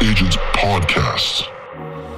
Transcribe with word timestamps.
Agents 0.00 0.36
Podcast. 0.54 1.42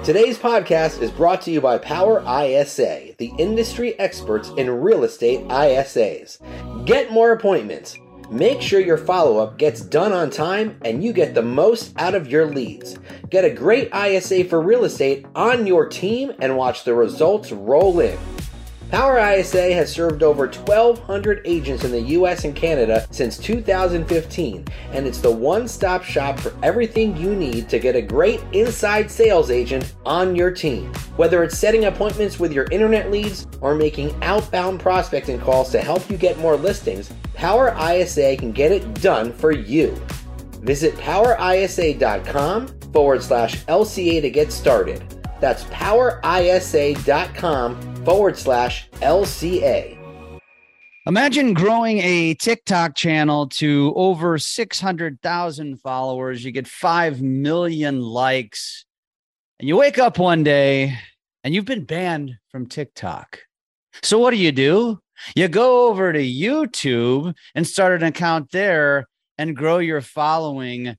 Today's 0.05 0.37
podcast 0.37 1.01
is 1.01 1.11
brought 1.11 1.41
to 1.43 1.51
you 1.51 1.63
by 1.63 1.79
Power 1.79 2.21
ISA, 2.21 3.15
the 3.17 3.33
industry 3.39 3.99
experts 3.99 4.51
in 4.59 4.69
real 4.69 5.03
estate 5.03 5.49
ISAs. 5.49 6.37
Get 6.85 7.11
more 7.11 7.33
appointments. 7.33 7.97
Make 8.31 8.61
sure 8.61 8.81
your 8.81 8.99
follow 8.99 9.39
up 9.39 9.57
gets 9.57 9.81
done 9.81 10.13
on 10.13 10.29
time 10.29 10.79
and 10.85 11.03
you 11.03 11.15
get 11.15 11.33
the 11.33 11.41
most 11.41 11.95
out 11.97 12.15
of 12.15 12.31
your 12.31 12.45
leads. 12.45 12.99
Get 13.31 13.47
a 13.47 13.51
great 13.51 13.89
ISA 13.95 14.45
for 14.45 14.61
real 14.61 14.85
estate 14.85 15.25
on 15.35 15.67
your 15.67 15.89
team 15.89 16.33
and 16.39 16.59
watch 16.59 16.85
the 16.85 16.93
results 16.93 17.51
roll 17.51 18.01
in. 18.01 18.19
Power 18.91 19.19
ISA 19.19 19.73
has 19.73 19.93
served 19.93 20.25
over 20.25 20.49
1,200 20.49 21.43
agents 21.45 21.85
in 21.85 21.93
the 21.93 22.01
US 22.01 22.45
and 22.45 22.57
Canada 22.57 23.07
since 23.13 23.39
2015, 23.39 24.65
and 24.91 25.07
it's 25.07 25.21
the 25.21 25.31
one 25.31 25.69
stop 25.69 26.03
shop 26.03 26.41
for 26.41 26.53
everything 26.65 27.17
you 27.17 27.37
need 27.37 27.69
to 27.69 27.79
get 27.79 27.95
a 27.95 28.03
great 28.03 28.41
inside 28.53 29.09
sales 29.09 29.53
agent 29.53 29.95
on 30.05 30.35
your 30.35 30.51
team. 30.51 30.93
Whether 31.17 31.45
it's 31.45 31.57
setting 31.57 31.85
appointments 31.85 32.41
with 32.41 32.53
your 32.53 32.67
internet 32.73 33.13
leads 33.13 33.47
or 33.61 33.77
making 33.77 34.13
outbound 34.25 34.81
prospecting 34.81 35.39
calls 35.39 35.71
to 35.71 35.81
help 35.81 36.11
you 36.11 36.17
get 36.17 36.39
more 36.41 36.57
listings, 36.57 37.13
Power 37.35 37.77
ISA 37.81 38.37
can 38.39 38.51
get 38.51 38.73
it 38.73 38.95
done 38.95 39.33
for 39.33 39.53
you. 39.53 39.95
Visit 40.63 40.97
powerisa.com 40.97 42.67
forward 42.93 43.23
slash 43.23 43.65
LCA 43.67 44.21
to 44.21 44.31
get 44.31 44.51
started. 44.51 45.20
That's 45.41 45.65
powerisa.com 45.65 47.01
forward 48.05 48.37
slash 48.37 48.89
LCA. 49.01 49.97
Imagine 51.07 51.55
growing 51.55 51.99
a 51.99 52.35
TikTok 52.35 52.95
channel 52.95 53.49
to 53.49 53.93
over 53.97 54.37
600,000 54.39 55.81
followers. 55.81 56.45
You 56.45 56.53
get 56.53 56.69
5 56.69 57.23
million 57.23 58.03
likes, 58.03 58.85
and 59.59 59.67
you 59.67 59.77
wake 59.77 59.99
up 59.99 60.19
one 60.19 60.45
day 60.45 60.99
and 61.43 61.55
you've 61.55 61.65
been 61.65 61.85
banned 61.85 62.37
from 62.51 62.67
TikTok. 62.67 63.41
So, 64.03 64.19
what 64.19 64.31
do 64.31 64.37
you 64.37 64.53
do? 64.53 65.01
You 65.35 65.49
go 65.49 65.89
over 65.89 66.13
to 66.13 66.19
YouTube 66.19 67.35
and 67.55 67.67
start 67.67 68.01
an 68.01 68.09
account 68.09 68.51
there 68.53 69.07
and 69.37 69.57
grow 69.57 69.79
your 69.79 70.01
following 70.01 70.97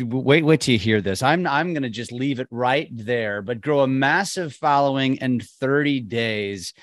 wait 0.00 0.44
wait 0.44 0.60
till 0.60 0.72
you 0.72 0.78
hear 0.78 1.00
this. 1.00 1.22
I'm 1.22 1.46
i'm 1.46 1.72
going 1.72 1.82
to 1.82 1.90
just 1.90 2.12
leave 2.12 2.40
it 2.40 2.48
right 2.50 2.88
there 2.92 3.42
but 3.42 3.60
grow 3.60 3.80
a 3.80 3.86
massive 3.86 4.54
following 4.54 5.16
in 5.16 5.40
30 5.40 6.00
days. 6.00 6.74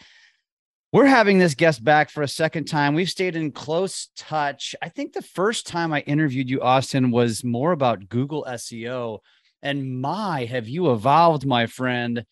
We're 0.92 1.06
having 1.06 1.38
this 1.38 1.54
guest 1.54 1.84
back 1.84 2.09
for 2.09 2.23
a 2.23 2.28
second 2.28 2.66
time. 2.66 2.96
We've 2.96 3.09
stayed 3.09 3.36
in 3.36 3.52
close 3.52 4.09
touch. 4.18 4.76
I 4.81 4.90
think 4.90 5.14
the 5.14 5.22
first 5.22 5.68
time 5.68 5.94
i 5.94 6.02
interviewed 6.02 6.50
you 6.50 6.62
austin 6.62 7.12
was 7.12 7.44
more 7.44 7.72
about 7.72 8.09
google 8.09 8.46
seo 8.50 9.20
and 9.62 10.02
my 10.02 10.46
have 10.46 10.68
you 10.68 10.92
evolved 10.92 11.46
my 11.46 11.66
friend. 11.66 12.26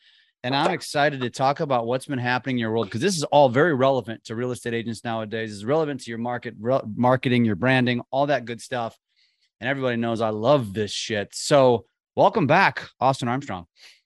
And 0.43 0.55
i'm 0.55 0.71
excited 0.71 1.21
to 1.21 1.29
talk 1.29 1.59
about 1.59 1.87
what's 1.87 2.05
been 2.05 2.19
happening 2.19 2.57
in 2.57 2.59
your 2.61 2.71
world 2.71 2.87
because 2.87 3.01
this 3.01 3.17
is 3.17 3.23
all 3.23 3.49
very 3.49 3.73
relevant 3.73 4.23
to 4.25 4.35
real 4.35 4.51
estate 4.51 4.73
agents 4.73 5.03
nowadays. 5.03 5.53
It's 5.53 5.63
relevant 5.65 6.01
to 6.01 6.11
your 6.11 6.19
market 6.19 6.53
re- 6.59 6.79
marketing 6.95 7.43
your 7.43 7.55
branding 7.55 8.01
all 8.11 8.27
that 8.27 8.45
good 8.45 8.61
stuff 8.61 8.97
and 9.59 9.69
everybody 9.69 9.97
knows 9.97 10.21
I 10.21 10.29
love 10.29 10.73
this 10.73 10.91
shit. 10.91 11.29
So, 11.33 11.85
welcome 12.15 12.47
back, 12.47 12.89
Austin 12.99 13.27
Armstrong. 13.27 13.65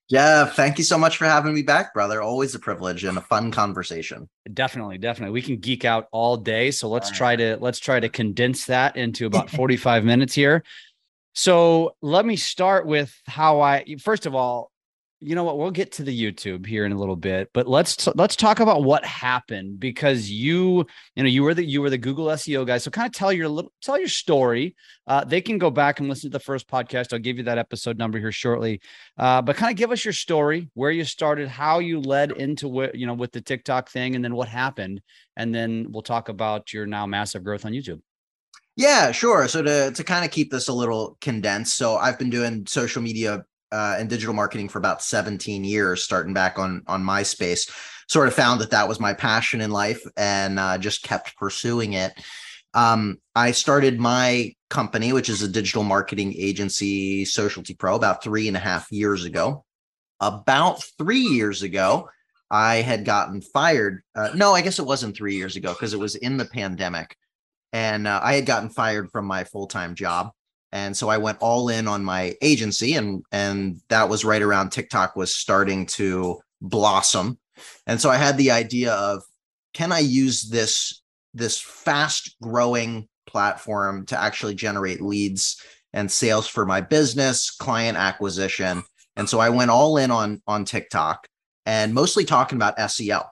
Yeah, 0.09 0.45
thank 0.45 0.77
you 0.77 0.83
so 0.83 0.97
much 0.97 1.17
for 1.17 1.25
having 1.25 1.53
me 1.53 1.61
back, 1.61 1.93
brother. 1.93 2.21
Always 2.21 2.53
a 2.53 2.59
privilege 2.59 3.03
and 3.05 3.17
a 3.17 3.21
fun 3.21 3.51
conversation. 3.51 4.27
Definitely, 4.53 4.97
definitely. 4.97 5.33
We 5.33 5.41
can 5.41 5.57
geek 5.57 5.85
out 5.85 6.07
all 6.11 6.35
day, 6.37 6.71
so 6.71 6.89
let's 6.89 7.09
try 7.11 7.35
to 7.35 7.57
let's 7.61 7.79
try 7.79 7.99
to 7.99 8.09
condense 8.09 8.65
that 8.65 8.97
into 8.97 9.25
about 9.25 9.49
45 9.51 10.03
minutes 10.03 10.33
here. 10.33 10.63
So, 11.33 11.95
let 12.01 12.25
me 12.25 12.35
start 12.35 12.85
with 12.85 13.13
how 13.25 13.61
I 13.61 13.95
first 13.99 14.25
of 14.25 14.35
all, 14.35 14.70
you 15.21 15.35
know 15.35 15.43
what 15.43 15.57
we'll 15.57 15.71
get 15.71 15.91
to 15.93 16.03
the 16.03 16.21
youtube 16.21 16.65
here 16.65 16.85
in 16.85 16.91
a 16.91 16.97
little 16.97 17.15
bit 17.15 17.49
but 17.53 17.67
let's 17.67 17.95
t- 17.95 18.11
let's 18.15 18.35
talk 18.35 18.59
about 18.59 18.83
what 18.83 19.05
happened 19.05 19.79
because 19.79 20.29
you 20.29 20.85
you 21.15 21.23
know 21.23 21.29
you 21.29 21.43
were 21.43 21.53
the 21.53 21.63
you 21.63 21.81
were 21.81 21.89
the 21.89 21.97
google 21.97 22.31
seo 22.41 22.65
guy. 22.65 22.77
So 22.77 22.91
kind 22.91 23.07
of 23.07 23.13
tell 23.13 23.31
your 23.31 23.47
little 23.47 23.71
tell 23.81 23.97
your 23.97 24.07
story. 24.07 24.75
Uh, 25.07 25.23
they 25.23 25.41
can 25.41 25.57
go 25.57 25.69
back 25.69 25.99
and 25.99 26.07
listen 26.07 26.29
to 26.29 26.37
the 26.37 26.43
first 26.43 26.67
podcast. 26.67 27.13
I'll 27.13 27.19
give 27.19 27.37
you 27.37 27.43
that 27.43 27.57
episode 27.57 27.97
number 27.97 28.19
here 28.19 28.31
shortly. 28.31 28.81
Uh, 29.17 29.41
but 29.41 29.55
kind 29.55 29.71
of 29.71 29.77
give 29.77 29.91
us 29.91 30.05
your 30.05 30.13
story 30.13 30.69
where 30.73 30.91
you 30.91 31.03
started 31.03 31.47
how 31.47 31.79
you 31.79 31.99
led 31.99 32.31
into 32.31 32.67
what 32.67 32.95
you 32.95 33.07
know 33.07 33.13
with 33.13 33.31
the 33.31 33.41
tiktok 33.41 33.89
thing 33.89 34.15
and 34.15 34.23
then 34.23 34.35
what 34.35 34.47
happened. 34.47 35.01
And 35.37 35.53
then 35.53 35.87
we'll 35.89 36.03
talk 36.03 36.29
about 36.29 36.73
your 36.73 36.85
now 36.85 37.05
massive 37.05 37.43
growth 37.43 37.65
on 37.65 37.71
youtube. 37.71 38.01
Yeah, 38.77 39.11
sure. 39.11 39.47
So 39.47 39.61
to 39.61 39.91
to 39.91 40.03
kind 40.03 40.25
of 40.25 40.31
keep 40.31 40.51
this 40.51 40.67
a 40.67 40.73
little 40.73 41.17
condensed, 41.21 41.77
so 41.77 41.97
I've 41.97 42.17
been 42.17 42.29
doing 42.29 42.65
social 42.65 43.01
media 43.01 43.45
uh, 43.71 43.95
and 43.97 44.09
digital 44.09 44.33
marketing 44.33 44.69
for 44.69 44.79
about 44.79 45.01
17 45.01 45.63
years, 45.63 46.03
starting 46.03 46.33
back 46.33 46.59
on 46.59 46.83
on 46.87 47.03
MySpace. 47.03 47.71
Sort 48.07 48.27
of 48.27 48.33
found 48.33 48.59
that 48.59 48.71
that 48.71 48.89
was 48.89 48.99
my 48.99 49.13
passion 49.13 49.61
in 49.61 49.71
life, 49.71 50.01
and 50.17 50.59
uh, 50.59 50.77
just 50.77 51.03
kept 51.03 51.35
pursuing 51.37 51.93
it. 51.93 52.13
Um, 52.73 53.19
I 53.35 53.51
started 53.51 53.99
my 53.99 54.53
company, 54.69 55.13
which 55.13 55.29
is 55.29 55.41
a 55.41 55.47
digital 55.47 55.83
marketing 55.83 56.33
agency, 56.37 57.25
Socialty 57.25 57.73
Pro, 57.73 57.95
about 57.95 58.23
three 58.23 58.47
and 58.47 58.57
a 58.57 58.61
half 58.61 58.91
years 58.91 59.25
ago. 59.25 59.65
About 60.19 60.83
three 60.97 61.21
years 61.21 61.63
ago, 61.63 62.09
I 62.49 62.75
had 62.77 63.05
gotten 63.05 63.41
fired. 63.41 64.03
Uh, 64.13 64.29
no, 64.35 64.53
I 64.53 64.61
guess 64.61 64.77
it 64.77 64.85
wasn't 64.85 65.15
three 65.15 65.35
years 65.35 65.55
ago 65.55 65.73
because 65.73 65.93
it 65.93 65.99
was 65.99 66.15
in 66.15 66.37
the 66.37 66.45
pandemic, 66.45 67.15
and 67.71 68.07
uh, 68.07 68.19
I 68.21 68.33
had 68.33 68.45
gotten 68.45 68.69
fired 68.69 69.09
from 69.11 69.25
my 69.25 69.45
full 69.45 69.67
time 69.67 69.95
job 69.95 70.31
and 70.71 70.95
so 70.95 71.09
I 71.09 71.17
went 71.17 71.39
all 71.41 71.69
in 71.69 71.87
on 71.87 72.03
my 72.03 72.35
agency 72.41 72.95
and 72.95 73.23
and 73.31 73.81
that 73.89 74.09
was 74.09 74.25
right 74.25 74.41
around 74.41 74.69
TikTok 74.69 75.15
was 75.15 75.35
starting 75.35 75.85
to 75.87 76.39
blossom. 76.61 77.37
And 77.85 77.99
so 77.99 78.09
I 78.09 78.17
had 78.17 78.37
the 78.37 78.51
idea 78.51 78.93
of 78.93 79.23
can 79.73 79.91
I 79.91 79.99
use 79.99 80.43
this 80.43 81.01
this 81.33 81.59
fast 81.59 82.35
growing 82.41 83.07
platform 83.25 84.05
to 84.07 84.19
actually 84.19 84.55
generate 84.55 85.01
leads 85.01 85.61
and 85.93 86.11
sales 86.11 86.47
for 86.47 86.65
my 86.65 86.81
business 86.81 87.51
client 87.51 87.97
acquisition? 87.97 88.83
And 89.15 89.27
so 89.27 89.39
I 89.39 89.49
went 89.49 89.71
all 89.71 89.97
in 89.97 90.11
on 90.11 90.41
on 90.47 90.65
TikTok 90.65 91.27
and 91.65 91.93
mostly 91.93 92.25
talking 92.25 92.57
about 92.57 92.77
SEO 92.77 93.25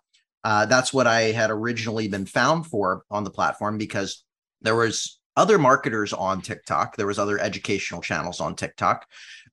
uh, 0.44 0.66
that's 0.66 0.94
what 0.94 1.08
I 1.08 1.32
had 1.32 1.52
originally 1.52 2.08
been 2.08 2.26
found 2.26 2.66
for 2.66 3.04
on 3.12 3.24
the 3.24 3.30
platform 3.30 3.78
because 3.78 4.24
there 4.62 4.76
was 4.76 5.19
other 5.40 5.58
marketers 5.58 6.12
on 6.12 6.42
TikTok. 6.42 6.98
There 6.98 7.08
was 7.08 7.18
other 7.18 7.40
educational 7.40 8.02
channels 8.02 8.42
on 8.42 8.56
TikTok, 8.56 9.08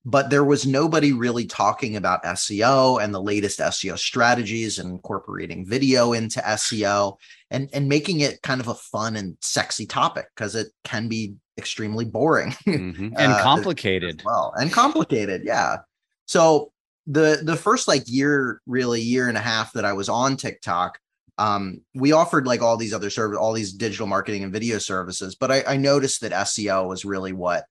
but 0.05 0.31
there 0.31 0.45
was 0.45 0.67
nobody 0.67 1.13
really 1.13 1.47
talking 1.47 1.97
about 1.97 2.25
SEO 2.25 3.03
and 3.03 3.15
the 3.15 3.23
latest 3.23 3.61
SEO 3.61 3.97
strategies 3.97 4.81
and 4.81 4.91
incorporating 4.91 5.65
video 5.65 6.13
into 6.13 6.41
SEO 6.41 7.17
and 7.51 7.71
and 7.73 7.89
making 7.89 8.21
it 8.21 8.43
kind 8.43 8.61
of 8.61 8.69
a 8.69 8.75
fun 8.75 9.15
and 9.15 9.37
sexy 9.41 9.87
topic 9.87 10.27
because 10.35 10.57
it 10.57 10.69
can 10.83 11.09
be 11.09 11.35
extremely 11.57 12.05
boring 12.05 12.51
mm-hmm. 12.67 13.09
and 13.17 13.33
uh, 13.33 13.43
complicated. 13.43 14.23
well, 14.25 14.53
and 14.57 14.73
complicated, 14.73 15.43
yeah. 15.45 15.79
So 16.27 16.73
the 17.07 17.41
the 17.43 17.57
first 17.57 17.87
like 17.87 18.03
year, 18.07 18.61
really 18.67 19.01
year 19.01 19.29
and 19.29 19.39
a 19.39 19.41
half 19.41 19.73
that 19.75 19.85
I 19.85 19.93
was 19.93 20.09
on 20.09 20.37
TikTok, 20.37 20.99
um, 21.39 21.83
we 21.95 22.13
offered 22.13 22.47
like 22.47 22.63
all 22.63 22.77
these 22.77 22.95
other 22.95 23.11
service, 23.11 23.39
all 23.39 23.53
these 23.53 23.73
digital 23.73 24.07
marketing 24.07 24.45
and 24.45 24.53
video 24.53 24.79
services, 24.79 25.35
but 25.35 25.51
I, 25.51 25.65
I 25.67 25.77
noticed 25.77 26.23
that 26.23 26.33
SEO 26.33 26.89
was 26.89 27.05
really 27.05 27.33
what 27.33 27.65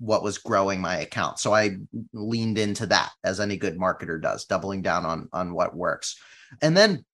what 0.00 0.22
was 0.22 0.38
growing 0.38 0.80
my 0.80 0.98
account. 0.98 1.40
So 1.40 1.52
I 1.52 1.76
leaned 2.12 2.56
into 2.56 2.86
that 2.86 3.10
as 3.24 3.40
any 3.40 3.56
good 3.56 3.76
marketer 3.76 4.20
does, 4.20 4.44
doubling 4.44 4.82
down 4.82 5.04
on 5.04 5.28
on 5.32 5.54
what 5.54 5.76
works. 5.76 6.18
And 6.62 6.76
then 6.76 7.04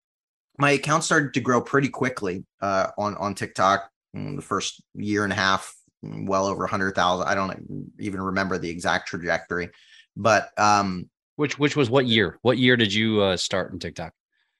my 0.58 0.72
account 0.72 1.04
started 1.04 1.34
to 1.34 1.40
grow 1.40 1.60
pretty 1.60 1.88
quickly 1.88 2.44
uh, 2.60 2.88
on 2.98 3.16
on 3.16 3.34
TikTok. 3.34 3.88
In 4.12 4.36
the 4.36 4.42
first 4.42 4.80
year 4.94 5.24
and 5.24 5.32
a 5.32 5.36
half, 5.36 5.74
well 6.02 6.46
over 6.46 6.60
100,000. 6.60 7.26
I 7.26 7.34
don't 7.34 7.90
even 7.98 8.20
remember 8.20 8.58
the 8.58 8.70
exact 8.70 9.08
trajectory, 9.08 9.70
but 10.16 10.50
um, 10.56 11.10
which 11.36 11.58
which 11.58 11.76
was 11.76 11.90
what 11.90 12.06
year? 12.06 12.38
What 12.42 12.58
year 12.58 12.76
did 12.76 12.94
you 12.94 13.22
uh, 13.22 13.36
start 13.36 13.72
in 13.72 13.80
TikTok? 13.80 14.12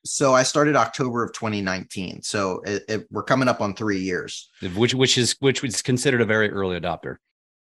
So 0.05 0.35
I 0.35 0.43
started 0.43 0.77
October 0.77 1.23
of 1.23 1.33
2019. 1.33 2.23
So 2.23 2.61
it, 2.65 2.85
it, 2.89 3.07
we're 3.11 3.23
coming 3.23 3.49
up 3.49 3.61
on 3.61 3.75
three 3.75 4.01
years, 4.01 4.51
which 4.77 4.95
which 4.95 5.19
is 5.19 5.37
which 5.41 5.63
was 5.63 5.83
considered 5.83 6.21
a 6.21 6.27
very 6.27 6.51
early 6.51 6.79
adopter. 6.79 7.17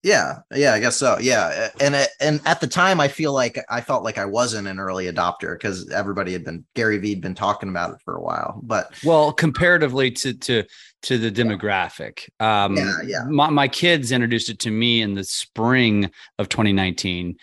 Yeah, 0.02 0.40
yeah, 0.54 0.74
I 0.74 0.80
guess 0.80 0.98
so. 0.98 1.16
Yeah, 1.18 1.70
and 1.80 2.08
and 2.20 2.40
at 2.44 2.60
the 2.60 2.66
time, 2.66 3.00
I 3.00 3.08
feel 3.08 3.32
like 3.32 3.58
I 3.70 3.80
felt 3.80 4.04
like 4.04 4.18
I 4.18 4.26
wasn't 4.26 4.68
an 4.68 4.78
early 4.78 5.10
adopter 5.10 5.54
because 5.54 5.90
everybody 5.90 6.32
had 6.34 6.44
been 6.44 6.66
Gary 6.74 6.98
Vee 6.98 7.14
had 7.14 7.22
been 7.22 7.34
talking 7.34 7.70
about 7.70 7.94
it 7.94 8.00
for 8.04 8.14
a 8.14 8.20
while. 8.20 8.60
But 8.62 8.92
well, 9.02 9.32
comparatively 9.32 10.10
to 10.10 10.34
to 10.34 10.64
to 11.04 11.16
the 11.16 11.32
demographic, 11.32 12.28
um, 12.38 12.76
yeah, 12.76 12.96
yeah. 13.06 13.24
My, 13.24 13.48
my 13.48 13.66
kids 13.66 14.12
introduced 14.12 14.50
it 14.50 14.58
to 14.60 14.70
me 14.70 15.00
in 15.00 15.14
the 15.14 15.24
spring 15.24 16.10
of 16.38 16.50
2019 16.50 17.36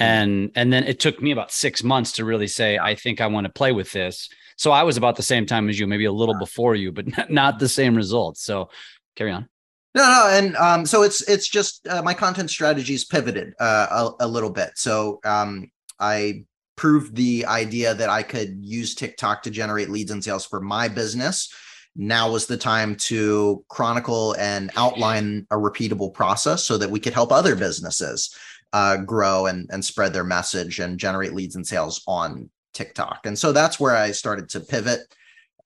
and 0.00 0.50
and 0.54 0.72
then 0.72 0.84
it 0.84 0.98
took 0.98 1.20
me 1.22 1.30
about 1.30 1.52
six 1.52 1.82
months 1.84 2.12
to 2.12 2.24
really 2.24 2.46
say 2.46 2.78
i 2.78 2.94
think 2.94 3.20
i 3.20 3.26
want 3.26 3.44
to 3.46 3.52
play 3.52 3.72
with 3.72 3.92
this. 3.92 4.28
So 4.56 4.72
i 4.72 4.82
was 4.82 4.96
about 4.96 5.16
the 5.16 5.22
same 5.22 5.46
time 5.46 5.68
as 5.68 5.78
you 5.78 5.86
maybe 5.86 6.04
a 6.04 6.12
little 6.12 6.38
before 6.38 6.74
you 6.74 6.92
but 6.92 7.06
not, 7.16 7.30
not 7.30 7.58
the 7.58 7.68
same 7.68 7.94
results 7.94 8.42
so 8.42 8.70
carry 9.16 9.32
on. 9.32 9.48
No, 9.94 10.02
no, 10.02 10.28
and 10.30 10.56
um, 10.56 10.86
so 10.86 11.02
it's 11.02 11.20
it's 11.28 11.48
just 11.48 11.86
uh, 11.88 12.00
my 12.02 12.14
content 12.14 12.48
strategies 12.48 13.04
pivoted 13.04 13.54
uh, 13.58 14.12
a, 14.20 14.24
a 14.24 14.28
little 14.28 14.50
bit. 14.50 14.70
So 14.76 15.18
um, 15.24 15.68
I 15.98 16.44
proved 16.76 17.16
the 17.16 17.44
idea 17.46 17.94
that 17.94 18.08
I 18.08 18.22
could 18.22 18.56
use 18.62 18.94
TikTok 18.94 19.42
to 19.42 19.50
generate 19.50 19.90
leads 19.90 20.12
and 20.12 20.22
sales 20.22 20.46
for 20.46 20.60
my 20.60 20.86
business. 20.86 21.52
Now 21.96 22.30
was 22.30 22.46
the 22.46 22.56
time 22.56 22.94
to 23.08 23.64
chronicle 23.68 24.36
and 24.38 24.70
outline 24.76 25.46
a 25.50 25.56
repeatable 25.56 26.14
process 26.14 26.64
so 26.64 26.78
that 26.78 26.90
we 26.90 27.00
could 27.00 27.12
help 27.12 27.32
other 27.32 27.56
businesses 27.56 28.34
uh, 28.72 28.98
grow 28.98 29.46
and, 29.46 29.68
and 29.72 29.84
spread 29.84 30.12
their 30.12 30.24
message 30.24 30.78
and 30.78 30.98
generate 30.98 31.34
leads 31.34 31.56
and 31.56 31.66
sales 31.66 32.02
on 32.06 32.50
TikTok. 32.72 33.26
And 33.26 33.38
so 33.38 33.52
that's 33.52 33.80
where 33.80 33.96
I 33.96 34.12
started 34.12 34.48
to 34.50 34.60
pivot. 34.60 35.00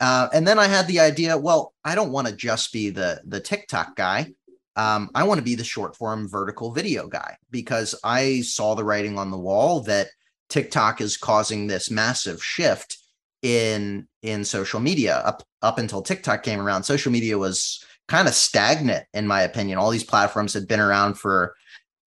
Uh, 0.01 0.29
and 0.33 0.47
then 0.47 0.59
I 0.59 0.67
had 0.67 0.87
the 0.87 1.01
idea, 1.01 1.37
well, 1.37 1.75
I 1.85 1.95
don't 1.95 2.13
want 2.13 2.27
to 2.27 2.35
just 2.35 2.73
be 2.73 2.91
the 2.91 3.21
the 3.25 3.41
TikTok 3.41 3.97
guy. 3.97 4.33
Um, 4.77 5.11
I 5.15 5.23
want 5.23 5.39
to 5.39 5.45
be 5.45 5.55
the 5.55 5.63
short 5.65 5.97
form 5.97 6.29
vertical 6.29 6.73
video 6.73 7.07
guy 7.07 7.37
because 7.51 7.95
I 8.03 8.41
saw 8.41 8.75
the 8.75 8.85
writing 8.85 9.19
on 9.19 9.31
the 9.31 9.39
wall 9.39 9.81
that 9.83 10.09
TikTok 10.49 11.01
is 11.01 11.17
causing 11.17 11.67
this 11.67 11.91
massive 11.91 12.43
shift 12.43 12.99
in 13.43 14.09
in 14.23 14.45
social 14.45 14.81
media. 14.81 15.19
Up 15.19 15.45
up 15.63 15.79
until 15.79 16.03
TikTok 16.03 16.43
came 16.43 16.61
around, 16.61 16.83
social 16.83 17.13
media 17.13 17.39
was 17.39 17.85
kind 18.09 18.27
of 18.27 18.35
stagnant 18.35 19.07
in 19.15 19.27
my 19.27 19.43
opinion. 19.43 19.79
All 19.79 19.91
these 19.91 20.05
platforms 20.05 20.55
had 20.55 20.67
been 20.67 20.81
around 20.81 21.15
for 21.15 21.55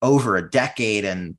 over 0.02 0.36
a 0.36 0.50
decade 0.50 1.06
and 1.06 1.38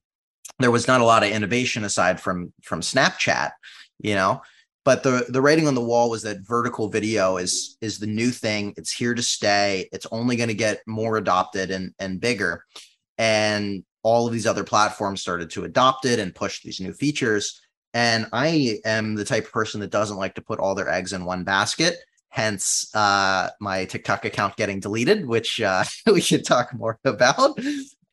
there 0.58 0.70
was 0.70 0.88
not 0.88 1.00
a 1.00 1.04
lot 1.04 1.22
of 1.22 1.30
innovation 1.30 1.84
aside 1.84 2.20
from 2.20 2.52
from 2.62 2.80
Snapchat, 2.80 3.52
you 3.98 4.14
know. 4.14 4.42
But 4.84 5.02
the 5.02 5.26
the 5.28 5.42
writing 5.42 5.66
on 5.66 5.74
the 5.74 5.84
wall 5.84 6.08
was 6.08 6.22
that 6.22 6.46
vertical 6.46 6.88
video 6.88 7.36
is 7.36 7.76
is 7.80 7.98
the 7.98 8.06
new 8.06 8.30
thing. 8.30 8.72
It's 8.76 8.92
here 8.92 9.14
to 9.14 9.22
stay. 9.22 9.88
It's 9.92 10.06
only 10.12 10.36
going 10.36 10.48
to 10.48 10.54
get 10.54 10.80
more 10.86 11.16
adopted 11.16 11.70
and 11.70 11.92
and 11.98 12.20
bigger. 12.20 12.64
And 13.18 13.84
all 14.02 14.26
of 14.26 14.32
these 14.32 14.46
other 14.46 14.62
platforms 14.62 15.20
started 15.20 15.50
to 15.50 15.64
adopt 15.64 16.04
it 16.04 16.20
and 16.20 16.34
push 16.34 16.62
these 16.62 16.80
new 16.80 16.92
features. 16.92 17.60
And 17.92 18.26
I 18.32 18.78
am 18.84 19.16
the 19.16 19.24
type 19.24 19.46
of 19.46 19.52
person 19.52 19.80
that 19.80 19.90
doesn't 19.90 20.18
like 20.18 20.36
to 20.36 20.42
put 20.42 20.60
all 20.60 20.74
their 20.74 20.88
eggs 20.88 21.12
in 21.12 21.24
one 21.24 21.44
basket. 21.44 21.96
Hence, 22.28 22.94
uh, 22.94 23.48
my 23.60 23.86
TikTok 23.86 24.24
account 24.24 24.56
getting 24.56 24.78
deleted, 24.78 25.26
which 25.26 25.60
uh, 25.60 25.82
we 26.06 26.20
should 26.20 26.44
talk 26.44 26.72
more 26.74 27.00
about. 27.04 27.58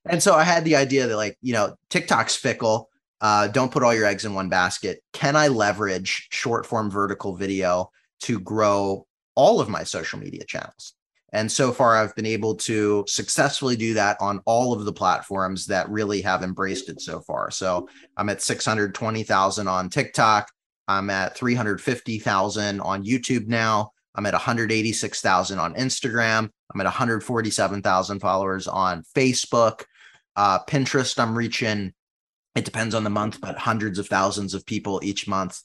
And 0.06 0.22
so 0.22 0.36
I 0.36 0.44
had 0.44 0.66
the 0.66 0.76
idea 0.76 1.08
that, 1.08 1.16
like, 1.16 1.38
you 1.42 1.54
know, 1.54 1.76
TikTok's 1.90 2.36
fickle. 2.36 2.90
Uh, 3.22 3.48
don't 3.48 3.72
put 3.72 3.84
all 3.84 3.94
your 3.94 4.06
eggs 4.06 4.26
in 4.26 4.34
one 4.34 4.50
basket. 4.50 5.02
Can 5.14 5.36
I 5.36 5.48
leverage 5.48 6.28
short 6.32 6.66
form 6.66 6.92
vertical 6.92 7.36
video 7.36 7.90
to 8.22 8.40
grow 8.40 9.08
all 9.36 9.62
of 9.62 9.70
my 9.70 9.84
social 9.84 10.20
media 10.20 10.44
channels? 10.44 10.94
And 11.32 11.52
so 11.52 11.72
far, 11.72 11.96
I've 11.96 12.16
been 12.16 12.28
able 12.28 12.56
to 12.56 13.04
successfully 13.08 13.76
do 13.76 13.96
that 13.96 14.18
on 14.20 14.42
all 14.46 14.72
of 14.72 14.86
the 14.86 14.94
platforms 14.94 15.66
that 15.68 15.90
really 15.90 16.22
have 16.22 16.44
embraced 16.44 16.90
it 16.90 17.02
so 17.02 17.22
far. 17.22 17.50
So 17.50 17.90
I'm 18.18 18.30
at 18.30 18.42
620,000 18.42 19.68
on 19.68 19.90
TikTok. 19.90 20.52
I'm 20.88 21.10
at 21.10 21.36
350,000 21.36 22.82
on 22.82 23.04
YouTube 23.04 23.48
now. 23.48 23.92
I'm 24.16 24.28
at 24.28 24.34
186,000 24.34 25.58
on 25.58 25.74
Instagram. 25.74 26.50
I'm 26.72 26.82
at 26.82 26.86
147,000 26.86 28.20
followers 28.20 28.68
on 28.68 29.04
Facebook. 29.16 29.86
Uh, 30.36 30.60
Pinterest, 30.66 31.20
I'm 31.20 31.38
reaching, 31.38 31.94
it 32.56 32.66
depends 32.66 32.96
on 32.96 33.04
the 33.04 33.10
month, 33.10 33.40
but 33.42 33.58
hundreds 33.58 34.00
of 34.00 34.08
thousands 34.08 34.54
of 34.54 34.66
people 34.66 35.00
each 35.04 35.28
month. 35.28 35.60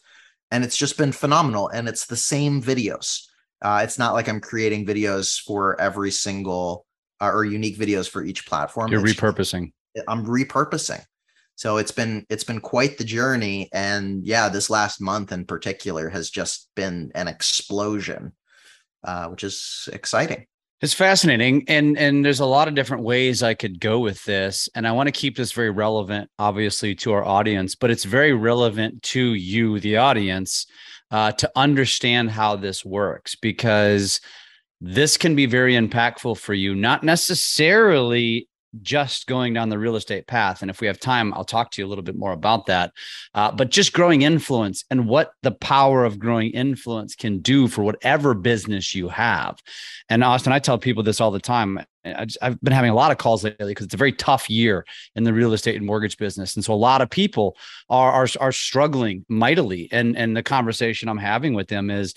And 0.50 0.64
it's 0.64 0.76
just 0.76 0.96
been 0.96 1.12
phenomenal. 1.12 1.68
And 1.68 1.88
it's 1.88 2.06
the 2.06 2.16
same 2.16 2.62
videos. 2.62 3.24
Uh, 3.60 3.80
it's 3.82 3.98
not 3.98 4.14
like 4.14 4.28
I'm 4.28 4.40
creating 4.40 4.86
videos 4.86 5.40
for 5.40 5.80
every 5.80 6.10
single 6.10 6.86
uh, 7.20 7.30
or 7.30 7.44
unique 7.44 7.78
videos 7.78 8.08
for 8.08 8.24
each 8.24 8.46
platform. 8.46 8.90
You're 8.90 9.04
it's 9.06 9.18
repurposing. 9.18 9.72
I'm 10.06 10.24
repurposing. 10.24 11.02
So 11.56 11.78
it's 11.78 11.90
been 11.90 12.24
it's 12.30 12.44
been 12.44 12.60
quite 12.60 12.98
the 12.98 13.04
journey, 13.04 13.68
and 13.72 14.24
yeah, 14.24 14.48
this 14.48 14.70
last 14.70 15.00
month 15.00 15.32
in 15.32 15.44
particular 15.44 16.08
has 16.08 16.30
just 16.30 16.70
been 16.76 17.10
an 17.16 17.26
explosion, 17.26 18.32
uh, 19.02 19.26
which 19.26 19.42
is 19.42 19.88
exciting. 19.92 20.46
It's 20.80 20.94
fascinating, 20.94 21.64
and 21.66 21.98
and 21.98 22.24
there's 22.24 22.38
a 22.38 22.46
lot 22.46 22.68
of 22.68 22.76
different 22.76 23.02
ways 23.02 23.42
I 23.42 23.54
could 23.54 23.80
go 23.80 23.98
with 23.98 24.24
this, 24.24 24.68
and 24.76 24.86
I 24.86 24.92
want 24.92 25.08
to 25.08 25.12
keep 25.12 25.36
this 25.36 25.50
very 25.50 25.70
relevant, 25.70 26.30
obviously, 26.38 26.94
to 26.96 27.12
our 27.14 27.24
audience, 27.24 27.74
but 27.74 27.90
it's 27.90 28.04
very 28.04 28.32
relevant 28.32 29.02
to 29.04 29.34
you, 29.34 29.80
the 29.80 29.96
audience, 29.96 30.66
uh, 31.10 31.32
to 31.32 31.50
understand 31.56 32.30
how 32.30 32.54
this 32.54 32.84
works 32.84 33.34
because 33.34 34.20
this 34.80 35.16
can 35.16 35.34
be 35.34 35.46
very 35.46 35.74
impactful 35.74 36.38
for 36.38 36.54
you, 36.54 36.76
not 36.76 37.02
necessarily 37.02 38.47
just 38.82 39.26
going 39.26 39.54
down 39.54 39.68
the 39.68 39.78
real 39.78 39.96
estate 39.96 40.26
path. 40.26 40.62
And 40.62 40.70
if 40.70 40.80
we 40.80 40.86
have 40.86 41.00
time, 41.00 41.32
I'll 41.34 41.44
talk 41.44 41.70
to 41.72 41.82
you 41.82 41.86
a 41.86 41.88
little 41.88 42.04
bit 42.04 42.16
more 42.16 42.32
about 42.32 42.66
that. 42.66 42.92
Uh, 43.34 43.50
but 43.50 43.70
just 43.70 43.92
growing 43.92 44.22
influence 44.22 44.84
and 44.90 45.08
what 45.08 45.32
the 45.42 45.52
power 45.52 46.04
of 46.04 46.18
growing 46.18 46.50
influence 46.50 47.14
can 47.14 47.38
do 47.38 47.68
for 47.68 47.82
whatever 47.82 48.34
business 48.34 48.94
you 48.94 49.08
have. 49.08 49.58
And 50.08 50.22
Austin, 50.22 50.52
I 50.52 50.58
tell 50.58 50.78
people 50.78 51.02
this 51.02 51.20
all 51.20 51.30
the 51.30 51.40
time. 51.40 51.80
I 52.04 52.26
have 52.40 52.60
been 52.60 52.72
having 52.72 52.90
a 52.90 52.94
lot 52.94 53.10
of 53.10 53.18
calls 53.18 53.44
lately 53.44 53.72
because 53.72 53.86
it's 53.86 53.94
a 53.94 53.98
very 53.98 54.12
tough 54.12 54.48
year 54.48 54.86
in 55.14 55.24
the 55.24 55.32
real 55.32 55.52
estate 55.52 55.76
and 55.76 55.84
mortgage 55.84 56.16
business, 56.16 56.56
and 56.56 56.64
so 56.64 56.72
a 56.72 56.74
lot 56.74 57.02
of 57.02 57.10
people 57.10 57.56
are 57.90 58.12
are, 58.12 58.28
are 58.40 58.52
struggling 58.52 59.26
mightily. 59.28 59.88
And 59.92 60.16
and 60.16 60.36
the 60.36 60.42
conversation 60.42 61.08
I'm 61.08 61.18
having 61.18 61.52
with 61.54 61.68
them 61.68 61.90
is 61.90 62.14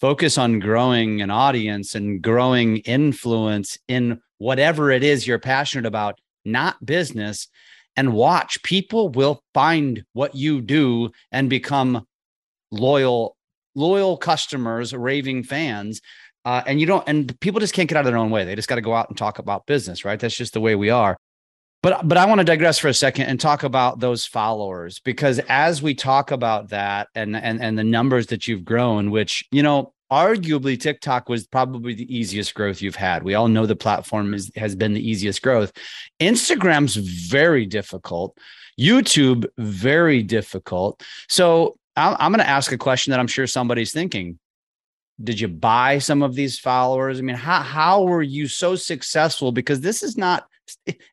focus 0.00 0.38
on 0.38 0.58
growing 0.58 1.22
an 1.22 1.30
audience 1.30 1.94
and 1.94 2.22
growing 2.22 2.78
influence 2.78 3.78
in 3.88 4.20
whatever 4.38 4.90
it 4.90 5.02
is 5.02 5.26
you're 5.26 5.38
passionate 5.38 5.86
about, 5.86 6.18
not 6.44 6.84
business. 6.84 7.48
And 7.96 8.12
watch 8.12 8.62
people 8.62 9.08
will 9.08 9.42
find 9.54 10.04
what 10.12 10.34
you 10.34 10.60
do 10.60 11.10
and 11.32 11.48
become 11.48 12.06
loyal, 12.70 13.36
loyal 13.74 14.16
customers, 14.16 14.92
raving 14.92 15.44
fans. 15.44 16.00
Uh, 16.44 16.62
and 16.66 16.78
you 16.78 16.86
don't, 16.86 17.08
and 17.08 17.38
people 17.40 17.58
just 17.58 17.74
can't 17.74 17.88
get 17.88 17.96
out 17.96 18.06
of 18.06 18.06
their 18.06 18.18
own 18.18 18.30
way. 18.30 18.44
They 18.44 18.54
just 18.54 18.68
got 18.68 18.76
to 18.76 18.82
go 18.82 18.94
out 18.94 19.08
and 19.08 19.16
talk 19.16 19.38
about 19.38 19.66
business, 19.66 20.04
right? 20.04 20.20
That's 20.20 20.36
just 20.36 20.52
the 20.52 20.60
way 20.60 20.74
we 20.74 20.90
are. 20.90 21.16
But 21.82 22.08
but 22.08 22.18
I 22.18 22.26
want 22.26 22.40
to 22.40 22.44
digress 22.44 22.78
for 22.78 22.88
a 22.88 22.94
second 22.94 23.26
and 23.26 23.40
talk 23.40 23.62
about 23.62 24.00
those 24.00 24.26
followers 24.26 24.98
because 24.98 25.38
as 25.48 25.82
we 25.82 25.94
talk 25.94 26.32
about 26.32 26.70
that 26.70 27.08
and 27.14 27.36
and 27.36 27.62
and 27.62 27.78
the 27.78 27.84
numbers 27.84 28.26
that 28.28 28.48
you've 28.48 28.64
grown, 28.64 29.10
which 29.10 29.44
you 29.52 29.62
know 29.62 29.92
arguably 30.10 30.78
TikTok 30.78 31.28
was 31.28 31.46
probably 31.46 31.94
the 31.94 32.16
easiest 32.16 32.54
growth 32.54 32.80
you've 32.80 32.96
had. 32.96 33.22
We 33.22 33.34
all 33.34 33.48
know 33.48 33.66
the 33.66 33.76
platform 33.76 34.34
is, 34.34 34.50
has 34.56 34.74
been 34.74 34.94
the 34.94 35.08
easiest 35.08 35.42
growth. 35.42 35.72
Instagram's 36.20 36.96
very 36.96 37.66
difficult. 37.66 38.38
YouTube 38.78 39.46
very 39.58 40.22
difficult. 40.22 41.02
So 41.28 41.78
I'm, 41.96 42.16
I'm 42.18 42.32
going 42.32 42.44
to 42.44 42.48
ask 42.48 42.72
a 42.72 42.78
question 42.78 43.10
that 43.10 43.20
I'm 43.20 43.26
sure 43.26 43.46
somebody's 43.46 43.92
thinking. 43.92 44.38
Did 45.22 45.40
you 45.40 45.48
buy 45.48 45.98
some 45.98 46.22
of 46.22 46.34
these 46.34 46.58
followers? 46.58 47.18
I 47.18 47.22
mean, 47.22 47.36
how 47.36 47.62
how 47.62 48.02
were 48.02 48.22
you 48.22 48.48
so 48.48 48.76
successful? 48.76 49.50
Because 49.50 49.80
this 49.80 50.02
is 50.02 50.18
not 50.18 50.46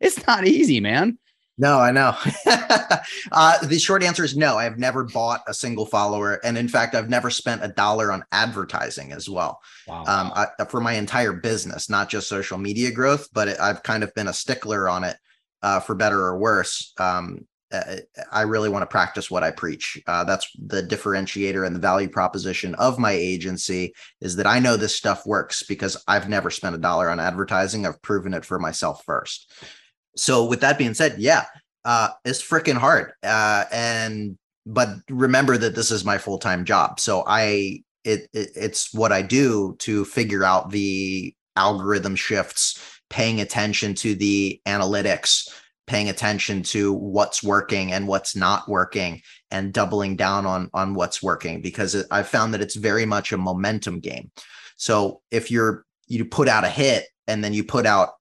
it's 0.01 0.27
not 0.27 0.45
easy, 0.45 0.81
man. 0.81 1.17
No, 1.57 1.79
I 1.79 1.91
know. 1.91 2.15
uh, 3.31 3.65
the 3.65 3.77
short 3.77 4.01
answer 4.01 4.23
is 4.23 4.35
no. 4.35 4.57
I 4.57 4.63
have 4.63 4.79
never 4.79 5.03
bought 5.03 5.41
a 5.47 5.53
single 5.53 5.85
follower, 5.85 6.39
and 6.43 6.57
in 6.57 6.67
fact, 6.67 6.95
I've 6.95 7.09
never 7.09 7.29
spent 7.29 7.63
a 7.63 7.67
dollar 7.67 8.11
on 8.11 8.23
advertising 8.31 9.11
as 9.11 9.29
well. 9.29 9.61
Wow. 9.87 10.03
Um, 10.07 10.31
I, 10.35 10.65
for 10.65 10.81
my 10.81 10.93
entire 10.93 11.33
business, 11.33 11.89
not 11.89 12.09
just 12.09 12.27
social 12.27 12.57
media 12.57 12.91
growth, 12.91 13.29
but 13.33 13.49
it, 13.49 13.59
I've 13.59 13.83
kind 13.83 14.03
of 14.03 14.13
been 14.15 14.27
a 14.27 14.33
stickler 14.33 14.89
on 14.89 15.03
it, 15.03 15.17
uh, 15.61 15.79
for 15.79 15.93
better 15.93 16.19
or 16.21 16.39
worse. 16.39 16.91
Um, 16.99 17.45
uh, 17.71 17.97
I 18.31 18.41
really 18.41 18.69
want 18.69 18.81
to 18.83 18.87
practice 18.87 19.29
what 19.29 19.43
I 19.43 19.51
preach. 19.51 20.01
Uh, 20.07 20.23
that's 20.23 20.49
the 20.57 20.81
differentiator 20.81 21.65
and 21.65 21.75
the 21.75 21.79
value 21.79 22.09
proposition 22.09 22.73
of 22.75 22.99
my 22.99 23.11
agency 23.11 23.93
is 24.21 24.35
that 24.35 24.45
I 24.47 24.59
know 24.59 24.77
this 24.77 24.95
stuff 24.95 25.25
works 25.25 25.63
because 25.63 26.03
I've 26.07 26.29
never 26.29 26.51
spent 26.51 26.75
a 26.75 26.79
dollar 26.79 27.09
on 27.09 27.19
advertising. 27.19 27.85
I've 27.85 28.01
proven 28.01 28.33
it 28.33 28.45
for 28.45 28.59
myself 28.59 29.03
first 29.05 29.51
so 30.15 30.45
with 30.45 30.61
that 30.61 30.77
being 30.77 30.93
said, 30.93 31.15
yeah, 31.17 31.45
uh, 31.85 32.09
it's 32.25 32.41
freaking 32.41 32.77
hard. 32.77 33.11
Uh, 33.23 33.65
and 33.71 34.37
but 34.65 34.89
remember 35.09 35.57
that 35.57 35.75
this 35.75 35.91
is 35.91 36.05
my 36.05 36.17
full 36.17 36.37
time 36.37 36.65
job, 36.65 36.99
so 36.99 37.23
I 37.27 37.83
it, 38.03 38.29
it 38.33 38.49
it's 38.55 38.93
what 38.93 39.11
I 39.11 39.21
do 39.21 39.75
to 39.79 40.05
figure 40.05 40.43
out 40.43 40.71
the 40.71 41.33
algorithm 41.55 42.15
shifts, 42.15 42.79
paying 43.09 43.41
attention 43.41 43.93
to 43.95 44.15
the 44.15 44.61
analytics, 44.65 45.49
paying 45.85 46.09
attention 46.09 46.63
to 46.63 46.93
what's 46.93 47.43
working 47.43 47.91
and 47.91 48.07
what's 48.07 48.35
not 48.35 48.67
working 48.69 49.21
and 49.51 49.73
doubling 49.73 50.15
down 50.15 50.45
on 50.45 50.69
on 50.73 50.93
what's 50.93 51.21
working 51.21 51.61
because 51.61 51.95
i've 52.09 52.27
found 52.27 52.53
that 52.53 52.61
it's 52.61 52.75
very 52.75 53.05
much 53.05 53.31
a 53.31 53.37
momentum 53.37 53.99
game 53.99 54.31
so 54.77 55.21
if 55.29 55.51
you're 55.51 55.85
you 56.07 56.25
put 56.25 56.47
out 56.47 56.63
a 56.63 56.69
hit 56.69 57.05
and 57.27 57.43
then 57.43 57.53
you 57.53 57.63
put 57.63 57.85
out 57.85 58.11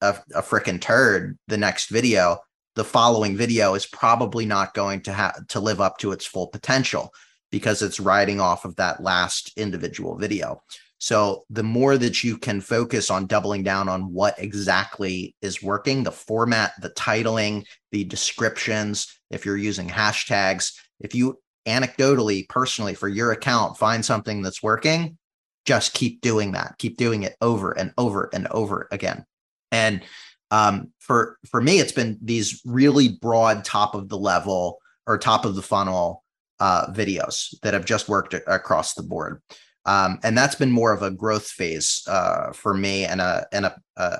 a, 0.00 0.18
a 0.34 0.42
freaking 0.42 0.80
turd 0.80 1.38
the 1.48 1.58
next 1.58 1.90
video, 1.90 2.38
the 2.76 2.84
following 2.84 3.36
video 3.36 3.74
is 3.74 3.86
probably 3.86 4.46
not 4.46 4.74
going 4.74 5.02
to 5.02 5.12
have 5.12 5.46
to 5.48 5.60
live 5.60 5.80
up 5.80 5.98
to 5.98 6.12
its 6.12 6.26
full 6.26 6.48
potential 6.48 7.12
because 7.50 7.82
it's 7.82 8.00
riding 8.00 8.40
off 8.40 8.64
of 8.64 8.76
that 8.76 9.02
last 9.02 9.52
individual 9.56 10.16
video. 10.16 10.62
So 10.98 11.44
the 11.48 11.62
more 11.62 11.96
that 11.96 12.22
you 12.22 12.36
can 12.36 12.60
focus 12.60 13.10
on 13.10 13.26
doubling 13.26 13.62
down 13.62 13.88
on 13.88 14.12
what 14.12 14.34
exactly 14.38 15.34
is 15.40 15.62
working, 15.62 16.04
the 16.04 16.12
format, 16.12 16.72
the 16.80 16.90
titling, 16.90 17.64
the 17.90 18.04
descriptions, 18.04 19.18
if 19.30 19.46
you're 19.46 19.56
using 19.56 19.88
hashtags, 19.88 20.74
if 21.00 21.14
you 21.14 21.38
anecdotally, 21.66 22.48
personally, 22.48 22.94
for 22.94 23.08
your 23.08 23.32
account, 23.32 23.78
find 23.78 24.04
something 24.04 24.42
that's 24.42 24.62
working, 24.62 25.16
just 25.64 25.94
keep 25.94 26.20
doing 26.20 26.52
that. 26.52 26.74
Keep 26.78 26.98
doing 26.98 27.22
it 27.22 27.36
over 27.40 27.72
and 27.72 27.92
over 27.96 28.28
and 28.32 28.46
over 28.48 28.86
again. 28.90 29.24
And 29.72 30.02
um, 30.50 30.92
for 30.98 31.38
for 31.48 31.60
me, 31.60 31.78
it's 31.78 31.92
been 31.92 32.18
these 32.22 32.60
really 32.64 33.08
broad, 33.08 33.64
top 33.64 33.94
of 33.94 34.08
the 34.08 34.18
level 34.18 34.78
or 35.06 35.18
top 35.18 35.44
of 35.44 35.54
the 35.54 35.62
funnel 35.62 36.24
uh, 36.58 36.92
videos 36.92 37.54
that 37.62 37.74
have 37.74 37.84
just 37.84 38.08
worked 38.08 38.34
across 38.34 38.94
the 38.94 39.02
board. 39.02 39.42
Um, 39.86 40.18
and 40.22 40.36
that's 40.36 40.56
been 40.56 40.70
more 40.70 40.92
of 40.92 41.02
a 41.02 41.10
growth 41.10 41.46
phase 41.46 42.02
uh, 42.06 42.52
for 42.52 42.74
me 42.74 43.04
and 43.04 43.20
a 43.20 43.46
and 43.52 43.66
a, 43.66 43.74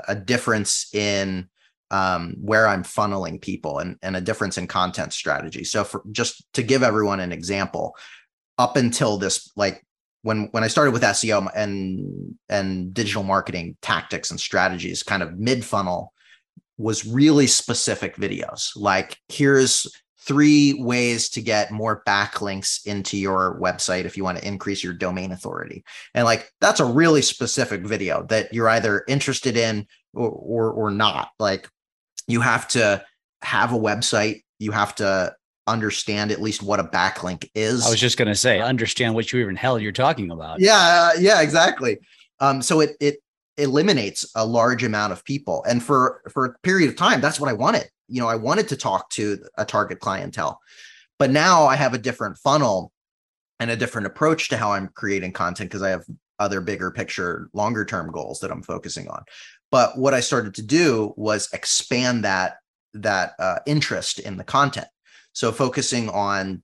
a 0.08 0.14
difference 0.14 0.92
in 0.94 1.48
um, 1.90 2.36
where 2.40 2.68
I'm 2.68 2.84
funneling 2.84 3.40
people 3.40 3.78
and, 3.78 3.96
and 4.02 4.16
a 4.16 4.20
difference 4.20 4.56
in 4.56 4.66
content 4.66 5.12
strategy. 5.12 5.64
So 5.64 5.84
for 5.84 6.02
just 6.12 6.44
to 6.54 6.62
give 6.62 6.82
everyone 6.82 7.20
an 7.20 7.32
example, 7.32 7.96
up 8.58 8.76
until 8.76 9.16
this, 9.16 9.50
like 9.56 9.84
when 10.22 10.48
when 10.52 10.64
I 10.64 10.68
started 10.68 10.92
with 10.92 11.02
SEO 11.02 11.50
and 11.54 12.36
and 12.48 12.92
digital 12.92 13.22
marketing 13.22 13.76
tactics 13.82 14.30
and 14.30 14.38
strategies, 14.38 15.02
kind 15.02 15.22
of 15.22 15.38
mid 15.38 15.64
funnel, 15.64 16.12
was 16.78 17.06
really 17.06 17.46
specific 17.46 18.16
videos. 18.16 18.70
Like 18.76 19.16
here's 19.28 19.86
three 20.22 20.74
ways 20.74 21.30
to 21.30 21.40
get 21.40 21.70
more 21.70 22.02
backlinks 22.06 22.86
into 22.86 23.16
your 23.16 23.58
website 23.60 24.04
if 24.04 24.16
you 24.16 24.24
want 24.24 24.38
to 24.38 24.46
increase 24.46 24.84
your 24.84 24.92
domain 24.92 25.32
authority. 25.32 25.82
And 26.14 26.26
like 26.26 26.50
that's 26.60 26.80
a 26.80 26.84
really 26.84 27.22
specific 27.22 27.86
video 27.86 28.24
that 28.24 28.52
you're 28.52 28.68
either 28.68 29.04
interested 29.08 29.56
in 29.56 29.86
or 30.12 30.28
or, 30.28 30.72
or 30.72 30.90
not. 30.90 31.30
Like 31.38 31.68
you 32.26 32.40
have 32.40 32.68
to 32.68 33.02
have 33.42 33.72
a 33.72 33.78
website, 33.78 34.42
you 34.58 34.72
have 34.72 34.94
to 34.96 35.34
understand 35.66 36.30
at 36.30 36.40
least 36.40 36.62
what 36.62 36.80
a 36.80 36.84
backlink 36.84 37.48
is. 37.54 37.86
I 37.86 37.90
was 37.90 38.00
just 38.00 38.18
going 38.18 38.28
to 38.28 38.34
say, 38.34 38.60
understand 38.60 39.14
what 39.14 39.32
you 39.32 39.40
even 39.40 39.56
hell 39.56 39.78
you're 39.78 39.92
talking 39.92 40.30
about. 40.30 40.60
Yeah, 40.60 41.12
yeah, 41.18 41.40
exactly. 41.40 41.98
Um, 42.40 42.62
so 42.62 42.80
it 42.80 42.96
it 43.00 43.16
eliminates 43.56 44.30
a 44.34 44.44
large 44.44 44.82
amount 44.82 45.12
of 45.12 45.24
people, 45.24 45.64
and 45.68 45.82
for 45.82 46.22
for 46.32 46.46
a 46.46 46.58
period 46.62 46.88
of 46.88 46.96
time, 46.96 47.20
that's 47.20 47.38
what 47.38 47.50
I 47.50 47.52
wanted. 47.52 47.88
You 48.08 48.20
know, 48.20 48.28
I 48.28 48.36
wanted 48.36 48.68
to 48.68 48.76
talk 48.76 49.10
to 49.10 49.38
a 49.56 49.64
target 49.64 50.00
clientele, 50.00 50.58
but 51.18 51.30
now 51.30 51.66
I 51.66 51.76
have 51.76 51.94
a 51.94 51.98
different 51.98 52.38
funnel 52.38 52.92
and 53.60 53.70
a 53.70 53.76
different 53.76 54.06
approach 54.06 54.48
to 54.48 54.56
how 54.56 54.72
I'm 54.72 54.88
creating 54.88 55.32
content 55.32 55.70
because 55.70 55.82
I 55.82 55.90
have 55.90 56.04
other 56.38 56.62
bigger 56.62 56.90
picture, 56.90 57.50
longer 57.52 57.84
term 57.84 58.10
goals 58.10 58.40
that 58.40 58.50
I'm 58.50 58.62
focusing 58.62 59.08
on. 59.08 59.22
But 59.70 59.98
what 59.98 60.14
I 60.14 60.20
started 60.20 60.54
to 60.54 60.62
do 60.62 61.12
was 61.16 61.48
expand 61.52 62.24
that 62.24 62.56
that 62.94 63.34
uh, 63.38 63.58
interest 63.66 64.18
in 64.18 64.36
the 64.36 64.44
content. 64.44 64.88
So 65.32 65.52
focusing 65.52 66.08
on 66.08 66.62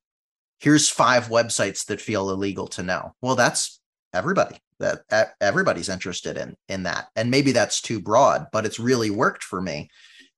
here's 0.58 0.88
five 0.88 1.28
websites 1.28 1.87
that 1.87 2.00
feel 2.00 2.30
illegal 2.30 2.66
to 2.68 2.82
know. 2.82 3.14
Well, 3.20 3.37
that's 3.37 3.80
everybody. 4.12 4.56
That 4.78 5.32
everybody's 5.40 5.88
interested 5.88 6.37
in 6.37 6.54
in 6.68 6.82
that. 6.82 7.06
And 7.16 7.30
maybe 7.30 7.52
that's 7.52 7.80
too 7.80 8.00
broad, 8.00 8.46
but 8.52 8.66
it's 8.66 8.78
really 8.78 9.08
worked 9.08 9.42
for 9.42 9.62
me. 9.62 9.88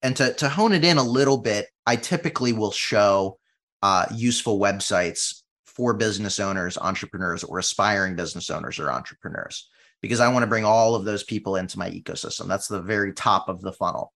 And 0.01 0.17
to 0.17 0.33
to 0.35 0.49
hone 0.49 0.73
it 0.73 0.85
in 0.85 0.97
a 0.97 1.03
little 1.03 1.39
bit, 1.39 1.67
I 1.87 1.97
typically 1.97 2.53
will 2.53 2.71
show 2.71 3.39
uh, 3.83 4.07
useful 4.15 4.61
websites 4.61 5.43
for 5.65 5.95
business 5.95 6.39
owners, 6.39 6.79
entrepreneurs, 6.79 7.43
or 7.43 7.59
aspiring 7.59 8.15
business 8.15 8.49
owners 8.49 8.79
or 8.79 8.93
entrepreneurs 8.93 9.69
because 10.03 10.21
I 10.21 10.33
want 10.33 10.45
to 10.45 10.49
bring 10.49 10.65
all 10.65 10.95
of 10.95 11.05
those 11.05 11.25
people 11.25 11.57
into 11.57 11.79
my 11.79 11.91
ecosystem. 11.91 12.47
That's 12.47 12.69
the 12.69 12.83
very 12.83 13.13
top 13.13 13.49
of 13.49 13.61
the 13.61 13.73
funnel 13.73 14.13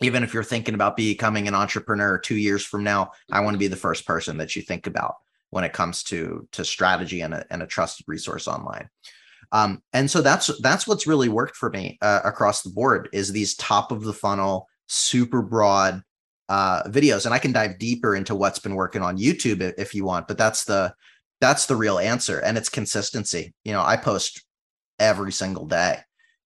even 0.00 0.22
if 0.22 0.34
you're 0.34 0.44
thinking 0.44 0.74
about 0.74 0.96
becoming 0.96 1.48
an 1.48 1.54
entrepreneur 1.54 2.18
two 2.18 2.36
years 2.36 2.64
from 2.64 2.84
now, 2.84 3.12
I 3.30 3.40
want 3.40 3.54
to 3.54 3.58
be 3.58 3.68
the 3.68 3.76
first 3.76 4.06
person 4.06 4.36
that 4.38 4.54
you 4.54 4.62
think 4.62 4.86
about 4.86 5.16
when 5.50 5.64
it 5.64 5.72
comes 5.72 6.02
to 6.04 6.46
to 6.52 6.64
strategy 6.64 7.22
and 7.22 7.34
a, 7.34 7.44
and 7.50 7.62
a 7.62 7.66
trusted 7.66 8.06
resource 8.08 8.48
online. 8.48 8.88
Um, 9.52 9.82
and 9.92 10.10
so 10.10 10.22
that's 10.22 10.50
that's 10.60 10.86
what's 10.86 11.06
really 11.06 11.28
worked 11.28 11.56
for 11.56 11.70
me 11.70 11.98
uh, 12.02 12.20
across 12.24 12.62
the 12.62 12.70
board 12.70 13.08
is 13.12 13.32
these 13.32 13.54
top 13.54 13.92
of 13.92 14.02
the 14.02 14.12
funnel, 14.12 14.68
super 14.88 15.42
broad 15.42 16.02
uh, 16.48 16.82
videos. 16.84 17.24
And 17.24 17.34
I 17.34 17.38
can 17.38 17.52
dive 17.52 17.78
deeper 17.78 18.16
into 18.16 18.34
what's 18.34 18.58
been 18.58 18.74
working 18.74 19.02
on 19.02 19.18
YouTube 19.18 19.72
if, 19.78 19.94
you 19.94 20.04
want, 20.04 20.28
but 20.28 20.38
that's 20.38 20.64
the 20.64 20.94
that's 21.40 21.66
the 21.66 21.76
real 21.76 21.98
answer, 21.98 22.40
and 22.40 22.56
it's 22.56 22.68
consistency. 22.68 23.54
You 23.64 23.72
know, 23.72 23.82
I 23.82 23.96
post 23.96 24.42
every 24.98 25.32
single 25.32 25.66
day. 25.66 25.98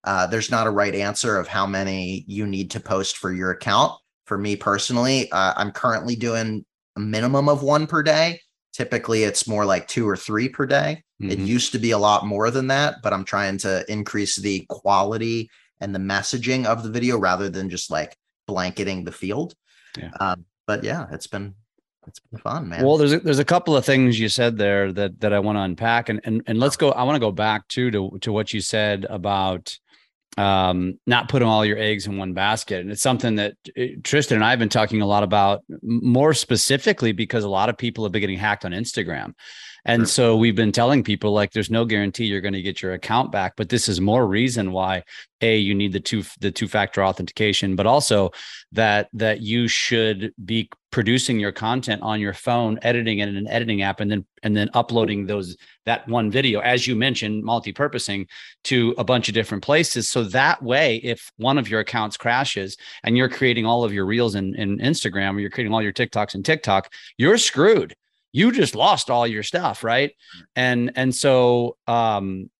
Uh, 0.04 0.26
there's 0.26 0.50
not 0.50 0.66
a 0.66 0.70
right 0.70 0.94
answer 0.94 1.36
of 1.36 1.46
how 1.46 1.66
many 1.66 2.24
you 2.26 2.46
need 2.46 2.70
to 2.70 2.80
post 2.80 3.16
for 3.18 3.32
your 3.32 3.50
account. 3.50 3.92
For 4.24 4.38
me 4.38 4.56
personally, 4.56 5.30
uh, 5.32 5.54
I'm 5.56 5.72
currently 5.72 6.16
doing 6.16 6.64
a 6.96 7.00
minimum 7.00 7.48
of 7.48 7.62
one 7.62 7.86
per 7.86 8.02
day. 8.02 8.40
Typically, 8.72 9.24
it's 9.24 9.48
more 9.48 9.64
like 9.64 9.88
two 9.88 10.08
or 10.08 10.16
three 10.16 10.48
per 10.48 10.64
day. 10.64 11.02
Mm-hmm. 11.20 11.32
It 11.32 11.38
used 11.40 11.72
to 11.72 11.78
be 11.78 11.90
a 11.90 11.98
lot 11.98 12.24
more 12.24 12.50
than 12.50 12.68
that, 12.68 12.96
but 13.02 13.12
I'm 13.12 13.24
trying 13.24 13.58
to 13.58 13.84
increase 13.90 14.36
the 14.36 14.64
quality 14.68 15.50
and 15.80 15.94
the 15.94 15.98
messaging 15.98 16.66
of 16.66 16.82
the 16.82 16.90
video 16.90 17.18
rather 17.18 17.50
than 17.50 17.68
just 17.68 17.90
like 17.90 18.16
blanketing 18.46 19.04
the 19.04 19.12
field. 19.12 19.54
Yeah. 19.98 20.10
Um, 20.20 20.44
but 20.66 20.84
yeah, 20.84 21.06
it's 21.10 21.26
been 21.26 21.54
it's 22.06 22.20
been 22.20 22.38
fun, 22.40 22.68
man. 22.68 22.84
Well, 22.84 22.96
there's 22.96 23.12
a, 23.12 23.20
there's 23.20 23.38
a 23.38 23.44
couple 23.44 23.76
of 23.76 23.84
things 23.84 24.18
you 24.18 24.28
said 24.28 24.56
there 24.56 24.92
that 24.92 25.20
that 25.20 25.32
I 25.32 25.40
want 25.40 25.56
to 25.56 25.62
unpack, 25.62 26.08
and 26.08 26.20
and 26.24 26.42
and 26.46 26.58
let's 26.58 26.76
go. 26.76 26.92
I 26.92 27.02
want 27.02 27.16
to 27.16 27.20
go 27.20 27.32
back 27.32 27.66
too 27.68 27.90
to 27.90 28.18
to 28.20 28.32
what 28.32 28.52
you 28.52 28.60
said 28.60 29.06
about 29.10 29.78
um, 30.36 30.98
not 31.06 31.28
putting 31.28 31.48
all 31.48 31.64
your 31.64 31.78
eggs 31.78 32.06
in 32.06 32.16
one 32.16 32.32
basket. 32.32 32.80
And 32.80 32.90
it's 32.90 33.02
something 33.02 33.36
that 33.36 33.54
uh, 33.78 33.84
Tristan 34.02 34.36
and 34.36 34.44
I 34.44 34.50
have 34.50 34.58
been 34.58 34.68
talking 34.68 35.02
a 35.02 35.06
lot 35.06 35.22
about 35.22 35.62
more 35.82 36.34
specifically 36.34 37.12
because 37.12 37.44
a 37.44 37.48
lot 37.48 37.68
of 37.68 37.76
people 37.76 38.04
have 38.04 38.12
been 38.12 38.20
getting 38.20 38.38
hacked 38.38 38.64
on 38.64 38.72
Instagram. 38.72 39.34
And 39.84 40.02
sure. 40.02 40.06
so 40.06 40.36
we've 40.36 40.56
been 40.56 40.72
telling 40.72 41.02
people 41.02 41.32
like 41.32 41.52
there's 41.52 41.70
no 41.70 41.84
guarantee 41.84 42.26
you're 42.26 42.40
going 42.40 42.54
to 42.54 42.62
get 42.62 42.82
your 42.82 42.92
account 42.92 43.32
back, 43.32 43.54
but 43.56 43.68
this 43.68 43.88
is 43.88 44.00
more 44.00 44.26
reason 44.26 44.72
why 44.72 45.04
a 45.40 45.56
you 45.56 45.74
need 45.74 45.92
the 45.92 46.00
two 46.00 46.22
the 46.40 46.50
two 46.50 46.68
factor 46.68 47.02
authentication, 47.02 47.76
but 47.76 47.86
also 47.86 48.30
that 48.72 49.08
that 49.12 49.40
you 49.40 49.68
should 49.68 50.32
be 50.44 50.68
producing 50.90 51.38
your 51.38 51.52
content 51.52 52.02
on 52.02 52.20
your 52.20 52.34
phone, 52.34 52.78
editing 52.82 53.20
it 53.20 53.28
in 53.28 53.36
an 53.36 53.48
editing 53.48 53.82
app, 53.82 54.00
and 54.00 54.10
then 54.10 54.26
and 54.42 54.56
then 54.56 54.68
uploading 54.74 55.26
those 55.26 55.56
that 55.86 56.06
one 56.08 56.30
video, 56.30 56.60
as 56.60 56.86
you 56.86 56.94
mentioned, 56.94 57.42
multi-purposing 57.42 58.26
to 58.64 58.94
a 58.98 59.04
bunch 59.04 59.28
of 59.28 59.34
different 59.34 59.64
places. 59.64 60.10
So 60.10 60.24
that 60.24 60.62
way, 60.62 60.96
if 60.96 61.30
one 61.36 61.58
of 61.58 61.68
your 61.68 61.80
accounts 61.80 62.16
crashes 62.16 62.76
and 63.02 63.16
you're 63.16 63.28
creating 63.28 63.66
all 63.66 63.84
of 63.84 63.92
your 63.92 64.04
reels 64.04 64.34
in, 64.34 64.54
in 64.56 64.78
Instagram 64.78 65.36
or 65.36 65.40
you're 65.40 65.50
creating 65.50 65.72
all 65.72 65.82
your 65.82 65.92
TikToks 65.92 66.34
in 66.34 66.42
TikTok, 66.42 66.92
you're 67.16 67.38
screwed 67.38 67.94
you 68.32 68.52
just 68.52 68.74
lost 68.74 69.10
all 69.10 69.26
your 69.26 69.42
stuff 69.42 69.82
right 69.84 70.12
and 70.56 70.92
and 70.96 71.14
so 71.14 71.76
um 71.86 72.50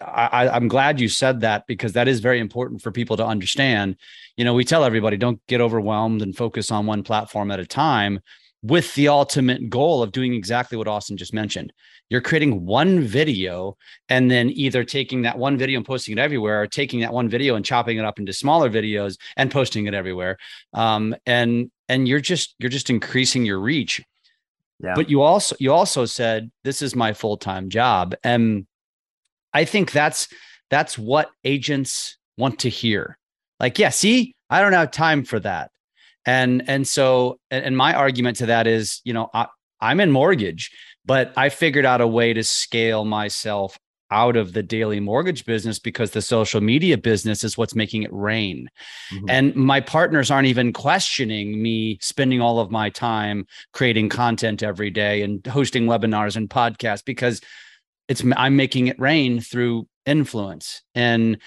I, 0.00 0.48
I'm 0.48 0.68
glad 0.68 1.00
you 1.00 1.08
said 1.08 1.40
that 1.40 1.66
because 1.66 1.92
that 1.94 2.08
is 2.08 2.20
very 2.20 2.38
important 2.38 2.82
for 2.82 2.92
people 2.92 3.16
to 3.16 3.26
understand. 3.26 3.96
You 4.36 4.44
know, 4.44 4.54
we 4.54 4.64
tell 4.64 4.84
everybody 4.84 5.16
don't 5.16 5.40
get 5.46 5.60
overwhelmed 5.60 6.22
and 6.22 6.36
focus 6.36 6.70
on 6.70 6.86
one 6.86 7.02
platform 7.02 7.50
at 7.50 7.60
a 7.60 7.66
time 7.66 8.20
with 8.62 8.94
the 8.94 9.08
ultimate 9.08 9.70
goal 9.70 10.02
of 10.02 10.12
doing 10.12 10.34
exactly 10.34 10.76
what 10.76 10.88
Austin 10.88 11.16
just 11.16 11.32
mentioned. 11.32 11.72
You're 12.10 12.20
creating 12.20 12.66
one 12.66 13.00
video 13.00 13.76
and 14.08 14.30
then 14.30 14.50
either 14.50 14.84
taking 14.84 15.22
that 15.22 15.38
one 15.38 15.56
video 15.56 15.78
and 15.78 15.86
posting 15.86 16.18
it 16.18 16.20
everywhere 16.20 16.62
or 16.62 16.66
taking 16.66 17.00
that 17.00 17.12
one 17.12 17.28
video 17.28 17.54
and 17.54 17.64
chopping 17.64 17.96
it 17.96 18.04
up 18.04 18.18
into 18.18 18.32
smaller 18.32 18.68
videos 18.68 19.16
and 19.36 19.50
posting 19.50 19.86
it 19.86 19.94
everywhere. 19.94 20.36
Um, 20.74 21.14
and 21.24 21.70
and 21.88 22.06
you're 22.06 22.20
just 22.20 22.54
you're 22.58 22.68
just 22.68 22.90
increasing 22.90 23.46
your 23.46 23.60
reach 23.60 24.02
yeah. 24.82 24.94
But 24.94 25.10
you 25.10 25.22
also 25.22 25.56
you 25.58 25.72
also 25.72 26.06
said 26.06 26.50
this 26.64 26.82
is 26.82 26.96
my 26.96 27.12
full-time 27.12 27.68
job 27.68 28.14
and 28.24 28.66
I 29.52 29.64
think 29.64 29.92
that's 29.92 30.28
that's 30.70 30.96
what 30.96 31.30
agents 31.44 32.16
want 32.38 32.60
to 32.60 32.68
hear. 32.68 33.18
Like, 33.58 33.78
yeah, 33.78 33.90
see, 33.90 34.34
I 34.48 34.60
don't 34.60 34.72
have 34.72 34.90
time 34.90 35.24
for 35.24 35.40
that. 35.40 35.70
And 36.26 36.62
and 36.68 36.86
so 36.86 37.38
and, 37.50 37.76
my 37.76 37.94
argument 37.94 38.36
to 38.38 38.46
that 38.46 38.66
is, 38.66 39.00
you 39.04 39.12
know, 39.12 39.30
I, 39.32 39.46
I'm 39.80 40.00
in 40.00 40.10
mortgage, 40.10 40.70
but 41.04 41.32
I 41.36 41.48
figured 41.48 41.86
out 41.86 42.00
a 42.00 42.06
way 42.06 42.32
to 42.32 42.44
scale 42.44 43.04
myself 43.04 43.78
out 44.10 44.36
of 44.36 44.52
the 44.52 44.62
daily 44.62 45.00
mortgage 45.00 45.44
business 45.44 45.78
because 45.78 46.10
the 46.10 46.22
social 46.22 46.60
media 46.60 46.98
business 46.98 47.44
is 47.44 47.56
what's 47.56 47.74
making 47.74 48.02
it 48.02 48.12
rain. 48.12 48.68
Mm-hmm. 49.12 49.30
And 49.30 49.56
my 49.56 49.80
partners 49.80 50.30
aren't 50.30 50.48
even 50.48 50.72
questioning 50.72 51.62
me 51.62 51.98
spending 52.00 52.40
all 52.40 52.58
of 52.58 52.70
my 52.70 52.90
time 52.90 53.46
creating 53.72 54.08
content 54.08 54.62
every 54.62 54.90
day 54.90 55.22
and 55.22 55.44
hosting 55.46 55.86
webinars 55.86 56.36
and 56.36 56.48
podcasts 56.48 57.04
because 57.04 57.40
it's 58.08 58.24
I'm 58.36 58.56
making 58.56 58.88
it 58.88 58.98
rain 58.98 59.40
through 59.40 59.86
influence. 60.06 60.82
And 60.94 61.38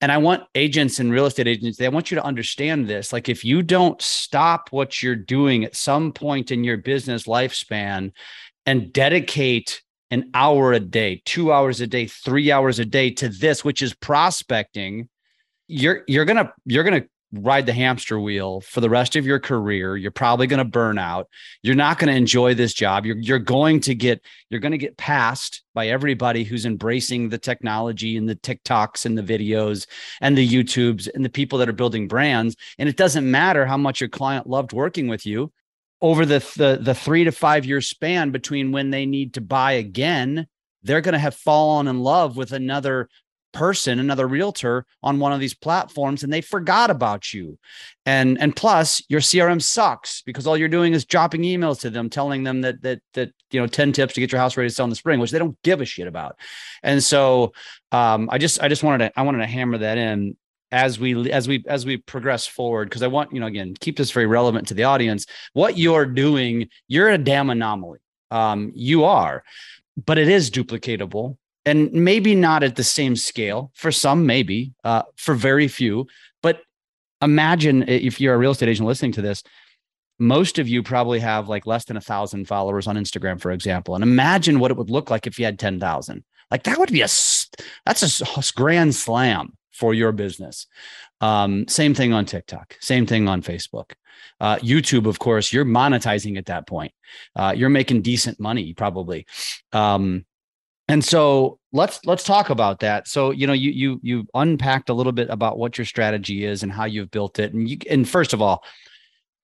and 0.00 0.10
I 0.10 0.18
want 0.18 0.42
agents 0.56 0.98
and 0.98 1.12
real 1.12 1.26
estate 1.26 1.46
agents, 1.46 1.78
they 1.78 1.88
want 1.88 2.10
you 2.10 2.16
to 2.16 2.24
understand 2.24 2.88
this. 2.88 3.12
Like 3.12 3.28
if 3.28 3.44
you 3.44 3.62
don't 3.62 4.02
stop 4.02 4.72
what 4.72 5.00
you're 5.00 5.14
doing 5.14 5.64
at 5.64 5.76
some 5.76 6.12
point 6.12 6.50
in 6.50 6.64
your 6.64 6.76
business 6.76 7.24
lifespan 7.24 8.10
and 8.66 8.92
dedicate 8.92 9.82
an 10.12 10.30
hour 10.34 10.74
a 10.74 10.78
day, 10.78 11.22
two 11.24 11.52
hours 11.52 11.80
a 11.80 11.86
day, 11.86 12.06
three 12.06 12.52
hours 12.52 12.78
a 12.78 12.84
day 12.84 13.10
to 13.10 13.30
this, 13.30 13.64
which 13.64 13.80
is 13.80 13.94
prospecting, 13.94 15.08
you're 15.68 16.04
you're 16.06 16.26
gonna 16.26 16.52
you're 16.66 16.84
gonna 16.84 17.04
ride 17.32 17.64
the 17.64 17.72
hamster 17.72 18.20
wheel 18.20 18.60
for 18.60 18.82
the 18.82 18.90
rest 18.90 19.16
of 19.16 19.24
your 19.24 19.40
career. 19.40 19.96
You're 19.96 20.10
probably 20.10 20.46
to 20.58 20.66
burn 20.66 20.98
out. 20.98 21.28
You're 21.62 21.74
not 21.74 21.98
to 22.10 22.16
enjoy 22.16 22.52
this 22.52 22.74
job. 22.74 23.06
You're 23.06 23.16
you're 23.16 23.38
going 23.38 23.80
to 23.80 23.94
get 23.94 24.22
you're 24.50 24.60
to 24.72 24.78
get 24.78 24.98
passed 24.98 25.62
by 25.72 25.88
everybody 25.88 26.44
who's 26.44 26.66
embracing 26.66 27.30
the 27.30 27.38
technology 27.38 28.18
and 28.18 28.28
the 28.28 28.36
TikToks 28.36 29.06
and 29.06 29.16
the 29.16 29.22
videos 29.22 29.86
and 30.20 30.36
the 30.36 30.46
YouTubes 30.46 31.08
and 31.14 31.24
the 31.24 31.30
people 31.30 31.58
that 31.58 31.70
are 31.70 31.72
building 31.72 32.06
brands. 32.06 32.54
And 32.78 32.86
it 32.86 32.98
doesn't 32.98 33.28
matter 33.28 33.64
how 33.64 33.78
much 33.78 34.02
your 34.02 34.10
client 34.10 34.46
loved 34.46 34.74
working 34.74 35.08
with 35.08 35.24
you 35.24 35.50
over 36.02 36.26
the 36.26 36.40
the, 36.56 36.78
the 36.80 36.94
3 36.94 37.24
to 37.24 37.32
5 37.32 37.64
year 37.64 37.80
span 37.80 38.30
between 38.30 38.72
when 38.72 38.90
they 38.90 39.06
need 39.06 39.34
to 39.34 39.40
buy 39.40 39.72
again 39.72 40.46
they're 40.82 41.00
going 41.00 41.12
to 41.12 41.18
have 41.18 41.34
fallen 41.34 41.86
in 41.86 42.00
love 42.00 42.36
with 42.36 42.52
another 42.52 43.08
person 43.52 43.98
another 43.98 44.26
realtor 44.26 44.86
on 45.02 45.18
one 45.18 45.32
of 45.32 45.38
these 45.38 45.54
platforms 45.54 46.22
and 46.22 46.32
they 46.32 46.40
forgot 46.40 46.90
about 46.90 47.32
you. 47.32 47.58
And 48.06 48.40
and 48.40 48.56
plus 48.56 49.02
your 49.08 49.20
crm 49.20 49.62
sucks 49.62 50.22
because 50.22 50.46
all 50.46 50.56
you're 50.56 50.68
doing 50.68 50.94
is 50.94 51.04
dropping 51.04 51.42
emails 51.42 51.80
to 51.80 51.90
them 51.90 52.08
telling 52.10 52.42
them 52.44 52.62
that 52.62 52.82
that 52.82 53.00
that 53.14 53.30
you 53.50 53.60
know 53.60 53.66
10 53.66 53.92
tips 53.92 54.14
to 54.14 54.20
get 54.20 54.32
your 54.32 54.40
house 54.40 54.56
ready 54.56 54.68
to 54.68 54.74
sell 54.74 54.84
in 54.84 54.90
the 54.90 54.96
spring 54.96 55.20
which 55.20 55.30
they 55.30 55.38
don't 55.38 55.60
give 55.62 55.80
a 55.80 55.84
shit 55.84 56.08
about. 56.08 56.38
And 56.82 57.02
so 57.02 57.52
um 57.92 58.28
i 58.32 58.38
just 58.38 58.62
i 58.62 58.68
just 58.68 58.82
wanted 58.82 59.06
to 59.06 59.18
i 59.18 59.22
wanted 59.22 59.38
to 59.38 59.46
hammer 59.46 59.78
that 59.78 59.98
in 59.98 60.36
as 60.72 60.98
we 60.98 61.30
as 61.30 61.46
we 61.46 61.62
as 61.68 61.86
we 61.86 61.98
progress 61.98 62.46
forward 62.46 62.88
because 62.88 63.02
i 63.02 63.06
want 63.06 63.32
you 63.32 63.38
know 63.38 63.46
again 63.46 63.74
keep 63.78 63.96
this 63.96 64.10
very 64.10 64.26
relevant 64.26 64.66
to 64.68 64.74
the 64.74 64.84
audience. 64.84 65.26
What 65.52 65.78
you're 65.78 66.06
doing 66.06 66.68
you're 66.88 67.10
a 67.10 67.18
damn 67.18 67.50
anomaly. 67.50 68.00
Um 68.30 68.72
you 68.74 69.04
are 69.04 69.44
but 70.06 70.18
it 70.18 70.28
is 70.28 70.50
duplicatable 70.50 71.36
and 71.64 71.92
maybe 71.92 72.34
not 72.34 72.64
at 72.64 72.74
the 72.74 72.82
same 72.82 73.14
scale. 73.14 73.70
For 73.74 73.92
some 73.92 74.26
maybe 74.26 74.72
uh, 74.82 75.02
for 75.16 75.34
very 75.34 75.68
few 75.68 76.06
but 76.42 76.62
imagine 77.20 77.88
if 77.88 78.20
you're 78.20 78.34
a 78.34 78.38
real 78.38 78.52
estate 78.52 78.68
agent 78.68 78.88
listening 78.88 79.12
to 79.12 79.22
this 79.22 79.42
most 80.18 80.58
of 80.58 80.68
you 80.68 80.82
probably 80.82 81.18
have 81.18 81.48
like 81.48 81.66
less 81.66 81.84
than 81.84 81.96
a 81.96 82.00
thousand 82.00 82.46
followers 82.46 82.86
on 82.86 82.96
instagram 82.96 83.40
for 83.40 83.50
example 83.50 83.94
and 83.94 84.04
imagine 84.04 84.60
what 84.60 84.70
it 84.70 84.76
would 84.76 84.90
look 84.90 85.10
like 85.10 85.26
if 85.26 85.38
you 85.38 85.44
had 85.44 85.58
10000 85.58 86.22
like 86.50 86.62
that 86.64 86.78
would 86.78 86.92
be 86.92 87.00
a 87.00 87.08
that's 87.86 88.20
a 88.20 88.52
grand 88.54 88.94
slam 88.94 89.56
for 89.72 89.94
your 89.94 90.12
business. 90.12 90.66
Um, 91.20 91.66
same 91.68 91.94
thing 91.94 92.12
on 92.12 92.24
tiktok 92.24 92.76
same 92.80 93.06
thing 93.06 93.28
on 93.28 93.42
facebook. 93.42 93.92
Uh, 94.40 94.56
youtube 94.56 95.06
of 95.06 95.18
course 95.18 95.52
you're 95.52 95.64
monetizing 95.64 96.38
at 96.38 96.46
that 96.46 96.66
point. 96.66 96.92
Uh, 97.36 97.54
you're 97.56 97.68
making 97.68 98.02
decent 98.02 98.38
money 98.40 98.74
probably. 98.74 99.26
Um, 99.72 100.24
and 100.88 101.04
so 101.04 101.58
let's 101.72 102.04
let's 102.04 102.24
talk 102.24 102.50
about 102.50 102.80
that. 102.80 103.08
So 103.08 103.30
you 103.30 103.46
know 103.46 103.52
you 103.52 103.70
you 103.70 104.00
you 104.02 104.26
unpacked 104.34 104.90
a 104.90 104.94
little 104.94 105.12
bit 105.12 105.30
about 105.30 105.58
what 105.58 105.78
your 105.78 105.84
strategy 105.84 106.44
is 106.44 106.62
and 106.62 106.72
how 106.72 106.84
you've 106.84 107.10
built 107.10 107.38
it. 107.38 107.54
And 107.54 107.68
you 107.68 107.78
and 107.88 108.08
first 108.08 108.32
of 108.32 108.42
all 108.42 108.64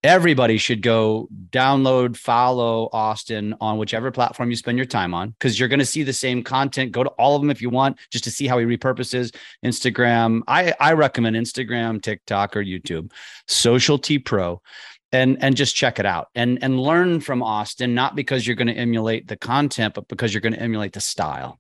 everybody 0.05 0.59
should 0.59 0.81
go 0.81 1.29
download 1.51 2.17
follow 2.17 2.89
austin 2.93 3.53
on 3.61 3.79
whichever 3.79 4.13
platform 4.13 4.49
you 4.49 4.55
spend 4.55 4.79
your 4.79 4.85
time 4.85 5.13
on 5.13 5.31
because 5.31 5.59
you're 5.59 5.69
going 5.69 5.79
to 5.81 5.85
see 5.85 6.03
the 6.03 6.13
same 6.13 6.43
content. 6.43 6.93
Go 6.93 7.03
to 7.03 7.11
all 7.11 7.35
of 7.35 7.43
them 7.43 7.51
if 7.51 7.61
you 7.61 7.69
want 7.69 7.99
just 8.11 8.25
to 8.25 8.31
see 8.31 8.47
how 8.47 8.59
he 8.59 8.65
repurposes 8.65 9.35
instagram. 9.65 10.43
I 10.47 10.73
i 10.79 10.93
recommend 10.93 11.37
instagram 11.37 12.01
tiktok 12.01 12.57
or 12.57 12.63
youtube. 12.63 13.11
Socialty 13.49 14.19
Pro 14.19 14.63
and 15.11 15.43
and 15.43 15.57
just 15.57 15.75
check 15.75 15.99
it 15.99 16.07
out. 16.07 16.29
And 16.35 16.59
and 16.63 16.79
learn 16.79 17.21
from 17.21 17.43
Austin 17.43 17.95
not 17.95 18.15
because 18.15 18.47
you're 18.47 18.57
going 18.57 18.69
to 18.69 18.75
emulate 18.75 19.27
the 19.27 19.37
content 19.37 19.95
but 19.95 20.07
because 20.09 20.33
you're 20.33 20.41
going 20.41 20.55
to 20.55 20.63
emulate 20.63 20.93
the 20.93 21.01
style. 21.01 21.59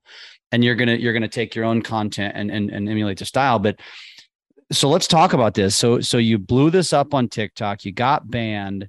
And 0.53 0.65
you're 0.65 0.77
going 0.77 0.89
to 0.89 1.01
you're 1.01 1.13
going 1.13 1.23
to 1.23 1.29
take 1.29 1.55
your 1.55 1.65
own 1.65 1.83
content 1.83 2.35
and, 2.37 2.51
and 2.51 2.71
and 2.71 2.89
emulate 2.89 3.19
the 3.19 3.25
style 3.25 3.59
but 3.59 3.81
so 4.71 4.89
let's 4.89 5.07
talk 5.07 5.33
about 5.33 5.55
this 5.55 5.77
so 5.77 6.01
so 6.01 6.19
you 6.19 6.39
blew 6.39 6.71
this 6.71 6.93
up 6.93 7.15
on 7.15 7.29
TikTok 7.29 7.85
you 7.85 7.93
got 7.93 8.31
banned 8.31 8.89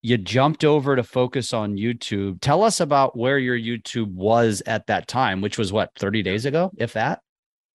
you 0.00 0.16
jumped 0.16 0.64
over 0.64 0.96
to 0.96 1.02
focus 1.02 1.52
on 1.52 1.76
YouTube 1.76 2.40
tell 2.40 2.62
us 2.62 2.80
about 2.80 3.16
where 3.16 3.38
your 3.38 3.58
YouTube 3.58 4.12
was 4.12 4.62
at 4.66 4.86
that 4.86 5.08
time 5.08 5.40
which 5.40 5.58
was 5.58 5.72
what 5.72 5.90
30 5.98 6.22
days 6.22 6.44
ago 6.44 6.70
if 6.76 6.92
that 6.94 7.20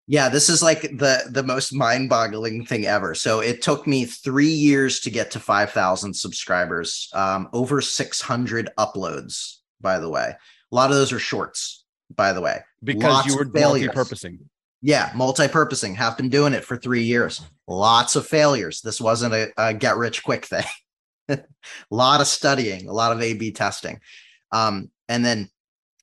yeah, 0.09 0.29
this 0.29 0.49
is 0.49 0.63
like 0.63 0.83
the 0.83 1.23
the 1.31 1.43
most 1.43 1.73
mind-boggling 1.73 2.67
thing 2.67 2.87
ever. 2.87 3.15
So 3.15 3.41
it 3.41 3.63
took 3.63 3.87
me 3.87 4.05
three 4.05 4.51
years 4.51 5.01
to 5.01 5.11
get 5.11 5.31
to 5.31 5.41
five 5.41 5.71
thousand 5.71 6.15
subscribers. 6.15 7.09
Um, 7.13 7.49
over 7.53 7.81
six 7.81 8.21
hundred 8.21 8.69
uploads, 8.79 9.59
by 9.81 9.99
the 9.99 10.09
way. 10.09 10.35
A 10.73 10.75
lot 10.75 10.91
of 10.91 10.97
those 10.97 11.13
are 11.13 11.19
shorts, 11.19 11.85
by 12.15 12.33
the 12.33 12.41
way. 12.41 12.61
Because 12.83 13.13
Lots 13.13 13.27
you 13.29 13.37
were 13.37 13.45
multi-purposing. 13.45 14.41
Yeah, 14.83 15.13
multi-purposing. 15.15 15.95
Have 15.95 16.17
been 16.17 16.29
doing 16.29 16.55
it 16.55 16.65
for 16.65 16.77
three 16.77 17.05
years. 17.05 17.41
Lots 17.69 18.17
of 18.17 18.27
failures. 18.27 18.81
This 18.81 19.01
wasn't 19.01 19.35
a, 19.35 19.53
a 19.57 19.73
get 19.73 19.97
rich 19.97 20.25
quick 20.25 20.45
thing. 20.45 20.65
a 21.29 21.39
lot 21.91 22.21
of 22.21 22.27
studying, 22.27 22.89
a 22.89 22.93
lot 22.93 23.13
of 23.13 23.23
A/B 23.23 23.53
testing, 23.53 24.01
um, 24.51 24.91
and 25.09 25.25
then 25.25 25.49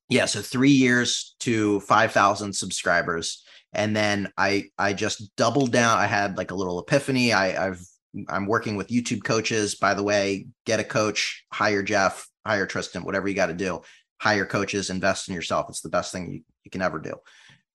yeah, 0.07 0.25
so 0.25 0.41
three 0.41 0.71
years 0.71 1.35
to 1.41 1.81
five 1.81 2.13
thousand 2.13 2.53
subscribers 2.53 3.43
and 3.73 3.95
then 3.95 4.31
i 4.37 4.65
i 4.77 4.93
just 4.93 5.35
doubled 5.35 5.71
down 5.71 5.97
i 5.97 6.05
had 6.05 6.37
like 6.37 6.51
a 6.51 6.55
little 6.55 6.79
epiphany 6.79 7.33
i 7.33 7.67
i've 7.67 7.81
i'm 8.27 8.45
working 8.45 8.75
with 8.75 8.87
youtube 8.87 9.23
coaches 9.23 9.75
by 9.75 9.93
the 9.93 10.03
way 10.03 10.47
get 10.65 10.79
a 10.79 10.83
coach 10.83 11.45
hire 11.53 11.83
jeff 11.83 12.27
hire 12.45 12.65
tristan 12.65 13.03
whatever 13.03 13.27
you 13.27 13.35
got 13.35 13.47
to 13.47 13.53
do 13.53 13.81
hire 14.19 14.45
coaches 14.45 14.89
invest 14.89 15.29
in 15.29 15.35
yourself 15.35 15.67
it's 15.69 15.81
the 15.81 15.89
best 15.89 16.11
thing 16.11 16.31
you, 16.31 16.41
you 16.63 16.71
can 16.71 16.81
ever 16.81 16.99
do 16.99 17.13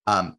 um 0.07 0.37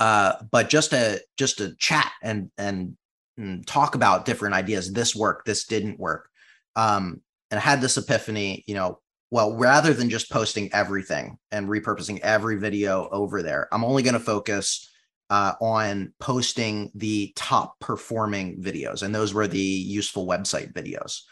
uh 0.00 0.34
but 0.50 0.68
just 0.68 0.90
to 0.90 1.20
just 1.36 1.58
to 1.58 1.74
chat 1.76 2.10
and 2.22 2.50
and, 2.58 2.96
and 3.36 3.66
talk 3.66 3.94
about 3.94 4.24
different 4.24 4.54
ideas 4.54 4.92
this 4.92 5.14
worked 5.14 5.46
this 5.46 5.66
didn't 5.66 5.98
work 5.98 6.28
um 6.76 7.20
and 7.50 7.58
I 7.58 7.62
had 7.62 7.80
this 7.80 7.96
epiphany 7.96 8.64
you 8.66 8.74
know 8.74 9.00
well, 9.34 9.56
rather 9.56 9.92
than 9.92 10.10
just 10.10 10.30
posting 10.30 10.72
everything 10.72 11.38
and 11.50 11.68
repurposing 11.68 12.20
every 12.20 12.56
video 12.56 13.08
over 13.10 13.42
there, 13.42 13.66
I'm 13.72 13.82
only 13.82 14.04
going 14.04 14.14
to 14.14 14.20
focus 14.20 14.88
uh, 15.28 15.54
on 15.60 16.12
posting 16.20 16.92
the 16.94 17.32
top 17.34 17.80
performing 17.80 18.62
videos. 18.62 19.02
And 19.02 19.12
those 19.12 19.34
were 19.34 19.48
the 19.48 19.58
useful 19.58 20.28
website 20.28 20.72
videos. 20.72 21.22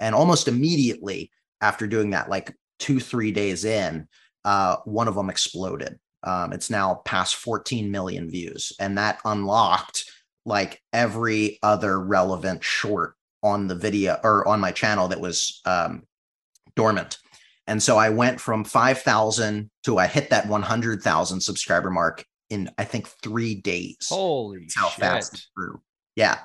And 0.00 0.12
almost 0.12 0.48
immediately 0.48 1.30
after 1.60 1.86
doing 1.86 2.10
that, 2.10 2.28
like 2.28 2.52
two, 2.80 2.98
three 2.98 3.30
days 3.30 3.64
in, 3.64 4.08
uh, 4.44 4.78
one 4.84 5.06
of 5.06 5.14
them 5.14 5.30
exploded. 5.30 6.00
Um, 6.24 6.52
it's 6.52 6.70
now 6.70 7.02
past 7.04 7.36
14 7.36 7.90
million 7.90 8.30
views. 8.30 8.72
And 8.78 8.98
that 8.98 9.20
unlocked 9.24 10.10
like 10.44 10.82
every 10.92 11.58
other 11.62 12.00
relevant 12.00 12.64
short 12.64 13.14
on 13.42 13.66
the 13.66 13.74
video 13.74 14.18
or 14.22 14.46
on 14.46 14.60
my 14.60 14.72
channel 14.72 15.08
that 15.08 15.20
was 15.20 15.60
um, 15.64 16.04
dormant. 16.76 17.18
And 17.66 17.82
so 17.82 17.96
I 17.96 18.10
went 18.10 18.40
from 18.40 18.64
5,000 18.64 19.70
to 19.84 19.98
I 19.98 20.06
hit 20.06 20.30
that 20.30 20.46
100,000 20.48 21.40
subscriber 21.40 21.90
mark 21.90 22.24
in 22.50 22.70
I 22.76 22.84
think 22.84 23.08
three 23.22 23.54
days. 23.54 24.08
Holy 24.08 24.68
how 24.74 24.88
shit. 24.88 25.00
fast 25.00 25.34
it 25.34 25.40
grew. 25.56 25.80
Yeah. 26.16 26.38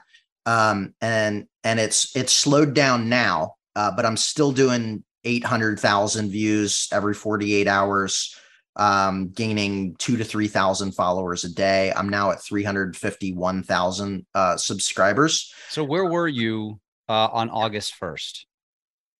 Um, 0.46 0.94
and 1.02 1.48
and 1.64 1.80
it's 1.80 2.16
it's 2.16 2.32
slowed 2.32 2.74
down 2.74 3.10
now, 3.10 3.56
uh, 3.76 3.92
but 3.92 4.06
I'm 4.06 4.16
still 4.16 4.54
doing 4.54 5.04
800,000 5.26 6.30
views 6.30 6.88
every 6.94 7.14
48 7.14 7.68
hours, 7.68 8.34
um, 8.78 9.30
gaining 9.30 9.96
two 9.96 10.18
to 10.18 10.24
3,000 10.24 10.94
followers 10.94 11.44
a 11.44 11.54
day. 11.54 11.92
I'm 11.96 12.10
now 12.10 12.32
at 12.32 12.42
351,000 12.42 14.26
uh, 14.34 14.58
subscribers. 14.58 15.54
So 15.70 15.84
where 15.84 16.06
were 16.06 16.28
you 16.28 16.80
uh, 17.10 17.28
on 17.32 17.50
August 17.50 17.96
1st? 18.00 18.46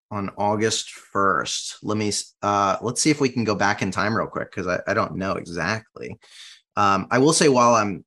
on 0.10 0.30
August 0.38 0.90
1st. 1.14 1.80
Let 1.84 1.98
me 1.98 2.12
uh 2.42 2.78
let's 2.82 3.02
see 3.02 3.10
if 3.10 3.20
we 3.20 3.30
can 3.30 3.44
go 3.44 3.56
back 3.56 3.82
in 3.82 3.92
time 3.92 4.16
real 4.16 4.28
quick 4.28 4.50
because 4.50 4.68
I, 4.68 4.80
I 4.88 4.94
don't 4.94 5.16
know 5.16 5.34
exactly. 5.34 6.18
Um, 6.76 7.08
I 7.12 7.18
will 7.18 7.34
say 7.34 7.50
while 7.50 7.74
I'm 7.74 8.06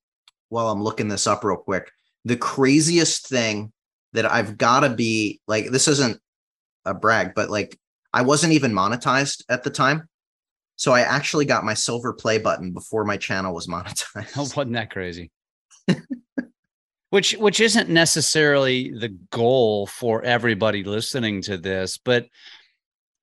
while 0.48 0.68
I'm 0.68 0.82
looking 0.82 1.08
this 1.08 1.26
up 1.26 1.44
real 1.44 1.56
quick, 1.56 1.90
the 2.24 2.36
craziest 2.36 3.28
thing 3.28 3.72
that 4.12 4.30
I've 4.30 4.56
got 4.56 4.80
to 4.80 4.90
be 4.90 5.40
like 5.46 5.70
this 5.70 5.88
isn't 5.88 6.18
a 6.84 6.94
brag, 6.94 7.34
but 7.34 7.50
like 7.50 7.78
I 8.12 8.22
wasn't 8.22 8.54
even 8.54 8.72
monetized 8.72 9.44
at 9.48 9.62
the 9.62 9.70
time. 9.70 10.08
So 10.80 10.92
I 10.92 11.02
actually 11.02 11.44
got 11.44 11.62
my 11.62 11.74
silver 11.74 12.14
play 12.14 12.38
button 12.38 12.72
before 12.72 13.04
my 13.04 13.18
channel 13.18 13.52
was 13.52 13.68
oh, 13.70 13.72
monetized. 13.72 14.32
Oh, 14.38 14.48
wasn't 14.56 14.72
that 14.72 14.90
crazy? 14.90 15.30
which 17.10 17.32
which 17.32 17.60
isn't 17.60 17.90
necessarily 17.90 18.90
the 18.98 19.14
goal 19.30 19.86
for 19.88 20.22
everybody 20.22 20.84
listening 20.84 21.42
to 21.42 21.56
this 21.56 21.98
but 21.98 22.26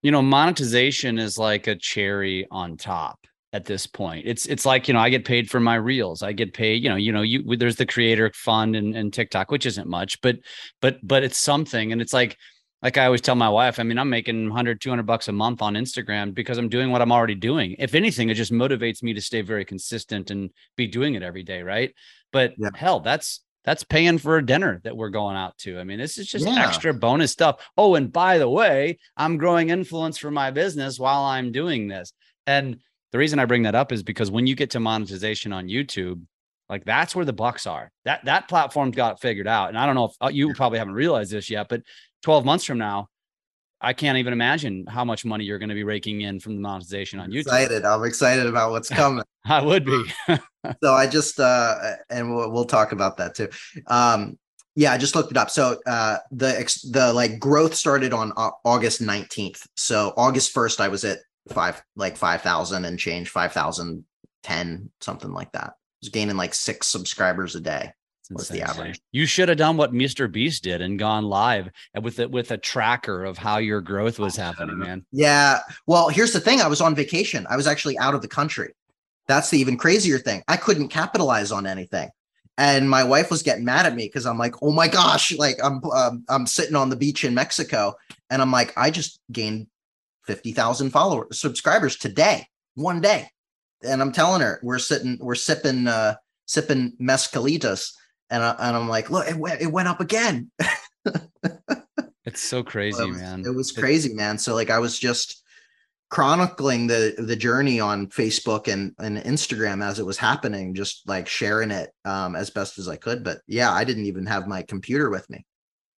you 0.02 0.10
know 0.10 0.20
monetization 0.20 1.18
is 1.18 1.38
like 1.38 1.66
a 1.66 1.74
cherry 1.74 2.46
on 2.50 2.76
top 2.76 3.18
at 3.54 3.64
this 3.64 3.86
point 3.86 4.26
it's 4.26 4.44
it's 4.44 4.66
like 4.66 4.86
you 4.86 4.92
know 4.92 5.00
i 5.00 5.08
get 5.08 5.24
paid 5.24 5.48
for 5.48 5.58
my 5.58 5.76
reels 5.76 6.22
i 6.22 6.32
get 6.32 6.52
paid 6.52 6.82
you 6.82 6.90
know 6.90 6.96
you 6.96 7.12
know 7.12 7.22
you 7.22 7.56
there's 7.56 7.76
the 7.76 7.86
creator 7.86 8.30
fund 8.34 8.76
and, 8.76 8.94
and 8.94 9.14
tiktok 9.14 9.50
which 9.50 9.64
isn't 9.64 9.88
much 9.88 10.20
but 10.20 10.36
but 10.82 10.98
but 11.02 11.22
it's 11.22 11.38
something 11.38 11.92
and 11.92 12.02
it's 12.02 12.12
like 12.12 12.36
like 12.82 12.96
I 12.96 13.06
always 13.06 13.20
tell 13.20 13.34
my 13.34 13.48
wife, 13.48 13.78
I 13.78 13.82
mean, 13.82 13.98
I'm 13.98 14.08
making 14.10 14.44
100, 14.48 14.80
200 14.80 15.02
bucks 15.04 15.28
a 15.28 15.32
month 15.32 15.62
on 15.62 15.74
Instagram 15.74 16.32
because 16.34 16.58
I'm 16.58 16.68
doing 16.68 16.90
what 16.90 17.02
I'm 17.02 17.10
already 17.12 17.34
doing. 17.34 17.74
If 17.78 17.94
anything, 17.94 18.28
it 18.28 18.34
just 18.34 18.52
motivates 18.52 19.02
me 19.02 19.14
to 19.14 19.20
stay 19.20 19.40
very 19.42 19.64
consistent 19.64 20.30
and 20.30 20.50
be 20.76 20.86
doing 20.86 21.14
it 21.14 21.22
every 21.22 21.42
day. 21.42 21.62
Right. 21.62 21.92
But 22.32 22.54
Yeah. 22.56 22.68
hell, 22.74 23.00
that's, 23.00 23.40
that's 23.64 23.82
paying 23.84 24.18
for 24.18 24.36
a 24.38 24.46
dinner 24.46 24.80
that 24.84 24.96
we're 24.96 25.10
going 25.10 25.36
out 25.36 25.58
to. 25.58 25.78
I 25.80 25.84
mean, 25.84 25.98
this 25.98 26.18
is 26.18 26.28
just 26.28 26.46
Yeah. 26.46 26.64
extra 26.66 26.94
bonus 26.94 27.32
stuff. 27.32 27.60
Oh, 27.76 27.96
and 27.96 28.12
by 28.12 28.38
the 28.38 28.48
way, 28.48 28.98
I'm 29.16 29.36
growing 29.38 29.70
influence 29.70 30.16
for 30.16 30.30
my 30.30 30.50
business 30.52 30.98
while 30.98 31.22
I'm 31.24 31.50
doing 31.52 31.88
this. 31.88 32.12
And 32.46 32.78
the 33.10 33.18
reason 33.18 33.38
I 33.38 33.44
bring 33.46 33.64
that 33.64 33.74
up 33.74 33.90
is 33.90 34.02
because 34.02 34.30
when 34.30 34.46
you 34.46 34.54
get 34.54 34.70
to 34.70 34.80
monetization 34.80 35.52
on 35.52 35.66
YouTube, 35.66 36.22
like 36.68 36.84
that's 36.84 37.14
where 37.14 37.24
the 37.24 37.32
bucks 37.32 37.66
are. 37.66 37.90
That 38.04 38.24
that 38.26 38.48
platform's 38.48 38.96
got 38.96 39.20
figured 39.20 39.46
out. 39.46 39.68
And 39.70 39.78
I 39.78 39.86
don't 39.86 39.94
know 39.94 40.06
if 40.06 40.12
uh, 40.20 40.28
you 40.28 40.52
probably 40.54 40.78
haven't 40.78 40.94
realized 40.94 41.30
this 41.30 41.50
yet, 41.50 41.68
but 41.68 41.82
12 42.22 42.44
months 42.44 42.64
from 42.64 42.78
now, 42.78 43.08
I 43.80 43.92
can't 43.92 44.18
even 44.18 44.32
imagine 44.32 44.86
how 44.86 45.04
much 45.04 45.24
money 45.24 45.44
you're 45.44 45.58
going 45.58 45.68
to 45.68 45.74
be 45.74 45.84
raking 45.84 46.22
in 46.22 46.40
from 46.40 46.56
the 46.56 46.60
monetization 46.60 47.20
on 47.20 47.30
YouTube. 47.30 47.42
Excited. 47.42 47.84
I'm 47.84 48.04
excited 48.04 48.46
about 48.46 48.72
what's 48.72 48.88
coming. 49.02 49.24
I 49.44 49.62
would 49.62 49.84
be. 49.84 50.04
so 50.82 50.92
I 50.92 51.06
just 51.06 51.38
uh 51.40 51.94
and 52.10 52.34
we'll, 52.34 52.50
we'll 52.50 52.64
talk 52.64 52.92
about 52.92 53.16
that 53.18 53.34
too. 53.34 53.48
Um 53.86 54.38
yeah, 54.74 54.92
I 54.92 54.98
just 54.98 55.14
looked 55.14 55.30
it 55.30 55.36
up. 55.36 55.50
So 55.50 55.78
uh 55.86 56.18
the 56.30 56.58
ex- 56.58 56.82
the 56.82 57.12
like 57.12 57.38
growth 57.38 57.74
started 57.74 58.12
on 58.12 58.32
Au- 58.36 58.58
August 58.64 59.00
19th. 59.00 59.66
So 59.76 60.12
August 60.16 60.54
1st 60.54 60.80
I 60.80 60.88
was 60.88 61.04
at 61.04 61.18
5 61.50 61.82
like 61.96 62.16
5000 62.16 62.84
and 62.84 62.98
change 62.98 63.30
5010 63.30 64.90
something 65.00 65.32
like 65.32 65.52
that. 65.52 65.74
Was 66.02 66.10
gaining 66.10 66.36
like 66.36 66.54
6 66.54 66.86
subscribers 66.86 67.54
a 67.54 67.60
day. 67.60 67.92
What's 68.30 68.48
the 68.48 68.62
average? 68.62 69.00
You 69.10 69.26
should 69.26 69.48
have 69.48 69.58
done 69.58 69.76
what 69.76 69.92
Mr. 69.92 70.30
Beast 70.30 70.62
did 70.62 70.82
and 70.82 70.98
gone 70.98 71.24
live 71.24 71.70
and 71.94 72.04
with 72.04 72.18
it 72.18 72.30
with 72.30 72.50
a 72.50 72.58
tracker 72.58 73.24
of 73.24 73.38
how 73.38 73.56
your 73.58 73.80
growth 73.80 74.18
was 74.18 74.36
happening, 74.36 74.78
man. 74.78 75.06
Yeah. 75.12 75.60
Well, 75.86 76.08
here's 76.08 76.32
the 76.32 76.40
thing. 76.40 76.60
I 76.60 76.66
was 76.66 76.80
on 76.80 76.94
vacation. 76.94 77.46
I 77.48 77.56
was 77.56 77.66
actually 77.66 77.98
out 77.98 78.14
of 78.14 78.22
the 78.22 78.28
country. 78.28 78.74
That's 79.28 79.50
the 79.50 79.58
even 79.58 79.76
crazier 79.76 80.18
thing. 80.18 80.42
I 80.46 80.56
couldn't 80.56 80.88
capitalize 80.88 81.52
on 81.52 81.66
anything. 81.66 82.10
And 82.58 82.90
my 82.90 83.04
wife 83.04 83.30
was 83.30 83.42
getting 83.42 83.64
mad 83.64 83.86
at 83.86 83.94
me 83.94 84.06
because 84.06 84.26
I'm 84.26 84.38
like, 84.38 84.54
oh 84.62 84.72
my 84.72 84.88
gosh, 84.88 85.32
like 85.38 85.56
I'm 85.62 85.80
um, 85.84 86.24
I'm 86.28 86.46
sitting 86.46 86.74
on 86.74 86.90
the 86.90 86.96
beach 86.96 87.22
in 87.22 87.32
Mexico, 87.32 87.94
and 88.30 88.42
I'm 88.42 88.50
like, 88.50 88.76
I 88.76 88.90
just 88.90 89.20
gained 89.30 89.68
fifty 90.26 90.50
thousand 90.50 90.90
followers, 90.90 91.40
subscribers 91.40 91.96
today, 91.96 92.48
one 92.74 93.00
day, 93.00 93.30
and 93.82 94.00
I'm 94.00 94.12
telling 94.12 94.40
her 94.42 94.60
we're 94.62 94.78
sitting, 94.78 95.18
we're 95.20 95.34
sipping, 95.34 95.86
uh, 95.86 96.16
sipping 96.46 96.92
mezcalitas, 97.00 97.92
and 98.30 98.42
I, 98.42 98.54
and 98.58 98.76
I'm 98.76 98.88
like, 98.88 99.10
look, 99.10 99.28
it 99.28 99.36
went, 99.36 99.60
it 99.60 99.72
went 99.72 99.88
up 99.88 100.00
again. 100.00 100.50
It's 102.28 102.42
so 102.42 102.62
crazy, 102.62 103.10
man. 103.10 103.42
It 103.46 103.54
was 103.54 103.72
crazy, 103.72 104.12
man. 104.12 104.36
So 104.36 104.54
like 104.54 104.68
I 104.68 104.78
was 104.80 104.98
just 104.98 105.42
chronicling 106.10 106.86
the 106.86 107.14
the 107.16 107.34
journey 107.34 107.80
on 107.80 108.06
Facebook 108.08 108.70
and 108.70 108.94
and 108.98 109.16
Instagram 109.16 109.82
as 109.82 109.98
it 109.98 110.04
was 110.04 110.18
happening, 110.18 110.74
just 110.74 111.08
like 111.08 111.26
sharing 111.26 111.70
it 111.70 111.90
um 112.04 112.36
as 112.36 112.50
best 112.50 112.78
as 112.78 112.86
I 112.86 112.96
could. 112.96 113.24
But 113.24 113.38
yeah, 113.46 113.72
I 113.72 113.82
didn't 113.82 114.04
even 114.04 114.26
have 114.26 114.46
my 114.46 114.60
computer 114.60 115.08
with 115.08 115.28
me. 115.30 115.46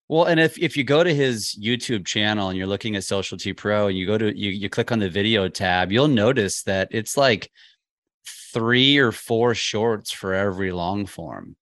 Well, 0.08 0.24
and 0.26 0.38
if 0.38 0.56
if 0.56 0.76
you 0.76 0.84
go 0.84 1.02
to 1.02 1.12
his 1.12 1.58
YouTube 1.60 2.06
channel 2.06 2.48
and 2.48 2.56
you're 2.56 2.68
looking 2.68 2.94
at 2.94 3.02
Socialty 3.02 3.52
Pro 3.52 3.88
and 3.88 3.98
you 3.98 4.06
go 4.06 4.16
to 4.16 4.38
you 4.38 4.50
you 4.50 4.68
click 4.70 4.92
on 4.92 5.00
the 5.00 5.10
video 5.10 5.48
tab, 5.48 5.90
you'll 5.90 6.06
notice 6.06 6.62
that 6.62 6.86
it's 6.92 7.16
like 7.16 7.50
three 8.52 8.98
or 8.98 9.12
four 9.12 9.54
shorts 9.54 10.10
for 10.12 10.34
every 10.34 10.72
long 10.72 11.06
form. 11.06 11.56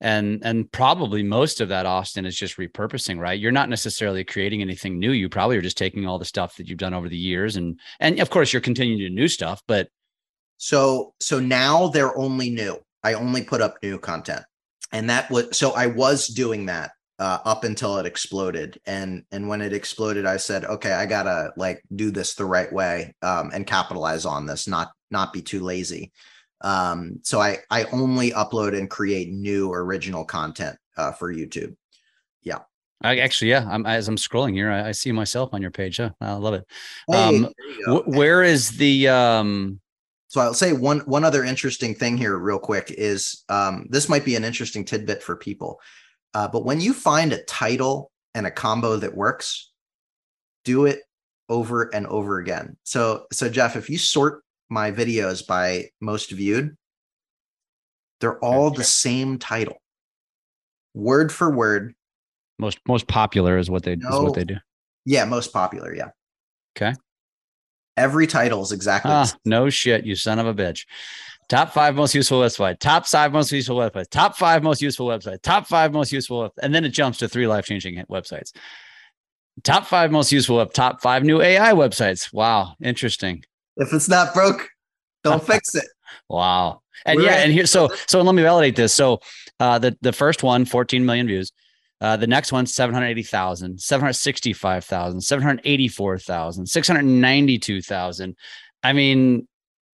And 0.00 0.40
and 0.44 0.70
probably 0.72 1.22
most 1.22 1.60
of 1.60 1.68
that 1.68 1.84
Austin 1.84 2.24
is 2.24 2.36
just 2.36 2.56
repurposing, 2.56 3.18
right? 3.18 3.38
You're 3.38 3.52
not 3.52 3.68
necessarily 3.68 4.24
creating 4.24 4.62
anything 4.62 4.98
new. 4.98 5.12
You 5.12 5.28
probably 5.28 5.58
are 5.58 5.62
just 5.62 5.76
taking 5.76 6.06
all 6.06 6.18
the 6.18 6.24
stuff 6.24 6.56
that 6.56 6.68
you've 6.68 6.78
done 6.78 6.94
over 6.94 7.08
the 7.08 7.18
years 7.18 7.56
and 7.56 7.78
and 8.00 8.18
of 8.20 8.30
course 8.30 8.52
you're 8.52 8.62
continuing 8.62 8.98
to 8.98 9.08
do 9.08 9.14
new 9.14 9.28
stuff, 9.28 9.62
but 9.68 9.88
So 10.58 11.14
so 11.20 11.38
now 11.40 11.88
they're 11.88 12.16
only 12.16 12.50
new. 12.50 12.78
I 13.02 13.14
only 13.14 13.42
put 13.42 13.60
up 13.60 13.76
new 13.82 13.98
content. 13.98 14.42
And 14.92 15.08
that 15.10 15.30
was 15.30 15.56
so 15.56 15.72
I 15.72 15.86
was 15.86 16.26
doing 16.28 16.66
that 16.66 16.92
uh, 17.18 17.38
up 17.44 17.64
until 17.64 17.98
it 17.98 18.06
exploded. 18.06 18.80
And 18.86 19.24
and 19.30 19.48
when 19.48 19.60
it 19.60 19.72
exploded, 19.74 20.24
I 20.26 20.38
said, 20.38 20.64
okay, 20.64 20.92
I 20.92 21.06
gotta 21.06 21.52
like 21.56 21.82
do 21.94 22.10
this 22.10 22.34
the 22.34 22.46
right 22.46 22.72
way 22.72 23.14
um, 23.22 23.50
and 23.52 23.66
capitalize 23.66 24.24
on 24.24 24.46
this, 24.46 24.66
not 24.66 24.90
not 25.10 25.32
be 25.32 25.42
too 25.42 25.60
lazy. 25.60 26.12
Um, 26.62 27.20
so 27.22 27.40
I 27.40 27.58
I 27.70 27.84
only 27.84 28.32
upload 28.32 28.76
and 28.76 28.88
create 28.88 29.30
new 29.30 29.72
original 29.72 30.24
content 30.24 30.76
uh, 30.96 31.12
for 31.12 31.32
YouTube. 31.32 31.74
Yeah. 32.42 32.58
I 33.02 33.18
actually, 33.18 33.50
yeah, 33.50 33.66
I'm 33.68 33.86
as 33.86 34.08
I'm 34.08 34.16
scrolling 34.16 34.52
here, 34.52 34.70
I, 34.70 34.88
I 34.88 34.92
see 34.92 35.10
myself 35.10 35.54
on 35.54 35.62
your 35.62 35.70
page. 35.70 35.96
Huh? 35.96 36.10
I 36.20 36.34
love 36.34 36.54
it. 36.54 36.64
Hey, 37.08 37.16
Um. 37.16 37.48
Wh- 37.86 38.06
where 38.06 38.42
is 38.42 38.72
the 38.72 39.08
um 39.08 39.80
So 40.28 40.40
I'll 40.40 40.54
say 40.54 40.74
one 40.74 41.00
one 41.00 41.24
other 41.24 41.42
interesting 41.44 41.94
thing 41.94 42.18
here, 42.18 42.36
real 42.36 42.58
quick, 42.58 42.92
is 42.96 43.42
um, 43.48 43.86
this 43.88 44.08
might 44.08 44.24
be 44.24 44.36
an 44.36 44.44
interesting 44.44 44.84
tidbit 44.84 45.22
for 45.22 45.36
people. 45.36 45.80
Uh, 46.34 46.46
but 46.46 46.64
when 46.64 46.80
you 46.80 46.92
find 46.92 47.32
a 47.32 47.42
title 47.44 48.12
and 48.34 48.46
a 48.46 48.50
combo 48.50 48.96
that 48.96 49.16
works, 49.16 49.72
do 50.64 50.84
it 50.84 51.00
over 51.48 51.92
and 51.94 52.06
over 52.06 52.38
again. 52.38 52.76
So 52.84 53.24
so 53.32 53.48
Jeff, 53.48 53.76
if 53.76 53.88
you 53.88 53.96
sort 53.96 54.44
my 54.70 54.90
videos 54.92 55.46
by 55.46 55.90
most 56.00 56.30
viewed, 56.30 56.76
they're 58.20 58.38
all 58.38 58.70
the 58.70 58.84
same 58.84 59.38
title, 59.38 59.76
word 60.94 61.32
for 61.32 61.50
word. 61.54 61.94
most 62.58 62.78
most 62.86 63.06
popular 63.08 63.58
is 63.58 63.70
what 63.70 63.82
they 63.82 63.92
is 63.94 63.98
what 64.20 64.34
they 64.34 64.44
do. 64.44 64.56
Yeah, 65.04 65.24
most 65.24 65.52
popular. 65.52 65.94
Yeah. 65.94 66.08
Okay. 66.76 66.94
Every 67.96 68.26
title 68.26 68.62
is 68.62 68.72
exactly. 68.72 69.10
the 69.10 69.14
Ah, 69.14 69.24
same. 69.24 69.38
no 69.44 69.68
shit, 69.70 70.06
you 70.06 70.14
son 70.14 70.38
of 70.38 70.46
a 70.46 70.54
bitch. 70.54 70.86
Top 71.48 71.72
five 71.72 71.96
most 71.96 72.14
useful 72.14 72.40
website. 72.40 72.78
Top 72.78 73.06
five 73.06 73.32
most 73.32 73.50
useful 73.50 73.76
website. 73.76 74.08
Top 74.10 74.36
five 74.36 74.62
most 74.62 74.80
useful 74.80 75.06
website. 75.08 75.42
Top 75.42 75.66
five 75.66 75.92
most 75.92 76.12
useful. 76.12 76.42
web- 76.42 76.52
And 76.62 76.72
then 76.72 76.84
it 76.84 76.90
jumps 76.90 77.18
to 77.18 77.28
three 77.28 77.48
life 77.48 77.64
changing 77.64 77.96
websites. 78.08 78.52
Top 79.64 79.84
five 79.86 80.12
most 80.12 80.30
useful 80.30 80.58
web. 80.58 80.72
Top 80.72 81.02
five 81.02 81.24
new 81.24 81.40
AI 81.42 81.72
websites. 81.72 82.32
Wow, 82.32 82.74
interesting. 82.80 83.42
If 83.76 83.92
it's 83.92 84.08
not 84.08 84.34
broke, 84.34 84.68
don't 85.24 85.42
fix 85.44 85.74
it. 85.74 85.84
Wow. 86.28 86.82
And 87.06 87.18
We're 87.18 87.26
yeah, 87.26 87.32
at- 87.32 87.44
and 87.44 87.52
here, 87.52 87.66
so 87.66 87.88
so 88.08 88.20
let 88.22 88.34
me 88.34 88.42
validate 88.42 88.76
this. 88.76 88.92
So 88.92 89.20
uh 89.60 89.78
the 89.78 89.96
the 90.00 90.12
first 90.12 90.42
one, 90.42 90.64
14 90.64 91.04
million 91.04 91.26
views. 91.26 91.52
Uh, 92.00 92.16
the 92.16 92.26
next 92.26 92.50
one, 92.50 92.64
780,000, 92.64 93.78
765,000, 93.78 95.20
784,000, 95.20 96.66
692,000. 96.66 98.36
I 98.82 98.92
mean, 98.94 99.46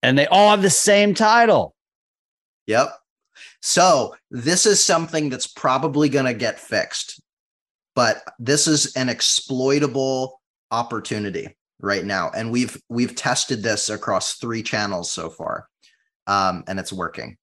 and 0.03 0.15
they 0.17 0.27
all 0.27 0.51
have 0.51 0.61
the 0.61 0.69
same 0.69 1.15
title. 1.15 1.73
Yep. 2.67 2.89
So 3.61 4.15
this 4.29 4.67
is 4.67 4.83
something 4.83 5.29
that's 5.29 5.47
probably 5.47 6.07
going 6.07 6.25
to 6.25 6.35
get 6.35 6.59
fixed, 6.59 7.19
but 7.95 8.21
this 8.37 8.67
is 8.67 8.95
an 8.95 9.09
exploitable 9.09 10.41
opportunity 10.69 11.55
right 11.79 12.05
now, 12.05 12.31
and 12.35 12.51
we've 12.51 12.81
we've 12.89 13.15
tested 13.15 13.63
this 13.63 13.89
across 13.89 14.35
three 14.35 14.63
channels 14.63 15.11
so 15.11 15.29
far, 15.29 15.67
um, 16.27 16.63
and 16.67 16.79
it's 16.79 16.93
working. 16.93 17.37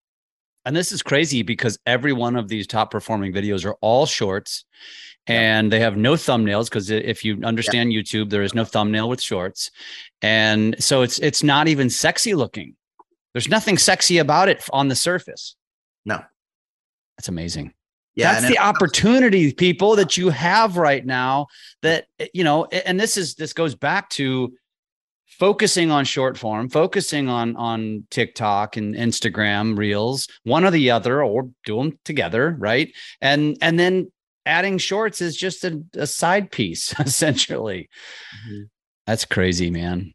And 0.65 0.77
this 0.77 0.93
is 0.93 1.03
crazy 1.03 1.43
because 1.43 1.79
every 1.87 2.13
one 2.13 2.37
of 2.37 2.49
these 2.49 2.67
top 2.67 2.91
performing 2.91 3.33
videos 3.33 3.65
are 3.65 3.77
all 3.81 4.07
shorts 4.07 4.65
and 5.27 5.73
they 5.73 5.81
have 5.81 5.97
no 5.97 6.15
thumbnails 6.15 6.67
because 6.67 6.91
if 6.91 7.25
you 7.25 7.43
understand 7.45 7.91
YouTube, 7.91 8.31
there 8.31 8.43
is 8.43 8.55
no 8.55 8.65
thumbnail 8.65 9.09
with 9.09 9.21
shorts. 9.21 9.71
And 10.21 10.77
so 10.83 11.03
it's 11.03 11.19
it's 11.21 11.43
not 11.43 11.69
even 11.69 11.91
sexy 11.91 12.35
looking. 12.35 12.77
There's 13.33 13.49
nothing 13.49 13.79
sexy 13.79 14.19
about 14.19 14.49
it 14.49 14.65
on 14.73 14.89
the 14.89 14.97
surface. 14.97 15.57
No. 16.05 16.21
That's 17.17 17.29
amazing. 17.29 17.73
Yeah, 18.15 18.35
That's 18.35 18.49
the 18.49 18.59
opportunity, 18.59 19.53
people, 19.53 19.97
that 19.97 20.17
you 20.17 20.29
have 20.29 20.77
right 20.77 21.05
now. 21.05 21.47
That 21.81 22.07
you 22.35 22.45
know, 22.45 22.67
and 22.67 23.01
this 23.01 23.17
is 23.17 23.35
this 23.37 23.53
goes 23.53 23.75
back 23.75 24.11
to 24.11 24.53
focusing 25.39 25.91
on 25.91 26.05
short 26.05 26.37
form, 26.37 26.69
focusing 26.69 27.29
on 27.29 27.57
on 27.57 28.07
TikTok 28.11 28.77
and 28.77 28.95
Instagram 28.95 29.79
reels, 29.79 30.29
one 30.45 30.65
or 30.65 30.71
the 30.71 30.91
other, 30.91 31.25
or 31.25 31.49
do 31.65 31.77
them 31.79 31.99
together, 32.05 32.55
right? 32.59 32.93
And 33.21 33.57
and 33.63 33.79
then 33.79 34.13
adding 34.45 34.77
shorts 34.77 35.23
is 35.23 35.37
just 35.37 35.65
a, 35.65 35.83
a 35.95 36.07
side 36.07 36.51
piece, 36.51 36.93
essentially. 37.01 37.89
Mhm. 38.47 38.65
That's 39.07 39.25
crazy, 39.25 39.71
man. 39.71 40.13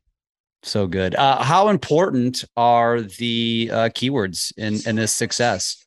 So 0.63 0.87
good. 0.87 1.15
Uh, 1.15 1.43
how 1.43 1.69
important 1.69 2.43
are 2.55 3.01
the 3.01 3.69
uh, 3.71 3.89
keywords 3.89 4.53
in 4.57 4.79
in 4.85 4.95
this 4.95 5.13
success? 5.13 5.83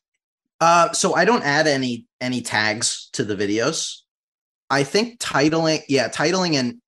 Uh, 0.61 0.91
so 0.93 1.15
I 1.15 1.25
don't 1.25 1.43
add 1.43 1.67
any 1.67 2.05
any 2.21 2.41
tags 2.41 3.09
to 3.13 3.23
the 3.23 3.35
videos. 3.35 3.97
I 4.69 4.83
think 4.83 5.19
titling, 5.19 5.81
yeah, 5.89 6.07
titling 6.07 6.53
and 6.53 6.79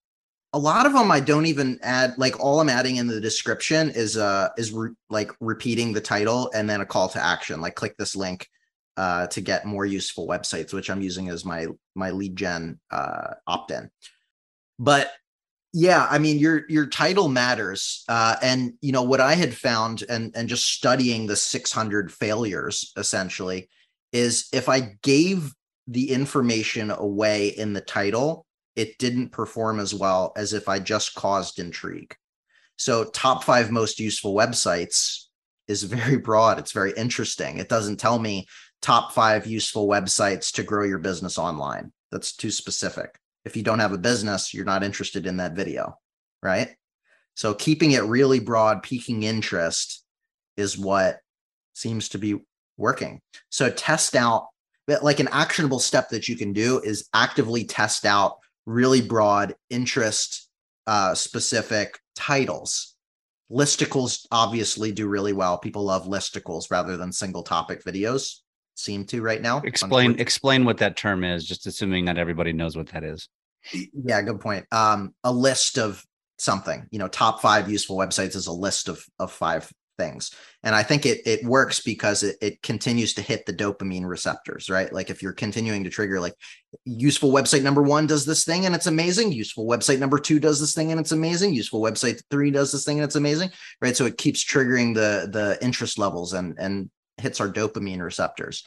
a 0.54 0.60
lot 0.60 0.86
of 0.86 0.94
them 0.94 1.12
I 1.12 1.20
don't 1.20 1.48
even 1.48 1.80
add. 1.82 2.14
Like 2.18 2.40
all 2.40 2.62
I'm 2.62 2.70
adding 2.70 2.98
in 2.98 3.08
the 3.08 3.20
description 3.20 3.90
is 3.90 4.16
uh 4.16 4.50
is 4.58 4.72
re- 4.72 4.92
like 5.10 5.32
repeating 5.42 5.92
the 5.92 6.02
title 6.02 6.52
and 6.54 6.70
then 6.70 6.82
a 6.82 6.86
call 6.86 7.10
to 7.10 7.24
action. 7.24 7.60
Like 7.62 7.76
click 7.76 7.98
this 7.98 8.16
link 8.16 8.48
uh 8.96 9.26
to 9.28 9.42
get 9.42 9.66
more 9.66 9.86
useful 9.88 10.28
websites, 10.28 10.72
which 10.72 10.92
I'm 10.92 11.02
using 11.02 11.30
as 11.30 11.44
my 11.44 11.66
my 11.96 12.12
lead 12.12 12.36
gen 12.36 12.80
uh 12.92 13.34
opt 13.48 13.72
in. 13.72 13.90
but 14.78 15.12
yeah 15.74 16.08
i 16.10 16.20
mean 16.20 16.38
your 16.38 16.64
your 16.70 16.86
title 16.86 17.28
matters 17.28 18.06
uh, 18.08 18.36
and 18.42 18.74
you 18.82 18.92
know 18.92 19.02
what 19.02 19.20
i 19.20 19.34
had 19.34 19.54
found 19.54 20.04
and 20.08 20.32
and 20.36 20.48
just 20.48 20.66
studying 20.66 21.26
the 21.26 21.36
600 21.36 22.12
failures 22.12 22.94
essentially 22.96 23.68
is 24.12 24.48
if 24.54 24.70
i 24.70 24.96
gave 25.02 25.52
the 25.88 26.12
information 26.12 26.92
away 26.92 27.48
in 27.50 27.74
the 27.74 27.82
title 27.82 28.46
it 28.76 28.98
didn't 29.00 29.32
perform 29.32 29.80
as 29.80 29.94
well 29.94 30.32
as 30.38 30.54
if 30.54 30.70
i 30.70 30.80
just 30.80 31.14
caused 31.16 31.60
intrigue. 31.60 32.16
So 32.76 33.06
top 33.06 33.44
five 33.44 33.70
most 33.70 34.00
useful 34.00 34.34
websites 34.34 35.26
is 35.68 35.84
very 35.84 36.18
broad 36.30 36.60
it's 36.60 36.72
very 36.72 36.94
interesting 36.96 37.58
it 37.58 37.70
doesn't 37.70 37.98
tell 37.98 38.20
me 38.20 38.46
top 38.82 39.12
five 39.12 39.48
useful 39.48 39.88
websites 39.88 40.52
to 40.54 40.64
grow 40.64 40.86
your 40.86 41.00
business 41.00 41.38
online 41.38 41.92
that's 42.12 42.36
too 42.36 42.52
specific 42.52 43.18
if 43.46 43.58
you 43.58 43.64
don't 43.64 43.80
have 43.80 43.94
a 43.94 43.98
business, 43.98 44.54
you're 44.54 44.66
not 44.66 44.84
interested 44.84 45.26
in 45.26 45.38
that 45.38 45.54
video, 45.54 45.98
right? 46.42 46.70
So 47.36 47.54
keeping 47.54 47.92
it 47.92 48.04
really 48.04 48.40
broad, 48.40 48.84
piquing 48.84 49.24
interest 49.24 50.04
is 50.56 50.78
what 50.78 51.20
seems 51.74 52.10
to 52.10 52.18
be 52.18 52.40
working. 52.78 53.22
So 53.50 53.70
test 53.70 54.16
out 54.16 54.48
like 54.88 55.20
an 55.20 55.30
actionable 55.32 55.80
step 55.80 56.10
that 56.10 56.28
you 56.28 56.36
can 56.36 56.54
do 56.54 56.80
is 56.80 57.08
actively 57.14 57.64
test 57.64 58.06
out 58.06 58.38
really 58.66 59.02
broad 59.02 59.56
interest 59.70 60.50
uh, 60.88 61.16
specific 61.16 62.00
titles. 62.16 62.96
Listicles 63.52 64.26
obviously 64.32 64.92
do 64.92 65.08
really 65.08 65.34
well. 65.34 65.58
People 65.58 65.84
love 65.84 66.06
listicles 66.06 66.70
rather 66.70 66.98
than 66.98 67.12
single 67.12 67.44
topic 67.44 67.84
videos 67.84 68.43
seem 68.76 69.06
to 69.06 69.22
right 69.22 69.42
now. 69.42 69.62
Explain 69.64 70.20
explain 70.20 70.66
what 70.66 70.78
that 70.78 70.98
term 70.98 71.24
is, 71.24 71.46
just 71.46 71.68
assuming 71.68 72.06
not 72.06 72.18
everybody 72.18 72.54
knows 72.54 72.76
what 72.76 72.88
that 72.88 73.04
is. 73.04 73.30
Yeah, 73.72 74.22
good 74.22 74.40
point. 74.40 74.66
Um, 74.72 75.14
a 75.24 75.32
list 75.32 75.78
of 75.78 76.04
something, 76.38 76.88
you 76.92 77.00
know, 77.00 77.08
top 77.08 77.42
five 77.42 77.70
useful 77.70 77.98
websites 77.98 78.36
is 78.36 78.48
a 78.48 78.54
list 78.54 78.90
of 78.90 79.06
of 79.20 79.32
five 79.32 79.72
things. 79.98 80.32
And 80.64 80.76
I 80.76 80.84
think 80.84 81.06
it 81.06 81.22
it 81.26 81.44
works 81.46 81.80
because 81.80 82.24
it, 82.24 82.38
it 82.42 82.62
continues 82.62 83.14
to 83.16 83.22
hit 83.22 83.46
the 83.46 83.54
dopamine 83.54 84.06
receptors, 84.06 84.70
right? 84.70 84.92
Like 84.92 85.10
if 85.10 85.22
you're 85.22 85.34
continuing 85.34 85.84
to 85.84 85.90
trigger 85.90 86.20
like 86.20 86.34
useful 86.86 87.32
website 87.32 87.64
number 87.64 87.84
one 87.84 88.08
does 88.08 88.26
this 88.26 88.44
thing 88.44 88.66
and 88.66 88.74
it's 88.74 88.88
amazing. 88.88 89.32
Useful 89.32 89.66
website 89.66 90.00
number 90.00 90.20
two 90.20 90.40
does 90.40 90.60
this 90.60 90.74
thing 90.74 90.92
and 90.92 91.00
it's 91.00 91.12
amazing. 91.12 91.54
Useful 91.54 91.82
website 91.82 92.22
three 92.32 92.52
does 92.52 92.72
this 92.72 92.86
thing 92.86 92.98
and 92.98 93.06
it's 93.06 93.16
amazing. 93.16 93.52
Right. 93.82 93.96
So 93.96 94.06
it 94.06 94.18
keeps 94.18 94.44
triggering 94.44 94.94
the 94.94 95.30
the 95.32 95.64
interest 95.64 95.98
levels 95.98 96.34
and 96.34 96.58
and 96.58 96.90
hits 97.18 97.40
our 97.40 97.50
dopamine 97.50 98.02
receptors. 98.02 98.66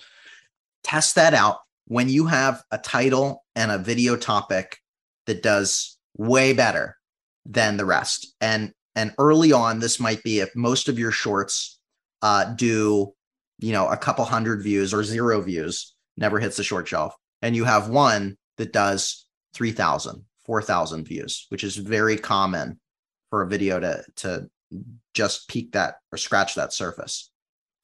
Test 0.83 1.15
that 1.17 1.35
out 1.35 1.59
when 1.87 2.09
you 2.09 2.27
have 2.27 2.63
a 2.71 2.79
title 2.79 3.45
and 3.55 3.71
a 3.71 3.79
video 3.79 4.17
topic 4.17 4.79
that 5.27 5.43
does 5.43 5.99
way 6.17 6.53
better 6.53 6.97
than 7.45 7.77
the 7.77 7.85
rest. 7.85 8.35
And 8.41 8.73
and 8.95 9.13
early 9.19 9.53
on, 9.53 9.79
this 9.79 10.01
might 10.01 10.23
be 10.23 10.41
if 10.41 10.57
most 10.57 10.89
of 10.89 10.99
your 10.99 11.11
shorts 11.11 11.79
uh, 12.23 12.55
do, 12.55 13.13
you 13.59 13.73
know, 13.73 13.89
a 13.89 13.97
couple 13.97 14.25
hundred 14.25 14.63
views 14.63 14.95
or 14.95 15.05
zero 15.05 15.43
views, 15.43 15.95
never 16.17 16.41
hits 16.41 16.57
the 16.57 16.65
short 16.65 16.89
shelf, 16.89 17.15
and 17.43 17.55
you 17.55 17.65
have 17.65 17.91
one 17.91 18.39
that 18.57 18.73
does 18.73 19.27
3,000, 19.53 20.25
4,000 20.47 21.05
views, 21.07 21.47
which 21.51 21.63
is 21.63 21.77
very 21.77 22.17
common 22.17 22.81
for 23.29 23.43
a 23.43 23.49
video 23.49 23.79
to 23.79 24.03
to 24.17 24.51
just 25.15 25.49
peak 25.49 25.73
that 25.73 25.97
or 26.11 26.19
scratch 26.19 26.55
that 26.55 26.73
surface 26.73 27.31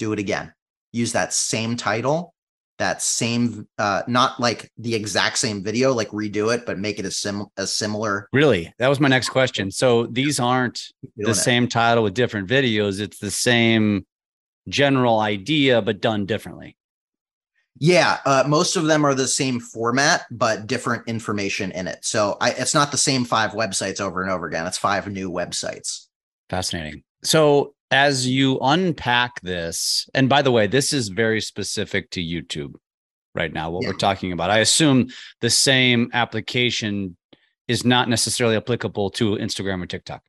do 0.03 0.13
it 0.13 0.19
again. 0.19 0.53
Use 0.93 1.13
that 1.13 1.33
same 1.33 1.77
title, 1.77 2.35
that 2.79 3.01
same, 3.01 3.69
uh, 3.79 4.03
not 4.09 4.41
like 4.41 4.71
the 4.77 4.95
exact 4.95 5.39
same 5.39 5.63
video, 5.63 5.93
like 5.93 6.09
redo 6.09 6.53
it, 6.53 6.67
but 6.67 6.79
make 6.79 6.99
it 6.99 7.07
a 7.07 7.11
sim 7.11 7.47
a 7.57 7.67
similar. 7.67 8.29
Really, 8.33 8.73
that 8.79 8.89
was 8.89 8.99
my 8.99 9.09
next 9.09 9.29
question. 9.29 9.71
So 9.71 10.07
these 10.07 10.41
aren't 10.41 10.81
the 11.17 11.31
it. 11.31 11.35
same 11.35 11.69
title 11.69 12.03
with 12.03 12.15
different 12.15 12.49
videos. 12.49 13.01
It's 13.01 13.19
the 13.19 13.31
same 13.31 14.05
general 14.69 15.21
idea, 15.21 15.81
but 15.81 16.01
done 16.01 16.27
differently. 16.27 16.77
Yeah, 17.79 18.19
uh, 18.27 18.45
most 18.47 18.77
of 18.77 18.85
them 18.85 19.07
are 19.07 19.15
the 19.15 19.29
same 19.29 19.61
format, 19.61 20.27
but 20.31 20.67
different 20.67 21.09
information 21.09 21.73
in 21.73 21.87
it. 21.87 22.05
So 22.05 22.37
I, 22.41 22.51
it's 22.51 22.75
not 22.75 22.91
the 22.91 22.99
same 22.99 23.25
five 23.25 23.53
websites 23.53 24.01
over 24.01 24.23
and 24.23 24.31
over 24.31 24.47
again. 24.47 24.67
It's 24.67 24.79
five 24.79 25.07
new 25.09 25.31
websites. 25.31 26.07
Fascinating. 26.51 27.03
So 27.25 27.75
as 27.93 28.27
you 28.27 28.59
unpack 28.63 29.41
this, 29.43 30.09
and 30.15 30.29
by 30.29 30.43
the 30.43 30.51
way, 30.51 30.67
this 30.67 30.93
is 30.93 31.09
very 31.09 31.41
specific 31.41 32.11
to 32.11 32.21
YouTube 32.23 32.75
right 33.35 33.53
now, 33.53 33.71
what 33.71 33.83
yeah. 33.83 33.91
we're 33.91 33.97
talking 33.97 34.33
about. 34.33 34.51
I 34.51 34.59
assume 34.59 35.09
the 35.41 35.51
same 35.51 36.11
application 36.13 37.17
is 37.69 37.85
not 37.85 38.09
necessarily 38.09 38.57
applicable 38.57 39.11
to 39.11 39.37
Instagram 39.37 39.83
or 39.83 39.87
TikTok. 39.87 40.23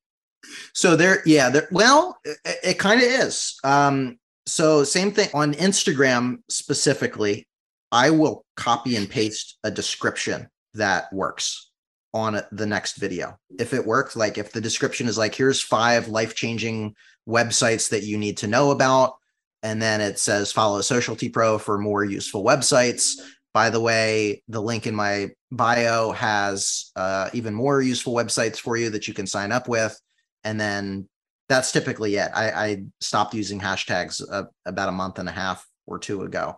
So 0.73 0.95
there, 0.95 1.23
yeah, 1.26 1.49
there, 1.49 1.67
well, 1.71 2.17
it, 2.26 2.38
it 2.63 2.80
kind 2.80 3.02
of 3.02 3.08
is. 3.08 3.56
Um, 3.63 4.19
so 4.45 4.84
same 4.84 5.12
thing 5.12 5.30
on 5.34 5.54
Instagram 5.54 6.39
specifically, 6.49 7.47
I 7.91 8.10
will 8.10 8.45
copy 8.58 8.97
and 8.97 9.10
paste 9.10 9.58
a 9.63 9.71
description 9.71 10.49
that 10.73 11.12
works 11.13 11.71
on 12.13 12.41
the 12.52 12.65
next 12.65 12.97
video. 12.97 13.38
If 13.58 13.73
it 13.73 13.86
works, 13.86 14.15
like 14.15 14.38
if 14.38 14.52
the 14.52 14.62
description 14.62 15.08
is 15.08 15.17
like, 15.17 15.34
here's 15.34 15.62
five 15.62 16.10
life 16.10 16.36
changing 16.36 16.95
websites 17.28 17.90
that 17.90 18.04
you 18.04 18.18
need 18.18 18.38
to 18.38 18.48
know 18.48 18.72
about. 18.72 19.16
And 19.62 19.82
then 19.82 20.02
it 20.02 20.20
says 20.20 20.52
follow 20.52 20.82
Socialty 20.82 21.30
Pro 21.30 21.58
for 21.58 21.78
more 21.78 22.04
useful 22.04 22.44
websites. 22.44 23.14
By 23.54 23.70
the 23.70 23.80
way, 23.80 24.44
the 24.48 24.62
link 24.62 24.88
in 24.88 24.96
my 24.96 25.32
bio 25.52 26.12
has 26.12 26.92
uh, 26.96 27.30
even 27.34 27.54
more 27.54 27.82
useful 27.82 28.14
websites 28.14 28.58
for 28.58 28.76
you 28.76 28.90
that 28.90 29.08
you 29.08 29.14
can 29.14 29.28
sign 29.28 29.52
up 29.52 29.68
with. 29.68 29.98
And 30.44 30.60
then 30.60 31.08
that's 31.48 31.72
typically 31.72 32.16
it. 32.16 32.32
I, 32.34 32.52
I 32.52 32.84
stopped 33.00 33.34
using 33.34 33.60
hashtags 33.60 34.22
uh, 34.30 34.46
about 34.66 34.90
a 34.90 34.94
month 34.94 35.20
and 35.20 35.30
a 35.30 35.34
half 35.34 35.66
or 35.86 36.00
two 36.00 36.24
ago, 36.24 36.58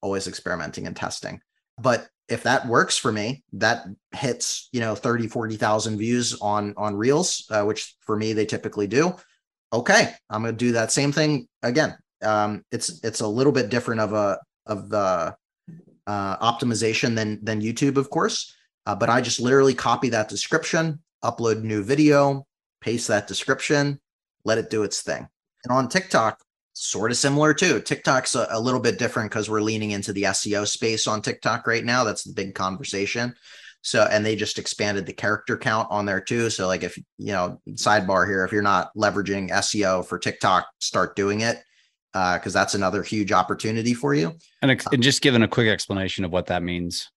always 0.00 0.26
experimenting 0.26 0.86
and 0.86 0.96
testing. 0.96 1.40
But 1.78 2.08
if 2.28 2.42
that 2.44 2.66
works 2.66 2.96
for 2.96 3.12
me, 3.12 3.44
that 3.54 3.84
hits, 4.12 4.68
you 4.72 4.80
know, 4.80 4.94
30, 4.94 5.28
40,000 5.28 5.98
views 5.98 6.38
on, 6.40 6.74
on 6.76 6.96
reels, 6.96 7.46
uh, 7.50 7.64
which 7.64 7.96
for 8.00 8.16
me, 8.16 8.32
they 8.32 8.46
typically 8.46 8.86
do 8.86 9.14
okay, 9.72 10.12
I'm 10.28 10.42
going 10.42 10.54
to 10.54 10.64
do 10.64 10.72
that 10.72 10.92
same 10.92 11.12
thing 11.12 11.48
again. 11.62 11.96
Um, 12.22 12.64
it's 12.70 13.02
it's 13.02 13.20
a 13.20 13.26
little 13.26 13.52
bit 13.52 13.70
different 13.70 14.00
of 14.00 14.12
a 14.12 14.38
of 14.66 14.88
the 14.88 15.34
uh, 16.06 16.36
optimization 16.52 17.14
than 17.14 17.42
than 17.44 17.62
YouTube, 17.62 17.96
of 17.96 18.10
course. 18.10 18.54
Uh, 18.86 18.94
but 18.94 19.08
I 19.08 19.20
just 19.20 19.40
literally 19.40 19.74
copy 19.74 20.08
that 20.10 20.28
description, 20.28 21.00
upload 21.24 21.62
new 21.62 21.82
video, 21.82 22.46
paste 22.80 23.08
that 23.08 23.26
description, 23.26 24.00
let 24.44 24.58
it 24.58 24.70
do 24.70 24.82
its 24.82 25.02
thing. 25.02 25.28
And 25.64 25.72
on 25.72 25.88
TikTok, 25.88 26.40
sort 26.72 27.10
of 27.10 27.16
similar 27.16 27.52
too. 27.52 27.80
TikTok's 27.80 28.34
a, 28.34 28.46
a 28.50 28.60
little 28.60 28.80
bit 28.80 28.98
different 28.98 29.30
because 29.30 29.50
we're 29.50 29.60
leaning 29.60 29.90
into 29.90 30.12
the 30.12 30.24
SEO 30.24 30.66
space 30.66 31.06
on 31.06 31.20
TikTok 31.20 31.66
right 31.66 31.84
now. 31.84 32.04
That's 32.04 32.24
the 32.24 32.32
big 32.32 32.54
conversation. 32.54 33.34
So, 33.82 34.06
and 34.10 34.24
they 34.24 34.36
just 34.36 34.58
expanded 34.58 35.06
the 35.06 35.12
character 35.12 35.56
count 35.56 35.88
on 35.90 36.06
there 36.06 36.20
too. 36.20 36.50
So, 36.50 36.66
like, 36.66 36.82
if 36.82 36.98
you 37.18 37.32
know, 37.32 37.60
sidebar 37.70 38.26
here, 38.26 38.44
if 38.44 38.52
you're 38.52 38.62
not 38.62 38.94
leveraging 38.94 39.50
SEO 39.50 40.04
for 40.04 40.18
TikTok, 40.18 40.66
start 40.80 41.16
doing 41.16 41.40
it 41.40 41.62
because 42.12 42.54
uh, 42.54 42.60
that's 42.60 42.74
another 42.74 43.02
huge 43.02 43.32
opportunity 43.32 43.94
for 43.94 44.14
you. 44.14 44.34
And, 44.62 44.70
ex- 44.70 44.86
and 44.92 45.02
just 45.02 45.22
giving 45.22 45.42
a 45.42 45.48
quick 45.48 45.68
explanation 45.68 46.24
of 46.24 46.32
what 46.32 46.46
that 46.46 46.62
means. 46.62 47.10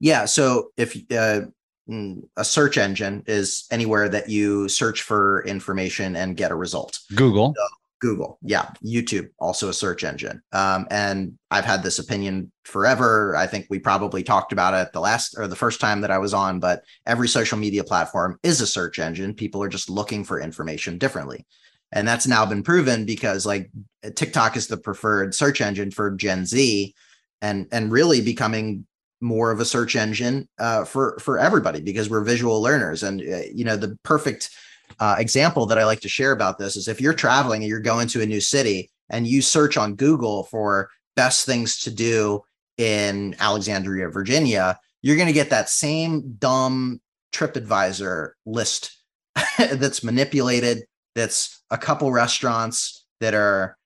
Yeah. 0.00 0.24
So, 0.24 0.70
if 0.76 0.96
uh, 1.12 1.42
mm, 1.88 2.22
a 2.36 2.44
search 2.44 2.76
engine 2.76 3.22
is 3.26 3.66
anywhere 3.70 4.08
that 4.08 4.28
you 4.28 4.68
search 4.68 5.02
for 5.02 5.44
information 5.44 6.16
and 6.16 6.36
get 6.36 6.50
a 6.50 6.56
result, 6.56 6.98
Google. 7.14 7.54
So, 7.56 7.66
Google, 8.00 8.38
yeah, 8.42 8.70
YouTube, 8.84 9.28
also 9.38 9.68
a 9.68 9.74
search 9.74 10.04
engine. 10.04 10.42
Um, 10.52 10.86
and 10.90 11.38
I've 11.50 11.66
had 11.66 11.82
this 11.82 11.98
opinion 11.98 12.50
forever. 12.64 13.36
I 13.36 13.46
think 13.46 13.66
we 13.68 13.78
probably 13.78 14.22
talked 14.22 14.52
about 14.52 14.74
it 14.74 14.92
the 14.92 15.00
last 15.00 15.34
or 15.38 15.46
the 15.46 15.56
first 15.56 15.80
time 15.80 16.00
that 16.00 16.10
I 16.10 16.18
was 16.18 16.34
on, 16.34 16.60
but 16.60 16.82
every 17.06 17.28
social 17.28 17.58
media 17.58 17.84
platform 17.84 18.38
is 18.42 18.60
a 18.60 18.66
search 18.66 18.98
engine. 18.98 19.34
People 19.34 19.62
are 19.62 19.68
just 19.68 19.90
looking 19.90 20.24
for 20.24 20.40
information 20.40 20.98
differently. 20.98 21.46
And 21.92 22.08
that's 22.08 22.26
now 22.26 22.46
been 22.46 22.62
proven 22.62 23.04
because 23.04 23.44
like 23.44 23.70
TikTok 24.14 24.56
is 24.56 24.66
the 24.66 24.76
preferred 24.76 25.34
search 25.34 25.60
engine 25.60 25.90
for 25.90 26.10
Gen 26.12 26.46
Z 26.46 26.94
and 27.42 27.66
and 27.72 27.92
really 27.92 28.20
becoming 28.20 28.86
more 29.20 29.50
of 29.50 29.60
a 29.60 29.64
search 29.64 29.96
engine 29.96 30.48
uh, 30.58 30.84
for 30.84 31.18
for 31.18 31.38
everybody 31.38 31.80
because 31.80 32.08
we're 32.08 32.24
visual 32.24 32.62
learners 32.62 33.02
and 33.02 33.20
uh, 33.20 33.42
you 33.52 33.64
know 33.64 33.76
the 33.76 33.98
perfect 34.02 34.50
uh, 34.98 35.16
example 35.18 35.66
that 35.66 35.78
I 35.78 35.84
like 35.84 36.00
to 36.00 36.08
share 36.08 36.32
about 36.32 36.58
this 36.58 36.76
is 36.76 36.88
if 36.88 37.00
you're 37.00 37.14
traveling 37.14 37.62
and 37.62 37.68
you're 37.68 37.80
going 37.80 38.08
to 38.08 38.22
a 38.22 38.26
new 38.26 38.40
city 38.40 38.90
and 39.08 39.26
you 39.26 39.42
search 39.42 39.76
on 39.76 39.94
Google 39.94 40.44
for 40.44 40.90
best 41.16 41.46
things 41.46 41.78
to 41.80 41.90
do 41.90 42.42
in 42.78 43.36
Alexandria, 43.40 44.08
Virginia, 44.08 44.78
you're 45.02 45.16
going 45.16 45.28
to 45.28 45.32
get 45.32 45.50
that 45.50 45.68
same 45.68 46.34
dumb 46.38 47.00
TripAdvisor 47.32 48.32
list 48.46 48.96
that's 49.58 50.02
manipulated, 50.02 50.84
that's 51.14 51.62
a 51.70 51.78
couple 51.78 52.10
restaurants 52.12 53.06
that 53.20 53.34
are 53.34 53.76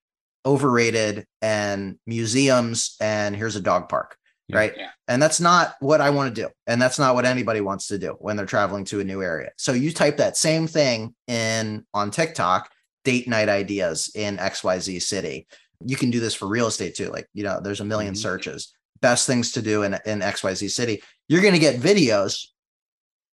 overrated 0.47 1.27
and 1.41 1.99
museums 2.07 2.97
and 3.01 3.35
here's 3.35 3.57
a 3.57 3.61
dog 3.61 3.89
park 3.89 4.19
Yeah. 4.49 4.59
right? 4.59 4.75
And 5.09 5.23
that's 5.23 5.41
not 5.41 5.75
what 5.81 6.01
I 6.01 6.11
want 6.11 6.35
to 6.35 6.43
do. 6.43 6.49
And 6.67 6.81
that's 6.81 6.99
not 6.99 7.15
what 7.15 7.25
anybody 7.25 7.61
wants 7.61 7.87
to 7.89 7.99
do 7.99 8.17
when 8.19 8.37
they're 8.37 8.47
traveling 8.47 8.85
to 8.87 9.01
a 9.01 9.05
new 9.05 9.23
area. 9.23 9.51
So 9.57 9.73
you 9.73 9.93
type 9.93 10.19
that 10.19 10.37
same 10.37 10.67
thing 10.67 11.15
in 11.27 11.85
on 11.95 12.11
TikTok, 12.11 12.71
date 13.05 13.27
night 13.29 13.49
ideas 13.49 14.11
in 14.15 14.37
XYZ 14.37 15.01
city. 15.03 15.47
You 15.85 15.97
can 15.97 16.11
do 16.11 16.21
this 16.21 16.35
for 16.35 16.47
real 16.47 16.67
estate 16.67 16.95
too. 16.95 17.11
Like, 17.11 17.27
you 17.35 17.43
know, 17.43 17.61
there's 17.63 17.81
a 17.81 17.85
1000000 17.85 18.15
Mhm. 18.15 18.19
searches, 18.19 18.75
best 19.01 19.27
things 19.27 19.53
to 19.53 19.63
do 19.63 19.83
in, 19.83 19.99
in 20.07 20.21
XYZ 20.21 20.69
city. 20.71 21.03
You're 21.29 21.43
going 21.43 21.55
to 21.55 21.59
get 21.61 21.81
videos 21.81 22.49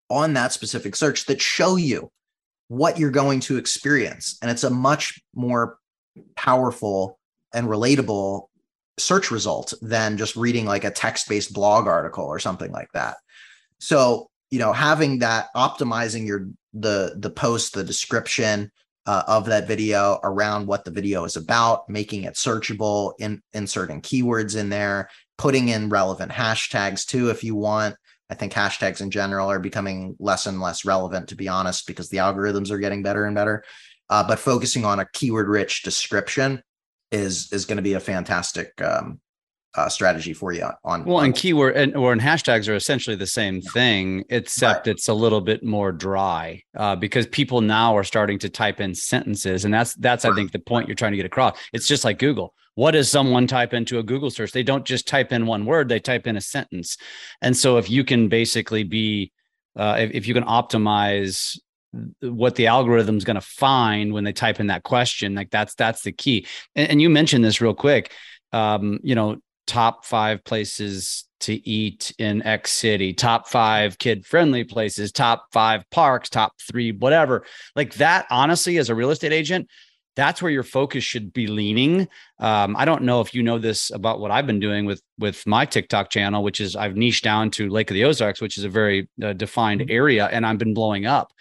on 0.10 0.34
that 0.34 0.54
specific 0.54 0.96
search 0.96 1.26
that 1.26 1.42
show 1.42 1.76
you 1.78 2.12
what 2.68 2.98
you're 2.98 3.12
going 3.12 3.42
to 3.42 3.58
experience. 3.58 4.38
And 4.42 4.50
it's 4.50 4.64
a 4.64 4.70
much 4.70 5.22
more 5.36 5.78
powerful 6.36 7.20
and 7.54 7.68
relatable 7.68 8.48
search 8.98 9.32
result 9.32 9.74
than 9.82 10.18
just 10.18 10.36
reading 10.36 10.66
like 10.66 10.84
a 10.84 10.92
text-based 10.92 11.54
blog 11.54 11.88
article 11.88 12.26
or 12.26 12.40
something 12.40 12.72
like 12.72 12.92
that. 12.94 13.18
So, 13.80 14.30
you 14.50 14.60
know, 14.60 14.74
having 14.74 15.20
that 15.20 15.48
optimizing 15.56 16.28
your 16.28 16.48
the 16.74 17.16
the 17.18 17.30
post, 17.30 17.74
the 17.74 17.84
description 17.84 18.72
uh, 19.06 19.24
of 19.28 19.46
that 19.46 19.68
video 19.68 20.20
around 20.24 20.68
what 20.68 20.86
the 20.86 20.92
video 20.92 21.24
is 21.24 21.36
about, 21.36 21.90
making 21.90 22.24
it 22.24 22.36
searchable, 22.36 23.14
in 23.20 23.42
inserting 23.54 24.02
keywords 24.02 24.56
in 24.56 24.70
there, 24.70 25.10
putting 25.38 25.70
in 25.70 25.90
relevant 25.90 26.32
hashtags 26.32 27.06
too 27.06 27.30
if 27.30 27.44
you 27.44 27.56
want. 27.56 27.96
I 28.30 28.36
think 28.36 28.54
hashtags 28.54 29.02
in 29.02 29.12
general 29.12 29.50
are 29.50 29.60
becoming 29.60 30.16
less 30.20 30.46
and 30.46 30.62
less 30.62 30.86
relevant, 30.86 31.30
to 31.30 31.36
be 31.36 31.50
honest, 31.50 31.88
because 31.88 32.10
the 32.10 32.18
algorithms 32.18 32.72
are 32.72 32.78
getting 32.78 33.04
better 33.04 33.26
and 33.26 33.36
better. 33.36 33.64
Uh, 34.10 34.26
but 34.26 34.40
focusing 34.40 34.86
on 34.86 35.00
a 35.00 35.08
keyword-rich 35.14 35.84
description 35.84 36.62
is 37.12 37.52
is 37.52 37.66
going 37.66 37.78
to 37.78 37.82
be 37.82 37.94
a 37.94 38.00
fantastic 38.00 38.80
um, 38.82 39.20
uh, 39.76 39.88
strategy 39.88 40.34
for 40.34 40.52
you 40.52 40.70
on. 40.84 41.06
Well, 41.06 41.18
on- 41.18 41.26
and 41.26 41.36
keyword 41.36 41.76
and 41.76 41.96
or 41.96 42.12
and 42.12 42.22
hashtags 42.22 42.68
are 42.68 42.76
essentially 42.76 43.16
the 43.16 43.28
same 43.28 43.62
thing, 43.62 44.24
except 44.30 44.88
it's 44.88 45.08
a 45.08 45.14
little 45.14 45.42
bit 45.42 45.64
more 45.64 45.92
dry 45.92 46.62
uh, 46.76 46.96
because 46.96 47.28
people 47.28 47.62
now 47.62 47.96
are 47.96 48.04
starting 48.04 48.40
to 48.40 48.50
type 48.50 48.80
in 48.80 48.94
sentences, 48.94 49.66
and 49.66 49.74
that's 49.74 49.94
that's 49.96 50.26
I 50.26 50.34
think 50.34 50.52
the 50.52 50.60
point 50.60 50.88
you're 50.88 50.96
trying 50.96 51.14
to 51.14 51.18
get 51.18 51.26
across. 51.26 51.58
It's 51.74 51.88
just 51.88 52.04
like 52.04 52.20
Google. 52.20 52.54
What 52.76 52.92
does 52.92 53.12
someone 53.12 53.48
type 53.48 53.74
into 53.74 54.00
a 54.00 54.04
Google 54.04 54.30
search? 54.30 54.54
They 54.54 54.64
don't 54.64 54.86
just 54.86 55.08
type 55.08 55.32
in 55.32 55.46
one 55.46 55.66
word; 55.66 55.90
they 55.90 56.00
type 56.00 56.28
in 56.28 56.38
a 56.38 56.42
sentence. 56.42 56.98
And 57.42 57.56
so, 57.56 57.78
if 57.78 57.90
you 57.90 58.04
can 58.04 58.28
basically 58.28 58.84
be, 58.84 59.32
uh, 59.76 59.98
if, 60.00 60.12
if 60.12 60.28
you 60.28 60.34
can 60.34 60.46
optimize 60.46 61.58
what 62.22 62.56
the 62.56 62.68
algorithm's 62.68 63.24
going 63.24 63.36
to 63.36 63.42
find 63.42 64.14
when 64.14 64.24
they 64.24 64.34
type 64.34 64.60
in 64.60 64.68
that 64.68 64.84
question, 64.84 65.36
like 65.36 65.50
that's 65.50 65.76
that's 65.76 66.04
the 66.04 66.12
key. 66.12 66.48
And, 66.76 66.92
and 66.92 67.02
you 67.02 67.10
mentioned 67.10 67.44
this 67.44 67.62
real 67.62 67.74
quick. 67.74 68.12
Um, 68.54 69.00
you 69.04 69.16
know, 69.16 69.38
top 69.68 70.06
five 70.06 70.44
places 70.44 71.26
to 71.42 71.68
eat 71.68 72.14
in 72.18 72.44
X 72.44 72.72
city, 72.72 73.14
top 73.14 73.48
five 73.48 73.98
kid 73.98 74.26
friendly 74.26 74.64
places, 74.64 75.12
top 75.12 75.48
five 75.52 75.90
parks, 75.90 76.30
top 76.30 76.54
three, 76.70 76.92
whatever. 76.92 77.46
Like 77.76 77.96
that, 77.96 78.26
honestly, 78.30 78.78
as 78.78 78.90
a 78.90 78.96
real 78.96 79.12
estate 79.12 79.34
agent, 79.34 79.68
that's 80.16 80.42
where 80.42 80.52
your 80.52 80.64
focus 80.64 81.04
should 81.04 81.32
be 81.32 81.48
leaning. 81.48 82.08
Um, 82.40 82.76
I 82.76 82.86
don't 82.86 83.04
know 83.04 83.22
if 83.22 83.34
you 83.34 83.44
know 83.44 83.58
this 83.58 83.92
about 83.92 84.20
what 84.20 84.30
I've 84.30 84.46
been 84.46 84.60
doing 84.60 84.86
with 84.86 85.02
with 85.18 85.46
my 85.48 85.66
TikTok 85.66 86.10
channel, 86.10 86.44
which 86.44 86.60
is 86.60 86.76
I've 86.76 86.96
niched 86.96 87.24
down 87.24 87.50
to 87.52 87.70
Lake 87.70 87.90
of 87.90 87.96
the 87.96 88.04
Ozarks, 88.04 88.42
which 88.42 88.58
is 88.58 88.64
a 88.64 88.70
very 88.70 89.10
uh, 89.24 89.34
defined 89.34 89.90
area, 89.90 90.28
and 90.28 90.46
I've 90.46 90.58
been 90.58 90.74
blowing 90.74 91.06
up. 91.06 91.32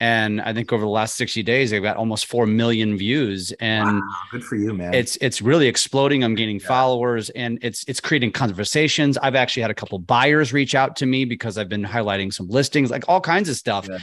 And 0.00 0.40
I 0.40 0.52
think 0.54 0.72
over 0.72 0.82
the 0.82 0.88
last 0.88 1.16
60 1.16 1.42
days, 1.42 1.70
they've 1.70 1.82
got 1.82 1.96
almost 1.96 2.26
4 2.26 2.46
million 2.46 2.96
views. 2.96 3.50
And 3.58 3.96
Wow, 3.96 4.02
good 4.30 4.44
for 4.44 4.54
you, 4.54 4.72
man. 4.72 4.94
it's 4.94 5.16
it's 5.20 5.42
really 5.42 5.66
exploding. 5.66 6.22
I'm 6.22 6.36
gaining 6.36 6.60
Yeah. 6.60 6.68
followers 6.68 7.30
and 7.30 7.58
it's 7.62 7.84
it's 7.88 8.00
creating 8.00 8.30
conversations. 8.32 9.18
I've 9.18 9.34
actually 9.34 9.62
had 9.62 9.72
a 9.72 9.74
couple 9.74 9.98
buyers 9.98 10.52
reach 10.52 10.74
out 10.76 10.94
to 10.96 11.06
me 11.06 11.24
because 11.24 11.58
I've 11.58 11.68
been 11.68 11.84
highlighting 11.84 12.32
some 12.32 12.48
listings, 12.48 12.90
like 12.90 13.04
all 13.08 13.20
kinds 13.20 13.48
of 13.48 13.56
stuff. 13.56 13.88
Yeah. 13.90 13.98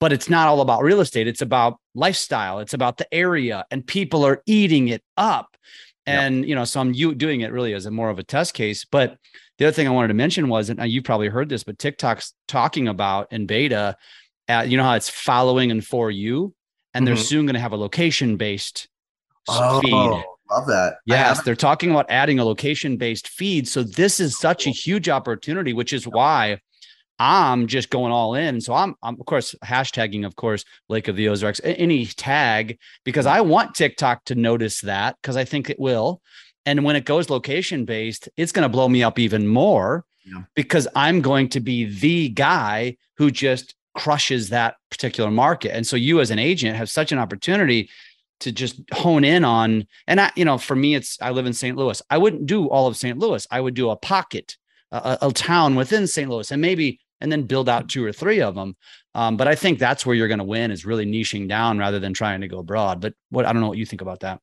But 0.00 0.12
it's 0.12 0.28
not 0.28 0.46
all 0.48 0.60
about 0.60 0.82
real 0.82 1.00
estate. 1.00 1.26
It's 1.26 1.42
about 1.42 1.78
lifestyle. 1.94 2.58
It's 2.60 2.74
about 2.74 2.98
the 2.98 3.12
area, 3.14 3.64
and 3.70 3.86
people 3.86 4.24
are 4.26 4.42
eating 4.46 4.88
it 4.88 5.02
up. 5.16 5.56
Yeah. 6.06 6.20
And 6.20 6.46
you 6.48 6.54
know, 6.54 6.64
so 6.64 6.80
I'm 6.80 6.92
you 6.92 7.14
doing 7.14 7.40
it 7.40 7.50
really 7.52 7.72
as 7.74 7.86
a 7.86 7.90
more 7.90 8.10
of 8.10 8.18
a 8.18 8.22
test 8.22 8.54
case. 8.54 8.84
But 8.84 9.16
the 9.58 9.66
other 9.66 9.72
thing 9.72 9.86
I 9.88 9.90
wanted 9.90 10.08
to 10.08 10.14
mention 10.14 10.48
was, 10.48 10.68
and 10.68 10.78
uh, 10.80 10.84
you've 10.84 11.04
probably 11.04 11.28
heard 11.28 11.48
this, 11.48 11.64
but 11.64 11.78
TikTok's 11.78 12.34
talking 12.48 12.86
about 12.88 13.32
in 13.32 13.46
beta, 13.46 13.96
uh, 14.48 14.64
you 14.66 14.76
know 14.76 14.82
how 14.84 14.94
it's 14.94 15.08
following 15.08 15.70
and 15.70 15.84
for 15.84 16.10
you, 16.10 16.54
and 16.92 17.06
they're 17.06 17.14
Mhm. 17.14 17.24
soon 17.28 17.46
going 17.46 17.54
to 17.54 17.60
have 17.60 17.72
a 17.72 17.76
location 17.76 18.36
based 18.36 18.88
oh, 19.48 19.80
feed. 19.80 19.92
love 20.50 20.66
that. 20.66 20.96
Yes, 21.06 21.42
they're 21.42 21.56
talking 21.56 21.90
about 21.90 22.06
adding 22.10 22.38
a 22.38 22.44
location 22.44 22.96
based 22.96 23.28
feed. 23.28 23.66
So 23.66 23.82
this 23.82 24.20
is 24.20 24.38
such 24.38 24.66
a 24.66 24.70
huge 24.70 25.08
opportunity, 25.08 25.72
which 25.72 25.92
is 25.92 26.06
why 26.06 26.58
I'm 27.18 27.66
just 27.66 27.90
going 27.90 28.12
all 28.12 28.34
in. 28.34 28.60
So 28.60 28.74
I'm, 28.74 28.94
I'm 29.02 29.18
of 29.20 29.26
course 29.26 29.54
hashtagging, 29.64 30.26
of 30.26 30.36
course, 30.36 30.64
Lake 30.88 31.08
of 31.08 31.16
the 31.16 31.28
Ozarks, 31.28 31.60
any 31.64 32.06
tag, 32.06 32.78
because 33.04 33.24
I 33.26 33.40
want 33.40 33.74
TikTok 33.74 34.24
to 34.26 34.34
notice 34.34 34.80
that 34.82 35.16
because 35.22 35.36
I 35.36 35.44
think 35.44 35.70
it 35.70 35.78
will. 35.78 36.20
And 36.66 36.82
when 36.84 36.96
it 36.96 37.04
goes 37.04 37.30
location 37.30 37.84
based, 37.84 38.28
it's 38.36 38.52
going 38.52 38.64
to 38.64 38.68
blow 38.68 38.88
me 38.88 39.02
up 39.02 39.18
even 39.18 39.46
more 39.46 40.04
Yeah. 40.24 40.42
because 40.54 40.88
I'm 40.96 41.20
going 41.20 41.48
to 41.50 41.60
be 41.60 41.84
the 41.84 42.30
guy 42.30 42.96
who 43.16 43.30
just 43.30 43.74
crushes 43.94 44.48
that 44.48 44.76
particular 44.90 45.30
market. 45.30 45.74
And 45.74 45.86
so 45.86 45.96
you 45.96 46.20
as 46.20 46.30
an 46.30 46.38
agent 46.38 46.76
have 46.76 46.90
such 46.90 47.12
an 47.12 47.18
opportunity 47.18 47.90
to 48.40 48.52
just 48.52 48.80
hone 48.92 49.24
in 49.24 49.44
on 49.44 49.86
and 50.06 50.20
I, 50.20 50.32
you 50.36 50.44
know, 50.44 50.58
for 50.58 50.76
me, 50.76 50.94
it's 50.94 51.18
I 51.20 51.30
live 51.30 51.46
in 51.46 51.52
St. 51.52 51.76
Louis. 51.76 52.02
I 52.10 52.18
wouldn't 52.18 52.46
do 52.46 52.68
all 52.68 52.86
of 52.86 52.96
St. 52.96 53.18
Louis. 53.18 53.46
I 53.50 53.60
would 53.60 53.74
do 53.74 53.90
a 53.90 53.96
pocket, 53.96 54.56
a, 54.90 55.18
a 55.22 55.32
town 55.32 55.76
within 55.76 56.06
St. 56.06 56.28
Louis, 56.28 56.50
and 56.50 56.60
maybe 56.60 57.00
and 57.20 57.30
then 57.30 57.44
build 57.44 57.68
out 57.68 57.88
two 57.88 58.04
or 58.04 58.12
three 58.12 58.40
of 58.40 58.54
them. 58.54 58.76
Um, 59.14 59.36
but 59.36 59.46
I 59.46 59.54
think 59.54 59.78
that's 59.78 60.04
where 60.04 60.16
you're 60.16 60.28
going 60.28 60.38
to 60.38 60.44
win 60.44 60.70
is 60.70 60.84
really 60.84 61.06
niching 61.06 61.48
down 61.48 61.78
rather 61.78 62.00
than 62.00 62.12
trying 62.12 62.40
to 62.40 62.48
go 62.48 62.62
broad. 62.62 63.00
But 63.00 63.14
what 63.30 63.46
I 63.46 63.52
don't 63.52 63.62
know 63.62 63.68
what 63.68 63.78
you 63.78 63.86
think 63.86 64.02
about 64.02 64.20
that. 64.20 64.40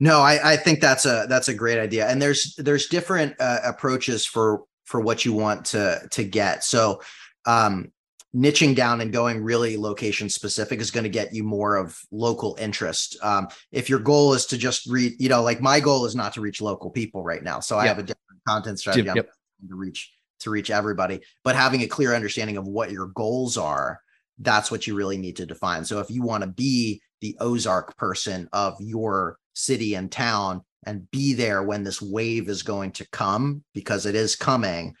No, 0.00 0.20
I, 0.20 0.52
I 0.52 0.56
think 0.56 0.80
that's 0.80 1.06
a 1.06 1.26
that's 1.28 1.48
a 1.48 1.54
great 1.54 1.78
idea, 1.78 2.08
and 2.08 2.20
there's 2.20 2.54
there's 2.56 2.86
different 2.86 3.34
uh, 3.40 3.60
approaches 3.64 4.26
for 4.26 4.64
for 4.84 5.00
what 5.00 5.24
you 5.24 5.32
want 5.32 5.66
to 5.66 6.06
to 6.10 6.24
get. 6.24 6.62
So, 6.62 7.02
um, 7.46 7.92
niching 8.34 8.74
down 8.74 9.00
and 9.00 9.12
going 9.12 9.42
really 9.42 9.76
location 9.76 10.28
specific 10.28 10.80
is 10.80 10.90
going 10.90 11.04
to 11.04 11.10
get 11.10 11.34
you 11.34 11.42
more 11.42 11.76
of 11.76 11.98
local 12.10 12.56
interest. 12.60 13.16
Um, 13.22 13.48
if 13.72 13.88
your 13.88 14.00
goal 14.00 14.34
is 14.34 14.46
to 14.46 14.58
just 14.58 14.86
read, 14.86 15.14
you 15.18 15.28
know, 15.28 15.42
like 15.42 15.60
my 15.60 15.80
goal 15.80 16.04
is 16.04 16.14
not 16.14 16.34
to 16.34 16.40
reach 16.40 16.60
local 16.60 16.90
people 16.90 17.22
right 17.22 17.42
now, 17.42 17.60
so 17.60 17.78
I 17.78 17.86
have 17.86 17.98
a 17.98 18.02
different 18.02 18.42
content 18.46 18.78
strategy 18.78 19.06
Yep, 19.06 19.16
yep. 19.16 19.30
to 19.68 19.74
reach 19.74 20.12
to 20.40 20.50
reach 20.50 20.70
everybody. 20.70 21.20
But 21.42 21.56
having 21.56 21.82
a 21.82 21.88
clear 21.88 22.14
understanding 22.14 22.56
of 22.56 22.66
what 22.66 22.92
your 22.92 23.08
goals 23.08 23.56
are, 23.56 24.00
that's 24.38 24.70
what 24.70 24.86
you 24.86 24.94
really 24.94 25.18
need 25.18 25.36
to 25.36 25.46
define. 25.46 25.84
So 25.84 25.98
if 26.00 26.10
you 26.10 26.22
want 26.22 26.44
to 26.44 26.48
be 26.48 27.02
the 27.20 27.36
Ozark 27.40 27.96
person 27.96 28.48
of 28.52 28.76
your 28.78 29.38
city 29.54 29.94
and 29.94 30.12
town 30.12 30.62
and 30.86 31.10
be 31.10 31.34
there 31.34 31.62
when 31.62 31.82
this 31.82 32.00
wave 32.00 32.48
is 32.48 32.62
going 32.62 32.92
to 32.92 33.08
come 33.10 33.64
because 33.74 34.06
it 34.06 34.14
is 34.14 34.36
coming, 34.36 34.94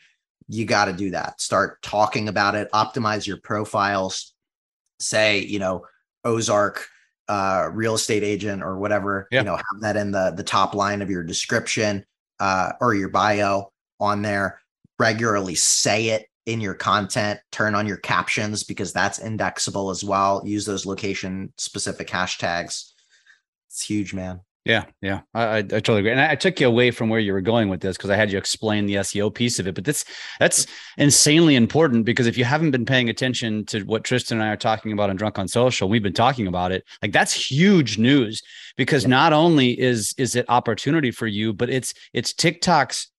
you 0.48 0.64
got 0.64 0.86
to 0.86 0.92
do 0.92 1.10
that. 1.10 1.40
Start 1.40 1.80
talking 1.82 2.28
about 2.28 2.54
it, 2.54 2.70
optimize 2.72 3.26
your 3.26 3.36
profiles, 3.38 4.32
say, 4.98 5.40
you 5.40 5.58
know, 5.58 5.84
Ozark 6.24 6.86
uh 7.28 7.68
real 7.72 7.94
estate 7.94 8.22
agent 8.22 8.62
or 8.62 8.78
whatever, 8.78 9.28
Yeah. 9.30 9.40
you 9.40 9.44
know, 9.44 9.56
have 9.56 9.80
that 9.82 9.96
in 9.96 10.10
the 10.10 10.32
the 10.34 10.42
top 10.42 10.74
line 10.74 11.02
of 11.02 11.10
your 11.10 11.22
description 11.22 12.04
uh 12.40 12.72
or 12.80 12.94
your 12.94 13.10
bio 13.10 13.70
on 14.00 14.22
there. 14.22 14.60
Regularly 14.98 15.54
say 15.54 16.08
it 16.08 16.26
in 16.46 16.60
your 16.62 16.74
content, 16.74 17.38
turn 17.52 17.74
on 17.74 17.86
your 17.86 17.98
captions 17.98 18.64
because 18.64 18.92
that's 18.94 19.18
indexable 19.18 19.90
as 19.90 20.02
well. 20.02 20.42
Use 20.46 20.64
those 20.64 20.86
location 20.86 21.52
specific 21.58 22.08
hashtags. 22.08 22.92
It's 23.68 23.84
huge, 23.84 24.14
man. 24.14 24.40
Yeah, 24.68 24.84
yeah, 25.00 25.20
I, 25.32 25.58
I, 25.58 25.62
totally 25.62 26.00
agree. 26.00 26.10
And 26.10 26.20
I, 26.20 26.32
I 26.32 26.34
took 26.34 26.60
you 26.60 26.66
away 26.66 26.90
from 26.90 27.08
where 27.08 27.18
you 27.18 27.32
were 27.32 27.40
going 27.40 27.70
with 27.70 27.80
this 27.80 27.96
because 27.96 28.10
I 28.10 28.16
had 28.16 28.30
you 28.30 28.36
explain 28.36 28.84
the 28.84 28.96
SEO 28.96 29.34
piece 29.34 29.58
of 29.58 29.66
it. 29.66 29.74
But 29.74 29.86
that's 29.86 30.04
that's 30.40 30.66
insanely 30.98 31.56
important 31.56 32.04
because 32.04 32.26
if 32.26 32.36
you 32.36 32.44
haven't 32.44 32.72
been 32.72 32.84
paying 32.84 33.08
attention 33.08 33.64
to 33.66 33.80
what 33.84 34.04
Tristan 34.04 34.36
and 34.38 34.46
I 34.46 34.52
are 34.52 34.58
talking 34.58 34.92
about 34.92 35.08
on 35.08 35.16
Drunk 35.16 35.38
on 35.38 35.48
Social, 35.48 35.88
we've 35.88 36.02
been 36.02 36.12
talking 36.12 36.46
about 36.46 36.70
it. 36.70 36.84
Like 37.00 37.12
that's 37.12 37.32
huge 37.32 37.96
news 37.96 38.42
because 38.76 39.06
not 39.06 39.32
only 39.32 39.70
is 39.80 40.14
is 40.18 40.36
it 40.36 40.44
opportunity 40.50 41.12
for 41.12 41.26
you, 41.26 41.54
but 41.54 41.70
it's 41.70 41.94
it's 42.12 42.34
TikTok's 42.34 43.10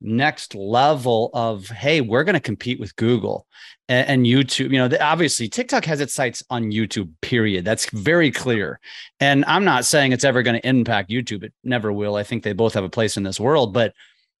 next 0.00 0.54
level 0.54 1.30
of 1.34 1.68
hey 1.68 2.00
we're 2.00 2.24
going 2.24 2.34
to 2.34 2.40
compete 2.40 2.80
with 2.80 2.96
google 2.96 3.46
and, 3.88 4.08
and 4.08 4.26
youtube. 4.26 4.70
You 4.70 4.78
know 4.78 4.88
the, 4.88 5.02
obviously 5.02 5.48
tiktok 5.48 5.84
has 5.84 6.00
its 6.00 6.14
sights 6.14 6.42
on 6.50 6.70
youtube 6.70 7.10
period. 7.20 7.64
That's 7.64 7.88
very 7.90 8.30
clear. 8.30 8.80
And 9.18 9.44
i'm 9.46 9.64
not 9.64 9.84
saying 9.84 10.12
it's 10.12 10.24
ever 10.24 10.42
going 10.42 10.60
to 10.60 10.68
impact 10.68 11.10
youtube. 11.10 11.44
It 11.44 11.52
never 11.64 11.92
will. 11.92 12.16
I 12.16 12.22
think 12.22 12.42
they 12.42 12.52
both 12.52 12.74
have 12.74 12.84
a 12.84 12.88
place 12.88 13.16
in 13.16 13.22
this 13.22 13.40
world. 13.40 13.74
But 13.74 13.94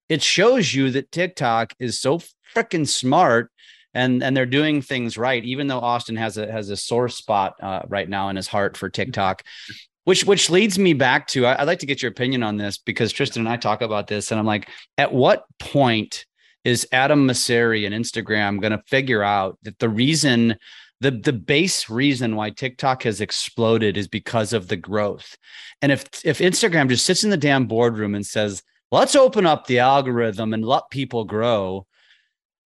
it 0.08 0.22
shows 0.22 0.72
you 0.74 0.90
that 0.92 1.12
tiktok 1.12 1.74
is 1.78 2.00
so 2.00 2.20
freaking 2.54 2.88
smart 2.88 3.50
and 3.94 4.22
and 4.22 4.36
they're 4.36 4.46
doing 4.46 4.82
things 4.82 5.18
right 5.18 5.44
even 5.44 5.66
though 5.66 5.80
austin 5.80 6.16
has 6.16 6.36
a 6.36 6.50
has 6.50 6.70
a 6.70 6.76
sore 6.76 7.08
spot 7.08 7.54
uh, 7.62 7.82
right 7.88 8.08
now 8.08 8.28
in 8.28 8.36
his 8.36 8.46
heart 8.46 8.76
for 8.76 8.88
tiktok 8.88 9.42
which 10.04 10.24
which 10.24 10.50
leads 10.50 10.78
me 10.78 10.92
back 10.92 11.26
to 11.28 11.46
I, 11.46 11.60
would 11.60 11.66
like 11.66 11.78
to 11.80 11.86
get 11.86 12.02
your 12.02 12.10
opinion 12.10 12.42
on 12.42 12.56
this 12.56 12.78
because 12.78 13.12
Tristan 13.12 13.40
and 13.40 13.48
I 13.48 13.56
talk 13.56 13.82
about 13.82 14.06
this, 14.06 14.30
and 14.30 14.38
I'm 14.38 14.46
like, 14.46 14.68
at 14.98 15.12
what 15.12 15.44
point 15.58 16.26
is 16.64 16.86
Adam 16.92 17.26
Mosseri 17.26 17.86
and 17.86 17.94
Instagram 17.94 18.60
going 18.60 18.72
to 18.72 18.82
figure 18.86 19.22
out 19.22 19.58
that 19.62 19.78
the 19.78 19.88
reason 19.88 20.56
the 21.00 21.10
the 21.10 21.32
base 21.32 21.88
reason 21.88 22.36
why 22.36 22.50
TikTok 22.50 23.02
has 23.04 23.20
exploded 23.20 23.96
is 23.96 24.08
because 24.08 24.52
of 24.52 24.68
the 24.68 24.76
growth. 24.76 25.36
And 25.82 25.90
if 25.90 26.04
if 26.24 26.38
Instagram 26.38 26.88
just 26.88 27.06
sits 27.06 27.24
in 27.24 27.30
the 27.30 27.36
damn 27.36 27.66
boardroom 27.66 28.14
and 28.14 28.26
says, 28.26 28.62
"Let's 28.90 29.16
open 29.16 29.46
up 29.46 29.66
the 29.66 29.78
algorithm 29.78 30.52
and 30.52 30.64
let 30.64 30.90
people 30.90 31.24
grow," 31.24 31.86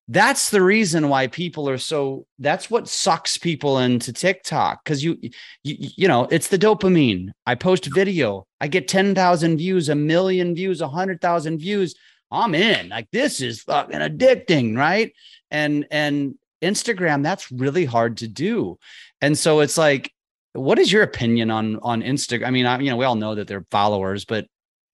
that's 0.09 0.50
the 0.50 0.62
reason 0.62 1.09
why 1.09 1.26
people 1.28 1.68
are 1.68 1.78
so 1.78 2.26
that's 2.38 2.70
what 2.70 2.88
sucks 2.88 3.38
people 3.38 3.78
into 3.78 4.12
TikTok 4.12 4.84
cuz 4.84 5.03
you, 5.03 5.18
you 5.62 5.76
you 5.96 6.09
know, 6.09 6.26
it's 6.30 6.48
the 6.48 6.59
dopamine. 6.59 7.30
I 7.46 7.55
post 7.55 7.86
video, 7.94 8.46
I 8.61 8.68
get 8.68 8.88
10,000 8.88 9.59
views, 9.59 9.88
a 9.88 9.94
million 9.94 10.55
views, 10.55 10.80
a 10.80 10.86
100,000 10.86 11.59
views. 11.59 11.94
I'm 12.30 12.55
in. 12.55 12.88
Like 12.88 13.09
this 13.12 13.40
is 13.40 13.62
fucking 13.62 14.00
addicting, 14.00 14.76
right? 14.76 15.12
And 15.50 15.86
and 15.90 16.34
Instagram, 16.62 17.22
that's 17.22 17.50
really 17.53 17.84
hard 17.84 18.18
to 18.18 18.28
do. 18.28 18.78
And 19.20 19.36
so 19.36 19.61
it's 19.61 19.76
like, 19.76 20.12
what 20.55 20.78
is 20.78 20.92
your 20.92 21.03
opinion 21.03 21.50
on 21.50 21.78
on 21.82 22.03
Instagram? 22.03 22.46
I 22.46 22.50
mean, 22.50 22.66
I, 22.66 22.78
you 22.78 22.90
know, 22.90 22.96
we 22.96 23.05
all 23.05 23.14
know 23.14 23.34
that 23.34 23.48
they're 23.48 23.66
followers, 23.70 24.24
but 24.24 24.46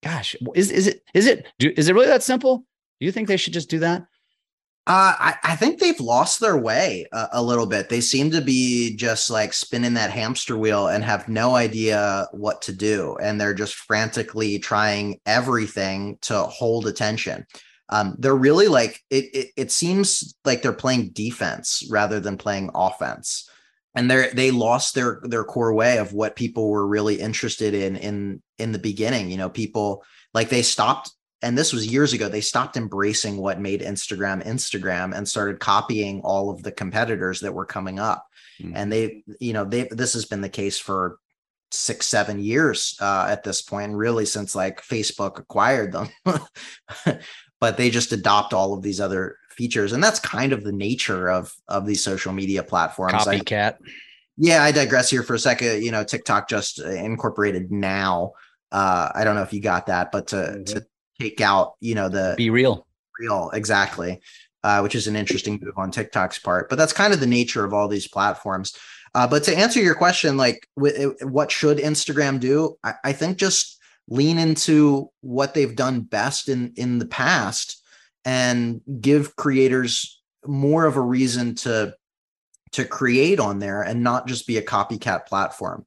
gosh, 0.03 0.35
is 0.55 0.71
is 0.71 0.87
it 0.87 1.03
is 1.13 1.27
it 1.27 1.47
do, 1.59 1.73
is 1.75 1.89
it 1.89 1.93
really 1.93 2.07
that 2.07 2.23
simple? 2.23 2.65
Do 2.99 3.05
you 3.05 3.11
think 3.11 3.27
they 3.27 3.37
should 3.37 3.53
just 3.53 3.69
do 3.69 3.79
that? 3.79 4.05
Uh, 4.89 5.13
I, 5.19 5.35
I 5.43 5.55
think 5.55 5.79
they've 5.79 5.99
lost 5.99 6.39
their 6.39 6.57
way 6.57 7.05
a, 7.13 7.27
a, 7.33 7.43
little 7.43 7.67
bit. 7.67 7.89
They 7.89 8.01
seem 8.01 8.31
to 8.31 8.41
be 8.41 8.95
just 8.95 9.29
like 9.29 9.53
spinning 9.53 9.93
that 9.93 10.09
hamster 10.09 10.57
wheel 10.57 10.87
and 10.87 11.03
have 11.03 11.29
no 11.29 11.55
idea 11.55 12.27
what 12.31 12.63
to 12.63 12.73
do. 12.73 13.15
And 13.21 13.39
they're 13.39 13.53
just 13.53 13.75
frantically 13.75 14.57
trying 14.57 15.19
everything 15.27 16.17
to 16.23 16.41
hold 16.41 16.87
attention 16.87 17.45
um, 17.89 18.15
they're 18.19 18.35
really 18.35 18.67
like 18.67 19.03
it, 19.09 19.25
it, 19.33 19.47
it 19.57 19.71
seems 19.71 20.35
like 20.45 20.61
they're 20.61 20.73
playing 20.73 21.09
defense 21.09 21.87
rather 21.89 22.19
than 22.19 22.37
playing 22.37 22.69
offense 22.73 23.49
and 23.95 24.09
they 24.09 24.29
they 24.33 24.51
lost 24.51 24.93
their 24.93 25.19
their 25.23 25.43
core 25.43 25.73
way 25.73 25.97
of 25.97 26.13
what 26.13 26.35
people 26.35 26.69
were 26.69 26.87
really 26.87 27.19
interested 27.19 27.73
in 27.73 27.95
in 27.95 28.41
in 28.57 28.71
the 28.71 28.79
beginning 28.79 29.29
you 29.29 29.37
know 29.37 29.49
people 29.49 30.03
like 30.33 30.49
they 30.49 30.61
stopped 30.61 31.11
and 31.41 31.57
this 31.57 31.71
was 31.71 31.87
years 31.87 32.13
ago. 32.13 32.27
They 32.27 32.41
stopped 32.41 32.77
embracing 32.77 33.37
what 33.37 33.59
made 33.59 33.81
instagram 33.81 34.45
instagram 34.45 35.15
and 35.15 35.27
started 35.27 35.59
copying 35.59 36.21
all 36.21 36.49
of 36.49 36.63
the 36.63 36.71
competitors 36.71 37.39
that 37.41 37.53
were 37.53 37.65
coming 37.65 37.99
up. 37.99 38.25
Mm-hmm. 38.61 38.75
and 38.75 38.91
they 38.91 39.23
you 39.39 39.53
know 39.53 39.63
they 39.63 39.87
this 39.89 40.13
has 40.13 40.25
been 40.25 40.41
the 40.41 40.49
case 40.49 40.77
for 40.77 41.17
six 41.71 42.07
seven 42.07 42.39
years 42.39 42.97
uh, 42.99 43.27
at 43.29 43.43
this 43.43 43.61
point 43.61 43.93
really 43.93 44.25
since 44.25 44.53
like 44.55 44.81
facebook 44.81 45.39
acquired 45.39 45.93
them. 45.93 46.09
But 47.61 47.75
they 47.75 47.89
just 47.89 48.13
adopt 48.13 48.53
all 48.53 48.73
of 48.73 48.81
these 48.81 49.01
other 49.01 49.35
features. 49.49 49.91
And 49.91 50.01
that's 50.01 50.21
kind 50.21 50.53
of 50.53 50.63
the 50.63 50.71
nature 50.71 51.29
of 51.29 51.53
of 51.67 51.85
these 51.85 52.01
social 52.01 52.31
media 52.31 52.63
platforms. 52.63 53.13
Copycat. 53.13 53.73
I, 53.73 53.77
yeah 54.37 54.63
i 54.63 54.71
digress 54.71 55.09
here 55.09 55.23
for 55.23 55.33
a 55.33 55.39
second. 55.39 55.83
You 55.83 55.91
know 55.91 56.05
tiktok 56.05 56.47
just 56.47 56.79
incorporated 56.79 57.69
now. 57.71 58.31
Uh 58.71 59.09
i 59.13 59.23
don't 59.25 59.35
know 59.35 59.41
if 59.41 59.51
you 59.51 59.61
got 59.61 59.87
that 59.87 60.11
but 60.11 60.27
to 60.27 60.35
mm-hmm. 60.35 60.63
to 60.63 60.85
take 61.19 61.41
out 61.41 61.73
you 61.79 61.95
know 61.95 62.09
the 62.09 62.35
BeReal. 62.37 62.83
Real. 63.19 63.49
exactly 63.51 64.21
uh, 64.63 64.79
which 64.81 64.95
is 64.95 65.07
an 65.07 65.15
interesting 65.15 65.59
move 65.61 65.77
on 65.77 65.91
tiktok's 65.91 66.39
part 66.39 66.69
but 66.69 66.77
that's 66.77 66.93
kind 66.93 67.13
of 67.13 67.19
the 67.19 67.27
nature 67.27 67.65
of 67.65 67.73
all 67.73 67.87
these 67.87 68.07
platforms. 68.07 68.77
Uh, 69.15 69.27
but 69.27 69.43
to 69.43 69.57
answer 69.57 69.81
your 69.81 69.95
question 69.95 70.37
like 70.37 70.67
w- 70.77 71.15
what 71.23 71.51
should 71.51 71.79
instagram 71.79 72.39
do? 72.39 72.77
I, 72.83 72.93
I 73.05 73.13
think 73.13 73.37
just 73.37 73.79
lean 74.07 74.37
into 74.37 75.09
what 75.21 75.53
they've 75.53 75.75
done 75.75 76.01
best 76.01 76.49
in 76.49 76.73
in 76.75 76.99
the 76.99 77.07
past 77.07 77.83
and 78.25 78.81
give 78.99 79.35
creators 79.35 80.21
more 80.45 80.85
of 80.85 80.95
a 80.95 81.01
reason 81.01 81.55
to 81.55 81.93
to 82.71 82.85
create 82.85 83.39
on 83.39 83.59
there 83.59 83.81
and 83.81 84.03
not 84.03 84.27
just 84.27 84.47
be 84.47 84.57
a 84.57 84.61
copycat 84.61 85.25
platform 85.25 85.85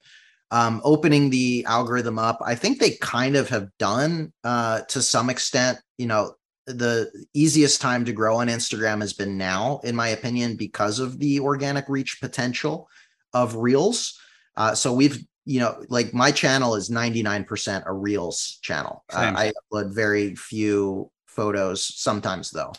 um, 0.53 0.80
opening 0.84 1.30
the 1.30 1.64
algorithm 1.66 2.18
up 2.18 2.38
i 2.44 2.55
think 2.55 2.78
they 2.78 2.92
kind 3.00 3.34
of 3.34 3.48
have 3.48 3.68
done 3.78 4.32
uh, 4.44 4.82
to 4.82 5.03
some 5.03 5.28
extent 5.28 5.78
you 5.98 6.07
know 6.07 6.32
the 6.66 7.11
easiest 7.34 7.80
time 7.80 8.05
to 8.05 8.12
grow 8.12 8.36
on 8.36 8.46
instagram 8.46 9.00
has 9.00 9.12
been 9.12 9.36
now 9.36 9.80
in 9.82 9.96
my 9.96 10.09
opinion 10.09 10.55
because 10.55 11.00
of 11.00 11.18
the 11.18 11.40
organic 11.40 11.88
reach 11.88 12.18
potential 12.20 12.88
of 13.34 13.57
reels 13.57 14.18
uh, 14.57 14.74
so 14.74 14.92
we've 14.92 15.24
you 15.44 15.61
know, 15.61 15.82
like 15.88 16.14
my 16.14 16.30
channel 16.30 16.74
is 16.74 16.88
99% 16.88 17.82
a 17.86 17.92
Reels 17.92 18.59
channel. 18.62 19.05
Uh, 19.12 19.32
I 19.34 19.53
upload 19.72 19.92
very 19.92 20.34
few 20.36 21.11
photos 21.26 21.84
sometimes, 21.84 22.50
though. 22.50 22.72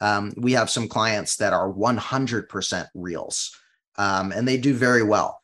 Um, 0.00 0.32
we 0.36 0.52
have 0.52 0.70
some 0.70 0.88
clients 0.88 1.36
that 1.36 1.52
are 1.52 1.72
100% 1.72 2.86
Reels, 2.94 3.56
um, 3.96 4.32
and 4.32 4.46
they 4.46 4.56
do 4.56 4.74
very 4.74 5.02
well. 5.02 5.40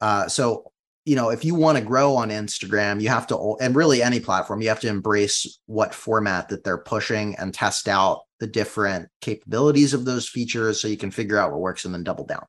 Uh, 0.00 0.28
so, 0.28 0.71
you 1.04 1.16
know, 1.16 1.30
if 1.30 1.44
you 1.44 1.54
want 1.54 1.78
to 1.78 1.84
grow 1.84 2.14
on 2.14 2.30
Instagram, 2.30 3.00
you 3.00 3.08
have 3.08 3.26
to, 3.28 3.56
and 3.60 3.74
really 3.74 4.02
any 4.02 4.20
platform, 4.20 4.62
you 4.62 4.68
have 4.68 4.80
to 4.80 4.88
embrace 4.88 5.58
what 5.66 5.94
format 5.94 6.48
that 6.48 6.62
they're 6.62 6.78
pushing 6.78 7.34
and 7.36 7.52
test 7.52 7.88
out 7.88 8.22
the 8.38 8.46
different 8.46 9.08
capabilities 9.20 9.94
of 9.94 10.04
those 10.04 10.28
features 10.28 10.80
so 10.80 10.88
you 10.88 10.96
can 10.96 11.10
figure 11.10 11.38
out 11.38 11.50
what 11.50 11.60
works 11.60 11.84
and 11.84 11.94
then 11.94 12.04
double 12.04 12.26
down. 12.26 12.44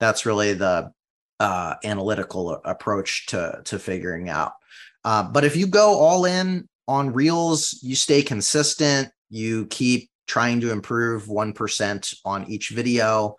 That's 0.00 0.26
really 0.26 0.54
the 0.54 0.92
uh, 1.40 1.74
analytical 1.84 2.60
approach 2.64 3.26
to 3.26 3.60
to 3.64 3.78
figuring 3.78 4.28
out. 4.28 4.52
Uh, 5.04 5.22
but 5.22 5.44
if 5.44 5.56
you 5.56 5.66
go 5.66 5.98
all 5.98 6.24
in 6.24 6.68
on 6.86 7.12
reels, 7.12 7.78
you 7.82 7.94
stay 7.94 8.22
consistent. 8.22 9.10
You 9.30 9.66
keep 9.66 10.10
trying 10.26 10.60
to 10.60 10.72
improve 10.72 11.28
one 11.28 11.52
percent 11.52 12.12
on 12.24 12.48
each 12.50 12.70
video. 12.70 13.36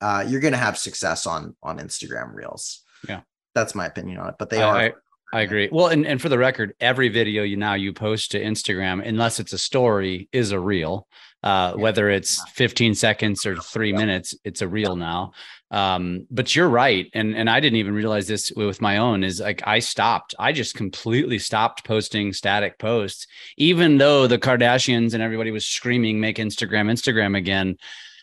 Uh, 0.00 0.24
you're 0.26 0.40
going 0.40 0.52
to 0.52 0.58
have 0.58 0.76
success 0.78 1.26
on 1.26 1.56
on 1.62 1.78
Instagram 1.78 2.34
reels. 2.34 2.82
Yeah, 3.08 3.20
that's 3.56 3.74
my 3.74 3.86
opinion 3.86 4.18
on 4.18 4.28
it. 4.28 4.34
But 4.38 4.50
they 4.50 4.62
are. 4.62 4.76
I, 4.76 4.92
I 5.32 5.40
agree. 5.40 5.68
Well, 5.72 5.88
and, 5.88 6.06
and 6.06 6.22
for 6.22 6.28
the 6.28 6.38
record, 6.38 6.74
every 6.78 7.08
video 7.08 7.42
you 7.42 7.56
now 7.56 7.74
you 7.74 7.92
post 7.92 8.30
to 8.30 8.40
Instagram, 8.40 9.04
unless 9.04 9.40
it's 9.40 9.52
a 9.52 9.58
story, 9.58 10.28
is 10.32 10.52
a 10.52 10.60
reel. 10.60 11.08
Uh, 11.42 11.74
yeah. 11.74 11.82
Whether 11.82 12.10
it's 12.10 12.42
15 12.50 12.94
seconds 12.94 13.44
or 13.46 13.56
three 13.56 13.92
minutes, 13.92 14.34
it's 14.44 14.62
a 14.62 14.68
reel 14.68 14.96
now. 14.96 15.32
Um, 15.70 16.26
but 16.30 16.54
you're 16.54 16.68
right, 16.68 17.10
and 17.12 17.34
and 17.34 17.50
I 17.50 17.58
didn't 17.58 17.78
even 17.78 17.94
realize 17.94 18.28
this 18.28 18.52
with 18.54 18.80
my 18.80 18.98
own. 18.98 19.24
Is 19.24 19.40
like 19.40 19.62
I 19.66 19.80
stopped. 19.80 20.34
I 20.38 20.52
just 20.52 20.74
completely 20.74 21.38
stopped 21.40 21.84
posting 21.84 22.32
static 22.32 22.78
posts, 22.78 23.26
even 23.56 23.98
though 23.98 24.28
the 24.28 24.38
Kardashians 24.38 25.12
and 25.12 25.22
everybody 25.22 25.50
was 25.50 25.66
screaming, 25.66 26.20
"Make 26.20 26.36
Instagram, 26.36 26.90
Instagram 26.90 27.36
again." 27.36 27.78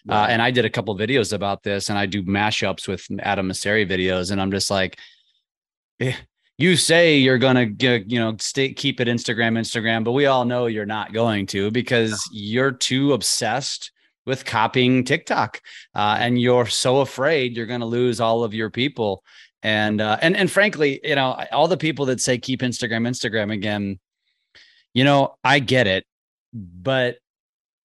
Uh, 0.07 0.25
and 0.29 0.41
I 0.41 0.51
did 0.51 0.65
a 0.65 0.69
couple 0.69 0.97
videos 0.97 1.31
about 1.31 1.63
this, 1.63 1.89
and 1.89 1.97
I 1.97 2.05
do 2.05 2.23
mashups 2.23 2.87
with 2.87 3.07
Adam 3.19 3.49
Mosseri 3.49 3.89
videos, 3.89 4.31
and 4.31 4.41
I'm 4.41 4.51
just 4.51 4.69
like, 4.69 4.99
you 6.57 6.75
say 6.77 7.17
you're 7.17 7.37
gonna 7.37 7.67
you 7.79 8.19
know 8.19 8.35
stay 8.39 8.73
keep 8.73 8.99
it 8.99 9.07
Instagram, 9.07 9.57
Instagram, 9.57 10.03
but 10.03 10.11
we 10.11 10.25
all 10.25 10.45
know 10.45 10.67
you're 10.67 10.85
not 10.85 11.13
going 11.13 11.45
to 11.47 11.71
because 11.71 12.27
you're 12.31 12.71
too 12.71 13.13
obsessed 13.13 13.91
with 14.25 14.45
copying 14.45 15.03
TikTok, 15.03 15.61
uh, 15.95 16.17
and 16.19 16.39
you're 16.39 16.65
so 16.65 16.99
afraid 16.99 17.55
you're 17.57 17.65
going 17.65 17.81
to 17.81 17.85
lose 17.85 18.21
all 18.21 18.43
of 18.43 18.53
your 18.53 18.69
people. 18.69 19.23
And 19.61 20.01
uh, 20.01 20.17
and 20.21 20.35
and 20.35 20.51
frankly, 20.51 20.99
you 21.03 21.15
know, 21.15 21.41
all 21.51 21.67
the 21.67 21.77
people 21.77 22.05
that 22.07 22.21
say 22.21 22.37
keep 22.37 22.61
Instagram, 22.61 23.07
Instagram 23.07 23.51
again, 23.51 23.99
you 24.93 25.03
know, 25.03 25.35
I 25.43 25.59
get 25.59 25.87
it, 25.87 26.05
but 26.53 27.17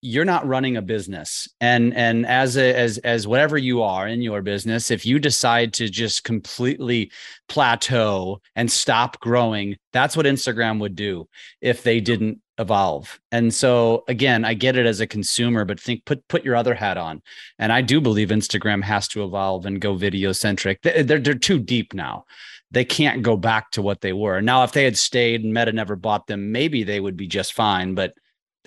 you're 0.01 0.25
not 0.25 0.47
running 0.47 0.77
a 0.77 0.83
business. 0.83 1.49
And 1.61 1.95
and 1.95 2.25
as 2.27 2.57
a, 2.57 2.75
as 2.75 2.99
as 2.99 3.27
whatever 3.27 3.59
you 3.59 3.83
are 3.83 4.07
in 4.07 4.23
your 4.23 4.43
business 4.43 4.91
if 4.91 5.05
you 5.05 5.19
decide 5.19 5.73
to 5.75 5.89
just 5.89 6.25
completely 6.25 7.11
plateau 7.49 8.41
and 8.55 8.71
stop 8.71 9.19
growing 9.21 9.77
that's 9.93 10.17
what 10.17 10.27
instagram 10.27 10.79
would 10.81 10.95
do 10.95 11.29
if 11.61 11.83
they 11.83 12.01
didn't 12.01 12.41
evolve. 12.59 13.19
And 13.33 13.53
so 13.53 14.05
again 14.09 14.45
i 14.45 14.55
get 14.55 14.77
it 14.77 14.87
as 14.87 15.01
a 15.01 15.07
consumer 15.07 15.65
but 15.65 15.81
think 15.81 16.05
put 16.05 16.27
put 16.29 16.45
your 16.45 16.57
other 16.57 16.75
hat 16.75 16.97
on. 16.97 17.21
And 17.59 17.73
i 17.73 17.83
do 17.83 18.01
believe 18.01 18.29
instagram 18.29 18.83
has 18.85 19.09
to 19.09 19.25
evolve 19.25 19.67
and 19.67 19.81
go 19.81 19.95
video 19.95 20.33
centric 20.33 20.83
they're, 20.83 21.03
they're 21.03 21.35
too 21.35 21.59
deep 21.59 21.93
now. 21.93 22.25
They 22.71 22.85
can't 22.85 23.23
go 23.23 23.39
back 23.39 23.71
to 23.73 23.83
what 23.83 24.03
they 24.03 24.13
were. 24.13 24.43
Now 24.43 24.63
if 24.63 24.73
they 24.73 24.85
had 24.85 24.99
stayed 24.99 25.43
and 25.43 25.55
meta 25.55 25.73
never 25.73 25.97
bought 25.97 26.29
them 26.29 26.53
maybe 26.53 26.85
they 26.85 27.01
would 27.01 27.17
be 27.17 27.27
just 27.27 27.53
fine 27.53 27.95
but 27.95 28.15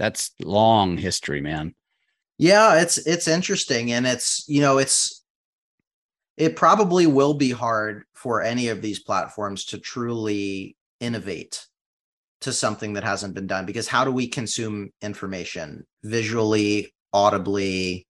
that's 0.01 0.31
long 0.41 0.97
history, 0.97 1.41
man. 1.41 1.75
Yeah, 2.39 2.81
it's 2.81 2.97
it's 2.97 3.27
interesting 3.27 3.91
and 3.91 4.07
it's, 4.07 4.43
you 4.47 4.59
know, 4.59 4.79
it's 4.79 5.23
it 6.37 6.55
probably 6.55 7.05
will 7.05 7.35
be 7.35 7.51
hard 7.51 8.05
for 8.15 8.41
any 8.41 8.69
of 8.69 8.81
these 8.81 8.99
platforms 8.99 9.65
to 9.65 9.77
truly 9.77 10.75
innovate 10.99 11.67
to 12.41 12.51
something 12.51 12.93
that 12.93 13.03
hasn't 13.03 13.35
been 13.35 13.45
done 13.45 13.67
because 13.67 13.87
how 13.87 14.03
do 14.03 14.11
we 14.11 14.27
consume 14.27 14.89
information 15.03 15.85
visually, 16.03 16.91
audibly 17.13 18.07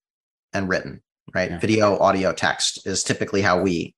and 0.53 0.69
written, 0.69 1.01
right? 1.35 1.51
Yeah. 1.51 1.59
Video, 1.59 1.99
audio, 1.99 2.31
text 2.31 2.87
is 2.87 3.03
typically 3.03 3.41
how 3.41 3.61
we 3.61 3.95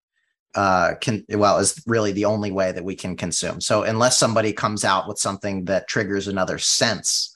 uh 0.55 0.95
can 0.99 1.23
well 1.29 1.59
is 1.59 1.79
really 1.85 2.11
the 2.11 2.25
only 2.25 2.51
way 2.51 2.71
that 2.71 2.83
we 2.83 2.95
can 2.95 3.17
consume 3.17 3.59
so 3.59 3.81
unless 3.81 4.19
somebody 4.19 4.53
comes 4.53 4.85
out 4.85 5.07
with 5.07 5.17
something 5.17 5.65
that 5.65 5.87
triggers 5.87 6.27
another 6.27 6.59
sense 6.59 7.32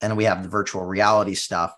and 0.00 0.16
we 0.16 0.24
have 0.24 0.42
the 0.42 0.48
virtual 0.48 0.84
reality 0.84 1.34
stuff 1.34 1.74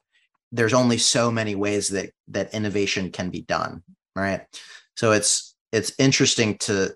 there's 0.50 0.74
only 0.74 0.98
so 0.98 1.30
many 1.30 1.54
ways 1.54 1.88
that 1.88 2.10
that 2.28 2.52
innovation 2.54 3.10
can 3.10 3.30
be 3.30 3.42
done 3.42 3.82
right 4.16 4.42
so 4.96 5.12
it's 5.12 5.54
it's 5.72 5.92
interesting 5.98 6.56
to 6.58 6.94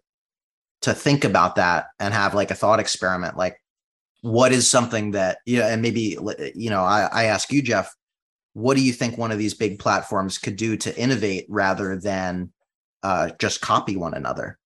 to 0.81 0.93
think 0.93 1.25
about 1.25 1.57
that 1.57 1.87
and 2.01 2.13
have 2.13 2.35
like 2.35 2.51
a 2.51 2.57
thought 2.57 2.81
experiment 2.81 3.37
like 3.37 3.57
what 4.23 4.53
is 4.53 4.71
something 4.71 5.13
that 5.13 5.39
you 5.47 5.59
know 5.59 5.67
and 5.67 5.83
maybe 5.83 6.17
you 6.55 6.71
know 6.71 6.83
i, 6.83 7.09
I 7.13 7.25
ask 7.25 7.53
you 7.53 7.63
jeff 7.63 7.95
what 8.55 8.77
do 8.77 8.83
you 8.83 8.93
think 8.93 9.17
one 9.17 9.33
of 9.33 9.39
these 9.39 9.55
big 9.55 9.79
platforms 9.79 10.39
could 10.39 10.57
do 10.57 10.77
to 10.77 10.97
innovate 10.99 11.47
rather 11.49 11.97
than 11.97 12.53
uh, 13.03 13.31
just 13.39 13.61
copy 13.61 13.97
one 13.97 14.15
another? 14.15 14.59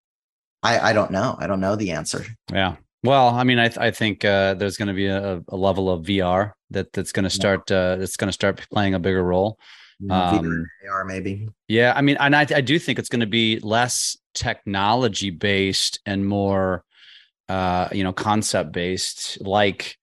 I, 0.62 0.90
I 0.90 0.92
don't 0.92 1.10
know. 1.10 1.36
I 1.38 1.46
don't 1.46 1.60
know 1.60 1.76
the 1.76 1.92
answer. 1.92 2.24
Yeah. 2.52 2.76
Well, 3.06 3.28
I 3.28 3.44
mean, 3.44 3.58
I, 3.58 3.68
th- 3.68 3.78
I 3.78 3.90
think 3.90 4.24
uh, 4.24 4.54
there's 4.54 4.76
going 4.76 4.88
to 4.88 4.94
be 4.94 5.06
a, 5.06 5.42
a, 5.48 5.56
level 5.56 5.90
of 5.90 6.04
VR 6.04 6.52
that 6.70 6.92
that's 6.92 7.12
going 7.12 7.24
to 7.24 7.30
start 7.30 7.70
uh, 7.70 7.96
that's 7.96 8.16
going 8.16 8.28
to 8.28 8.32
start 8.32 8.64
playing 8.70 8.94
a 8.94 8.98
bigger 8.98 9.22
role. 9.22 9.58
Mm, 10.02 10.10
um, 10.12 10.66
AR 10.90 11.04
maybe. 11.04 11.48
Yeah, 11.68 11.92
I 11.96 12.02
mean, 12.02 12.16
and 12.20 12.34
I, 12.34 12.40
I 12.40 12.60
do 12.60 12.78
think 12.78 12.98
it's 12.98 13.08
going 13.08 13.20
to 13.20 13.26
be 13.26 13.60
less 13.60 14.16
technology 14.34 15.30
based 15.30 16.00
and 16.04 16.26
more, 16.26 16.84
uh, 17.48 17.88
you 17.92 18.04
know, 18.04 18.12
concept 18.12 18.72
based, 18.72 19.40
like 19.40 19.96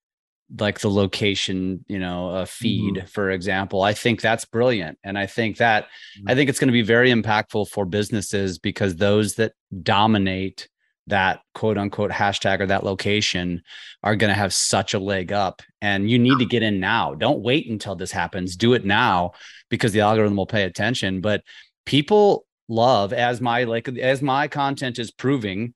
like 0.58 0.80
the 0.80 0.90
location 0.90 1.84
you 1.88 1.98
know 1.98 2.44
feed 2.46 2.96
mm-hmm. 2.96 3.06
for 3.06 3.30
example 3.30 3.82
i 3.82 3.94
think 3.94 4.20
that's 4.20 4.44
brilliant 4.44 4.98
and 5.02 5.18
i 5.18 5.24
think 5.24 5.56
that 5.56 5.84
mm-hmm. 5.84 6.28
i 6.28 6.34
think 6.34 6.50
it's 6.50 6.58
going 6.58 6.68
to 6.68 6.72
be 6.72 6.82
very 6.82 7.10
impactful 7.10 7.66
for 7.68 7.86
businesses 7.86 8.58
because 8.58 8.96
those 8.96 9.36
that 9.36 9.52
dominate 9.82 10.68
that 11.06 11.40
quote 11.54 11.76
unquote 11.76 12.10
hashtag 12.10 12.60
or 12.60 12.66
that 12.66 12.84
location 12.84 13.62
are 14.02 14.16
going 14.16 14.30
to 14.30 14.38
have 14.38 14.54
such 14.54 14.94
a 14.94 14.98
leg 14.98 15.32
up. 15.32 15.62
And 15.82 16.10
you 16.10 16.18
need 16.18 16.38
to 16.38 16.46
get 16.46 16.62
in 16.62 16.80
now. 16.80 17.14
Don't 17.14 17.42
wait 17.42 17.68
until 17.68 17.94
this 17.94 18.12
happens. 18.12 18.56
Do 18.56 18.72
it 18.72 18.84
now 18.84 19.32
because 19.68 19.92
the 19.92 20.00
algorithm 20.00 20.36
will 20.36 20.46
pay 20.46 20.62
attention. 20.62 21.20
But 21.20 21.42
people 21.84 22.46
love 22.68 23.12
as 23.12 23.40
my 23.40 23.64
like 23.64 23.88
as 23.88 24.22
my 24.22 24.48
content 24.48 24.98
is 24.98 25.10
proving 25.10 25.74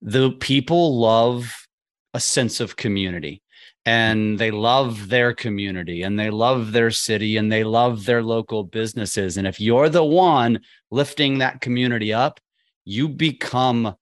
the 0.00 0.30
people 0.32 1.00
love 1.00 1.66
a 2.14 2.20
sense 2.20 2.60
of 2.60 2.76
community. 2.76 3.42
And 3.84 4.38
they 4.38 4.50
love 4.50 5.08
their 5.08 5.32
community 5.32 6.02
and 6.02 6.18
they 6.18 6.30
love 6.30 6.72
their 6.72 6.90
city 6.90 7.38
and 7.38 7.50
they 7.50 7.64
love 7.64 8.04
their 8.04 8.22
local 8.22 8.64
businesses. 8.64 9.38
And 9.38 9.46
if 9.46 9.60
you're 9.60 9.88
the 9.88 10.04
one 10.04 10.60
lifting 10.90 11.38
that 11.38 11.62
community 11.62 12.12
up, 12.12 12.38
you 12.84 13.08
become 13.08 13.94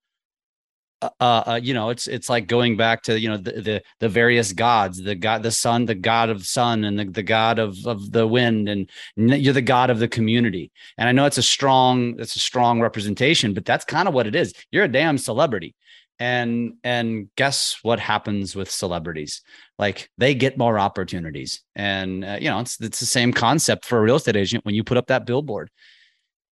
uh, 1.02 1.10
uh, 1.20 1.42
uh, 1.46 1.60
you 1.62 1.74
know, 1.74 1.90
it's 1.90 2.06
it's 2.06 2.28
like 2.28 2.46
going 2.46 2.76
back 2.76 3.02
to 3.02 3.18
you 3.18 3.28
know 3.28 3.36
the, 3.36 3.52
the 3.52 3.82
the 4.00 4.08
various 4.08 4.52
gods, 4.52 5.02
the 5.02 5.14
god, 5.14 5.42
the 5.42 5.50
sun, 5.50 5.84
the 5.84 5.94
god 5.94 6.30
of 6.30 6.46
sun, 6.46 6.84
and 6.84 6.98
the, 6.98 7.04
the 7.04 7.22
god 7.22 7.58
of 7.58 7.76
of 7.86 8.12
the 8.12 8.26
wind, 8.26 8.68
and 8.68 8.90
you're 9.16 9.52
the 9.52 9.62
god 9.62 9.90
of 9.90 9.98
the 9.98 10.08
community. 10.08 10.70
And 10.98 11.08
I 11.08 11.12
know 11.12 11.26
it's 11.26 11.38
a 11.38 11.42
strong 11.42 12.18
it's 12.18 12.36
a 12.36 12.40
strong 12.40 12.80
representation, 12.80 13.54
but 13.54 13.64
that's 13.64 13.84
kind 13.84 14.08
of 14.08 14.14
what 14.14 14.26
it 14.26 14.34
is. 14.34 14.54
You're 14.70 14.84
a 14.84 14.88
damn 14.88 15.18
celebrity, 15.18 15.74
and 16.18 16.74
and 16.84 17.28
guess 17.36 17.78
what 17.82 18.00
happens 18.00 18.56
with 18.56 18.70
celebrities? 18.70 19.42
like 19.78 20.10
they 20.18 20.34
get 20.34 20.58
more 20.58 20.78
opportunities 20.78 21.62
and 21.74 22.24
uh, 22.24 22.38
you 22.40 22.48
know 22.48 22.60
it's 22.60 22.80
it's 22.80 23.00
the 23.00 23.06
same 23.06 23.32
concept 23.32 23.84
for 23.84 23.98
a 23.98 24.00
real 24.00 24.16
estate 24.16 24.36
agent 24.36 24.64
when 24.64 24.74
you 24.74 24.82
put 24.82 24.96
up 24.96 25.06
that 25.06 25.26
billboard 25.26 25.70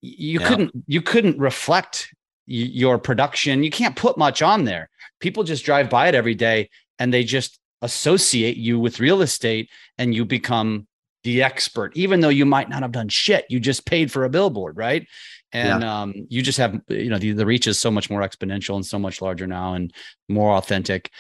you 0.02 0.40
yeah. 0.40 0.48
couldn't 0.48 0.72
you 0.88 1.02
couldn't 1.02 1.38
reflect 1.38 2.14
your 2.46 2.98
production 2.98 3.64
you 3.64 3.72
can't 3.72 3.96
put 3.96 4.18
much 4.18 4.42
on 4.42 4.66
there. 4.66 4.90
People 5.20 5.44
just 5.44 5.66
drive 5.66 5.90
by 5.90 6.08
it 6.08 6.16
every 6.16 6.36
day 6.36 6.70
and 7.00 7.14
they 7.14 7.24
just 7.24 7.60
associate 7.82 8.58
you 8.58 8.80
with 8.80 9.00
real 9.00 9.22
estate 9.22 9.70
and 9.98 10.14
you 10.14 10.26
become 10.26 10.88
the 11.24 11.44
expert 11.44 11.96
even 11.96 12.20
though 12.20 12.30
you 12.30 12.46
might 12.46 12.70
not 12.70 12.82
have 12.82 12.92
done 12.92 13.10
shit. 13.10 13.46
You 13.50 13.60
just 13.60 13.86
paid 13.86 14.12
for 14.12 14.24
a 14.24 14.30
billboard 14.30 14.78
right? 14.78 15.08
And 15.54 15.84
yeah. 15.84 16.02
um, 16.02 16.14
you 16.30 16.42
just 16.42 16.58
have 16.58 16.80
you 16.88 17.10
know 17.10 17.18
the, 17.18 17.34
the 17.34 17.46
reach 17.46 17.68
is 17.68 17.80
so 17.80 17.92
much 17.92 18.10
more 18.10 18.22
exponential 18.22 18.76
and 18.76 18.86
so 18.86 18.98
much 18.98 19.22
larger 19.22 19.48
now 19.48 19.74
and 19.74 19.94
more 20.30 20.56
authentic. 20.56 21.12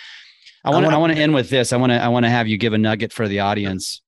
I 0.63 0.69
want 0.69 0.86
to 0.86 0.91
I 0.91 0.97
want 0.97 1.13
to 1.13 1.19
end 1.19 1.34
with 1.34 1.49
this. 1.49 1.74
I 1.74 1.78
want 1.78 1.91
to 1.91 2.01
I 2.01 2.07
want 2.07 2.26
to 2.26 2.30
have 2.30 2.47
you 2.47 2.57
give 2.57 2.74
a 2.74 2.78
nugget 2.78 3.11
for 3.11 3.28
the 3.28 3.39
audience 3.39 4.01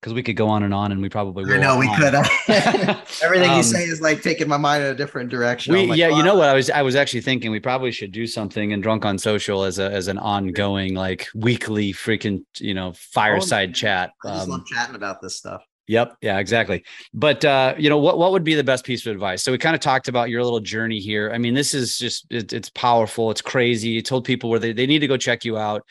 because 0.00 0.14
we 0.14 0.22
could 0.22 0.36
go 0.36 0.48
on 0.48 0.62
and 0.62 0.72
on, 0.72 0.92
and 0.92 1.02
we 1.02 1.08
probably 1.08 1.44
will. 1.44 1.54
I 1.54 1.58
know 1.58 1.76
we 1.76 1.92
could. 1.96 2.14
Everything 3.22 3.50
um, 3.50 3.56
you 3.56 3.62
say 3.62 3.84
is 3.84 4.00
like 4.00 4.22
taking 4.22 4.48
my 4.48 4.56
mind 4.56 4.84
in 4.84 4.90
a 4.90 4.94
different 4.94 5.28
direction. 5.28 5.74
We, 5.74 5.86
like, 5.86 5.98
yeah, 5.98 6.08
you 6.08 6.22
know 6.22 6.36
what 6.36 6.48
I 6.48 6.54
was 6.54 6.70
I 6.70 6.82
was 6.82 6.94
actually 6.94 7.22
thinking 7.22 7.50
we 7.50 7.60
probably 7.60 7.90
should 7.90 8.12
do 8.12 8.26
something 8.26 8.70
in 8.70 8.80
Drunk 8.80 9.04
on 9.04 9.18
Social 9.18 9.64
as 9.64 9.78
a 9.78 9.90
as 9.90 10.08
an 10.08 10.18
ongoing 10.18 10.94
like 10.94 11.28
weekly 11.34 11.92
freaking 11.92 12.44
you 12.58 12.74
know 12.74 12.92
fireside 12.94 13.70
oh, 13.70 13.72
chat. 13.72 14.10
I 14.24 14.28
just 14.28 14.44
um, 14.44 14.50
love 14.50 14.66
chatting 14.66 14.94
about 14.94 15.20
this 15.20 15.36
stuff. 15.36 15.62
Yep. 15.88 16.18
Yeah, 16.20 16.38
exactly. 16.38 16.84
But 17.14 17.44
uh, 17.44 17.74
you 17.78 17.88
know, 17.88 17.98
what 17.98 18.18
what 18.18 18.30
would 18.32 18.44
be 18.44 18.54
the 18.54 18.62
best 18.62 18.84
piece 18.84 19.04
of 19.06 19.12
advice? 19.12 19.42
So 19.42 19.50
we 19.50 19.58
kind 19.58 19.74
of 19.74 19.80
talked 19.80 20.06
about 20.06 20.28
your 20.28 20.44
little 20.44 20.60
journey 20.60 21.00
here. 21.00 21.32
I 21.32 21.38
mean, 21.38 21.54
this 21.54 21.74
is 21.74 21.98
just 21.98 22.26
it, 22.30 22.52
it's 22.52 22.68
powerful. 22.70 23.30
It's 23.30 23.40
crazy. 23.40 23.88
You 23.88 24.02
told 24.02 24.26
people 24.26 24.50
where 24.50 24.58
they, 24.58 24.72
they 24.72 24.86
need 24.86 24.98
to 25.00 25.06
go 25.06 25.16
check 25.16 25.44
you 25.46 25.56
out. 25.56 25.82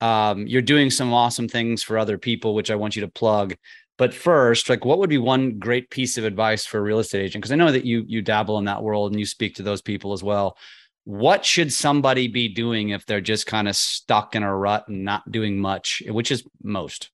Um, 0.00 0.46
you're 0.46 0.62
doing 0.62 0.90
some 0.90 1.12
awesome 1.12 1.48
things 1.48 1.82
for 1.82 1.98
other 1.98 2.18
people, 2.18 2.54
which 2.54 2.70
I 2.70 2.76
want 2.76 2.96
you 2.96 3.02
to 3.02 3.08
plug. 3.08 3.54
But 3.98 4.14
first, 4.14 4.70
like 4.70 4.84
what 4.84 4.98
would 4.98 5.10
be 5.10 5.18
one 5.18 5.58
great 5.58 5.90
piece 5.90 6.16
of 6.16 6.24
advice 6.24 6.64
for 6.64 6.78
a 6.78 6.82
real 6.82 7.00
estate 7.00 7.22
agent? 7.22 7.42
Because 7.42 7.52
I 7.52 7.56
know 7.56 7.70
that 7.70 7.84
you 7.84 8.04
you 8.06 8.22
dabble 8.22 8.58
in 8.58 8.64
that 8.64 8.82
world 8.82 9.12
and 9.12 9.20
you 9.20 9.26
speak 9.26 9.56
to 9.56 9.62
those 9.62 9.82
people 9.82 10.14
as 10.14 10.22
well. 10.22 10.56
What 11.04 11.44
should 11.44 11.72
somebody 11.72 12.26
be 12.26 12.48
doing 12.48 12.90
if 12.90 13.04
they're 13.04 13.20
just 13.20 13.46
kind 13.46 13.68
of 13.68 13.76
stuck 13.76 14.34
in 14.34 14.42
a 14.42 14.56
rut 14.56 14.88
and 14.88 15.04
not 15.04 15.30
doing 15.30 15.58
much, 15.58 16.02
which 16.08 16.30
is 16.30 16.44
most? 16.62 17.10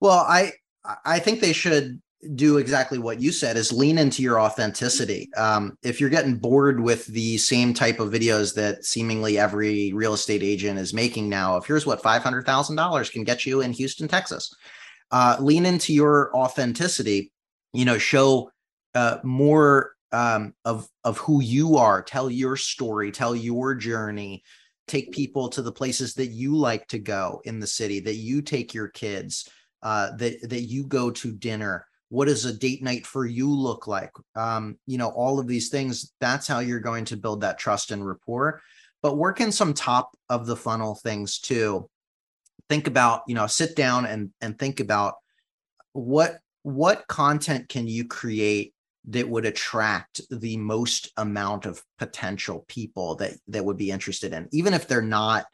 Well, 0.00 0.18
I 0.18 0.52
I 1.04 1.18
think 1.18 1.40
they 1.40 1.52
should 1.52 2.00
do 2.34 2.56
exactly 2.56 2.98
what 2.98 3.20
you 3.20 3.30
said 3.30 3.56
is 3.56 3.72
lean 3.72 3.98
into 3.98 4.22
your 4.22 4.40
authenticity. 4.40 5.28
Um, 5.36 5.76
if 5.82 6.00
you're 6.00 6.10
getting 6.10 6.36
bored 6.36 6.80
with 6.80 7.06
the 7.06 7.36
same 7.36 7.74
type 7.74 8.00
of 8.00 8.10
videos 8.10 8.54
that 8.54 8.84
seemingly 8.84 9.38
every 9.38 9.92
real 9.92 10.14
estate 10.14 10.42
agent 10.42 10.78
is 10.78 10.94
making 10.94 11.28
now, 11.28 11.56
if 11.56 11.66
here's 11.66 11.86
what 11.86 12.02
$500,000 12.02 13.12
can 13.12 13.24
get 13.24 13.44
you 13.44 13.60
in 13.60 13.72
Houston, 13.72 14.08
Texas, 14.08 14.54
uh, 15.10 15.36
lean 15.40 15.66
into 15.66 15.92
your 15.92 16.34
authenticity, 16.34 17.32
you 17.72 17.84
know, 17.84 17.98
show 17.98 18.50
uh, 18.94 19.18
more 19.22 19.92
um, 20.12 20.54
of, 20.64 20.88
of 21.04 21.18
who 21.18 21.42
you 21.42 21.76
are, 21.76 22.02
tell 22.02 22.30
your 22.30 22.56
story, 22.56 23.12
tell 23.12 23.36
your 23.36 23.74
journey, 23.74 24.42
take 24.88 25.12
people 25.12 25.48
to 25.50 25.60
the 25.60 25.72
places 25.72 26.14
that 26.14 26.28
you 26.28 26.56
like 26.56 26.88
to 26.88 26.98
go 26.98 27.42
in 27.44 27.60
the 27.60 27.66
city, 27.66 28.00
that 28.00 28.14
you 28.14 28.40
take 28.40 28.72
your 28.72 28.88
kids, 28.88 29.48
uh, 29.82 30.16
that 30.16 30.48
that 30.48 30.62
you 30.62 30.84
go 30.84 31.10
to 31.10 31.30
dinner 31.30 31.86
what 32.08 32.26
does 32.26 32.44
a 32.44 32.52
date 32.52 32.82
night 32.82 33.06
for 33.06 33.26
you 33.26 33.50
look 33.50 33.86
like? 33.86 34.12
Um, 34.34 34.78
you 34.86 34.98
know 34.98 35.08
all 35.08 35.38
of 35.38 35.46
these 35.46 35.68
things 35.68 36.12
that's 36.20 36.46
how 36.46 36.60
you're 36.60 36.80
going 36.80 37.04
to 37.06 37.16
build 37.16 37.40
that 37.40 37.58
trust 37.58 37.90
and 37.90 38.06
rapport. 38.06 38.60
But 39.02 39.16
work 39.18 39.40
in 39.40 39.52
some 39.52 39.74
top 39.74 40.16
of 40.28 40.46
the 40.46 40.56
funnel 40.56 40.94
things 40.94 41.38
too. 41.38 41.88
Think 42.68 42.86
about 42.86 43.22
you 43.26 43.34
know 43.34 43.46
sit 43.46 43.76
down 43.76 44.06
and 44.06 44.30
and 44.40 44.58
think 44.58 44.80
about 44.80 45.14
what 45.92 46.38
what 46.62 47.06
content 47.06 47.68
can 47.68 47.86
you 47.86 48.06
create 48.06 48.74
that 49.08 49.28
would 49.28 49.46
attract 49.46 50.20
the 50.30 50.56
most 50.56 51.12
amount 51.16 51.64
of 51.64 51.82
potential 51.98 52.64
people 52.66 53.14
that 53.16 53.34
that 53.48 53.64
would 53.64 53.76
be 53.76 53.90
interested 53.90 54.32
in? 54.32 54.48
Even 54.52 54.74
if 54.74 54.88
they're 54.88 55.02
not 55.02 55.46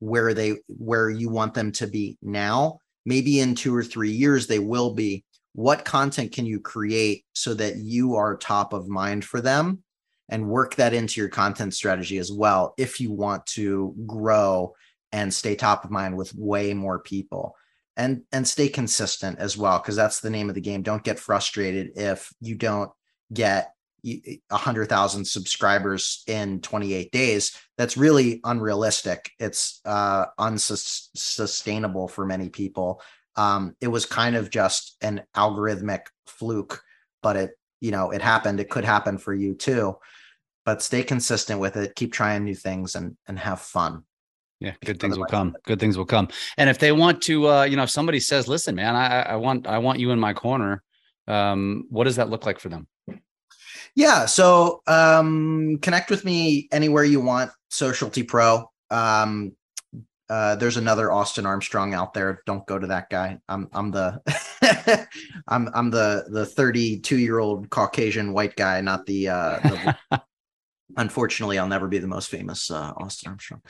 where 0.00 0.34
they 0.34 0.56
where 0.66 1.10
you 1.10 1.28
want 1.28 1.54
them 1.54 1.70
to 1.70 1.86
be 1.86 2.18
now 2.22 2.78
maybe 3.04 3.40
in 3.40 3.54
two 3.54 3.74
or 3.74 3.84
three 3.84 4.10
years 4.10 4.46
they 4.46 4.58
will 4.58 4.94
be 4.94 5.24
what 5.54 5.84
content 5.84 6.32
can 6.32 6.46
you 6.46 6.60
create 6.60 7.24
so 7.32 7.54
that 7.54 7.76
you 7.76 8.14
are 8.14 8.36
top 8.36 8.72
of 8.72 8.88
mind 8.88 9.24
for 9.24 9.40
them 9.40 9.82
and 10.28 10.48
work 10.48 10.76
that 10.76 10.94
into 10.94 11.20
your 11.20 11.28
content 11.28 11.74
strategy 11.74 12.18
as 12.18 12.30
well 12.30 12.74
if 12.78 13.00
you 13.00 13.10
want 13.12 13.44
to 13.46 13.94
grow 14.06 14.72
and 15.12 15.32
stay 15.34 15.54
top 15.54 15.84
of 15.84 15.90
mind 15.90 16.16
with 16.16 16.34
way 16.34 16.72
more 16.72 17.00
people 17.00 17.54
and 17.96 18.22
and 18.30 18.46
stay 18.46 18.68
consistent 18.68 19.38
as 19.38 19.56
well 19.56 19.78
because 19.78 19.96
that's 19.96 20.20
the 20.20 20.30
name 20.30 20.48
of 20.48 20.54
the 20.54 20.60
game 20.60 20.82
don't 20.82 21.02
get 21.02 21.18
frustrated 21.18 21.90
if 21.96 22.32
you 22.40 22.54
don't 22.54 22.90
get 23.32 23.72
100,000 24.02 25.24
subscribers 25.24 26.22
in 26.26 26.60
28 26.60 27.12
days, 27.12 27.56
that's 27.76 27.96
really 27.96 28.40
unrealistic. 28.44 29.30
It's 29.38 29.80
uh, 29.84 30.26
unsustainable 30.38 32.08
for 32.08 32.24
many 32.24 32.48
people. 32.48 33.02
Um, 33.36 33.76
it 33.80 33.88
was 33.88 34.06
kind 34.06 34.36
of 34.36 34.50
just 34.50 34.96
an 35.02 35.22
algorithmic 35.36 36.00
fluke, 36.26 36.82
but 37.22 37.36
it, 37.36 37.50
you 37.80 37.90
know, 37.90 38.10
it 38.10 38.22
happened. 38.22 38.60
It 38.60 38.70
could 38.70 38.84
happen 38.84 39.18
for 39.18 39.32
you 39.32 39.54
too. 39.54 39.96
But 40.66 40.82
stay 40.82 41.02
consistent 41.02 41.60
with 41.60 41.76
it. 41.76 41.94
Keep 41.96 42.12
trying 42.12 42.44
new 42.44 42.54
things 42.54 42.94
and 42.94 43.16
and 43.26 43.38
have 43.38 43.60
fun. 43.60 44.04
Yeah, 44.60 44.74
good 44.84 45.00
things 45.00 45.16
will 45.16 45.24
come. 45.24 45.56
Good 45.64 45.80
things 45.80 45.96
will 45.96 46.04
come. 46.04 46.28
And 46.58 46.68
if 46.68 46.78
they 46.78 46.92
want 46.92 47.22
to, 47.22 47.48
uh, 47.48 47.62
you 47.64 47.76
know, 47.76 47.84
if 47.84 47.90
somebody 47.90 48.20
says, 48.20 48.46
"Listen, 48.46 48.74
man, 48.74 48.94
I, 48.94 49.22
I 49.22 49.36
want 49.36 49.66
I 49.66 49.78
want 49.78 50.00
you 50.00 50.10
in 50.10 50.20
my 50.20 50.34
corner," 50.34 50.82
um, 51.26 51.86
what 51.88 52.04
does 52.04 52.16
that 52.16 52.28
look 52.28 52.44
like 52.44 52.60
for 52.60 52.68
them? 52.68 52.86
Yeah. 53.94 54.26
So 54.26 54.82
um, 54.86 55.78
connect 55.80 56.10
with 56.10 56.24
me 56.24 56.68
anywhere 56.72 57.04
you 57.04 57.20
want. 57.20 57.50
Socialty 57.70 58.22
Pro. 58.22 58.70
Um, 58.90 59.52
uh, 60.30 60.54
there's 60.54 60.76
another 60.76 61.10
Austin 61.10 61.44
Armstrong 61.44 61.92
out 61.92 62.14
there. 62.14 62.42
Don't 62.46 62.64
go 62.66 62.78
to 62.78 62.86
that 62.86 63.10
guy. 63.10 63.38
I'm 63.48 63.68
I'm 63.72 63.90
the 63.90 64.20
I'm 65.48 65.68
I'm 65.74 65.90
the 65.90 66.24
the 66.28 66.46
32 66.46 67.18
year 67.18 67.40
old 67.40 67.68
Caucasian 67.68 68.32
white 68.32 68.54
guy, 68.54 68.80
not 68.80 69.06
the. 69.06 69.28
Uh, 69.28 69.58
the 69.58 70.22
unfortunately, 70.96 71.58
I'll 71.58 71.66
never 71.66 71.88
be 71.88 71.98
the 71.98 72.06
most 72.06 72.30
famous 72.30 72.70
uh, 72.70 72.92
Austin 72.96 73.30
Armstrong. 73.30 73.62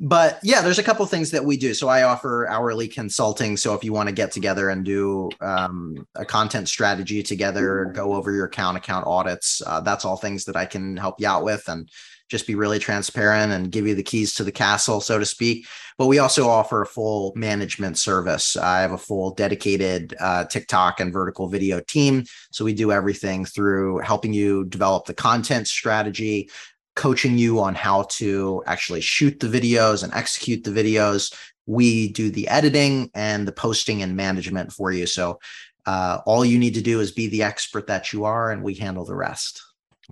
But 0.00 0.40
yeah, 0.42 0.62
there's 0.62 0.78
a 0.78 0.82
couple 0.82 1.04
things 1.06 1.30
that 1.30 1.44
we 1.44 1.56
do. 1.56 1.74
So 1.74 1.88
I 1.88 2.02
offer 2.02 2.48
hourly 2.48 2.88
consulting. 2.88 3.56
So 3.56 3.74
if 3.74 3.84
you 3.84 3.92
want 3.92 4.08
to 4.08 4.14
get 4.14 4.32
together 4.32 4.70
and 4.70 4.84
do 4.84 5.30
um, 5.40 6.06
a 6.14 6.24
content 6.24 6.68
strategy 6.68 7.22
together, 7.22 7.92
go 7.94 8.14
over 8.14 8.32
your 8.32 8.46
account, 8.46 8.78
account 8.78 9.06
audits, 9.06 9.62
uh, 9.66 9.80
that's 9.80 10.04
all 10.04 10.16
things 10.16 10.46
that 10.46 10.56
I 10.56 10.64
can 10.64 10.96
help 10.96 11.20
you 11.20 11.28
out 11.28 11.44
with. 11.44 11.68
And 11.68 11.88
just 12.30 12.46
be 12.46 12.54
really 12.54 12.78
transparent 12.78 13.52
and 13.52 13.72
give 13.72 13.86
you 13.86 13.94
the 13.94 14.02
keys 14.02 14.32
to 14.34 14.44
the 14.44 14.52
castle, 14.52 15.00
so 15.00 15.18
to 15.18 15.26
speak. 15.26 15.66
But 15.98 16.06
we 16.06 16.20
also 16.20 16.48
offer 16.48 16.80
a 16.80 16.86
full 16.86 17.32
management 17.34 17.98
service. 17.98 18.56
I 18.56 18.80
have 18.80 18.92
a 18.92 18.98
full 18.98 19.34
dedicated 19.34 20.14
uh, 20.18 20.44
TikTok 20.44 21.00
and 21.00 21.12
vertical 21.12 21.48
video 21.48 21.80
team. 21.80 22.24
So 22.52 22.64
we 22.64 22.72
do 22.72 22.92
everything 22.92 23.44
through 23.44 23.98
helping 23.98 24.32
you 24.32 24.64
develop 24.64 25.04
the 25.04 25.14
content 25.14 25.68
strategy, 25.68 26.48
coaching 26.96 27.36
you 27.36 27.60
on 27.60 27.74
how 27.74 28.04
to 28.10 28.62
actually 28.66 29.00
shoot 29.00 29.40
the 29.40 29.48
videos 29.48 30.02
and 30.04 30.14
execute 30.14 30.64
the 30.64 30.70
videos. 30.70 31.34
We 31.66 32.12
do 32.12 32.30
the 32.30 32.48
editing 32.48 33.10
and 33.14 33.46
the 33.46 33.52
posting 33.52 34.02
and 34.02 34.16
management 34.16 34.72
for 34.72 34.92
you. 34.92 35.06
So 35.06 35.40
uh, 35.86 36.20
all 36.26 36.44
you 36.44 36.58
need 36.58 36.74
to 36.74 36.82
do 36.82 37.00
is 37.00 37.10
be 37.10 37.28
the 37.28 37.42
expert 37.42 37.88
that 37.88 38.12
you 38.12 38.24
are, 38.24 38.50
and 38.52 38.62
we 38.62 38.74
handle 38.74 39.04
the 39.04 39.14
rest. 39.14 39.62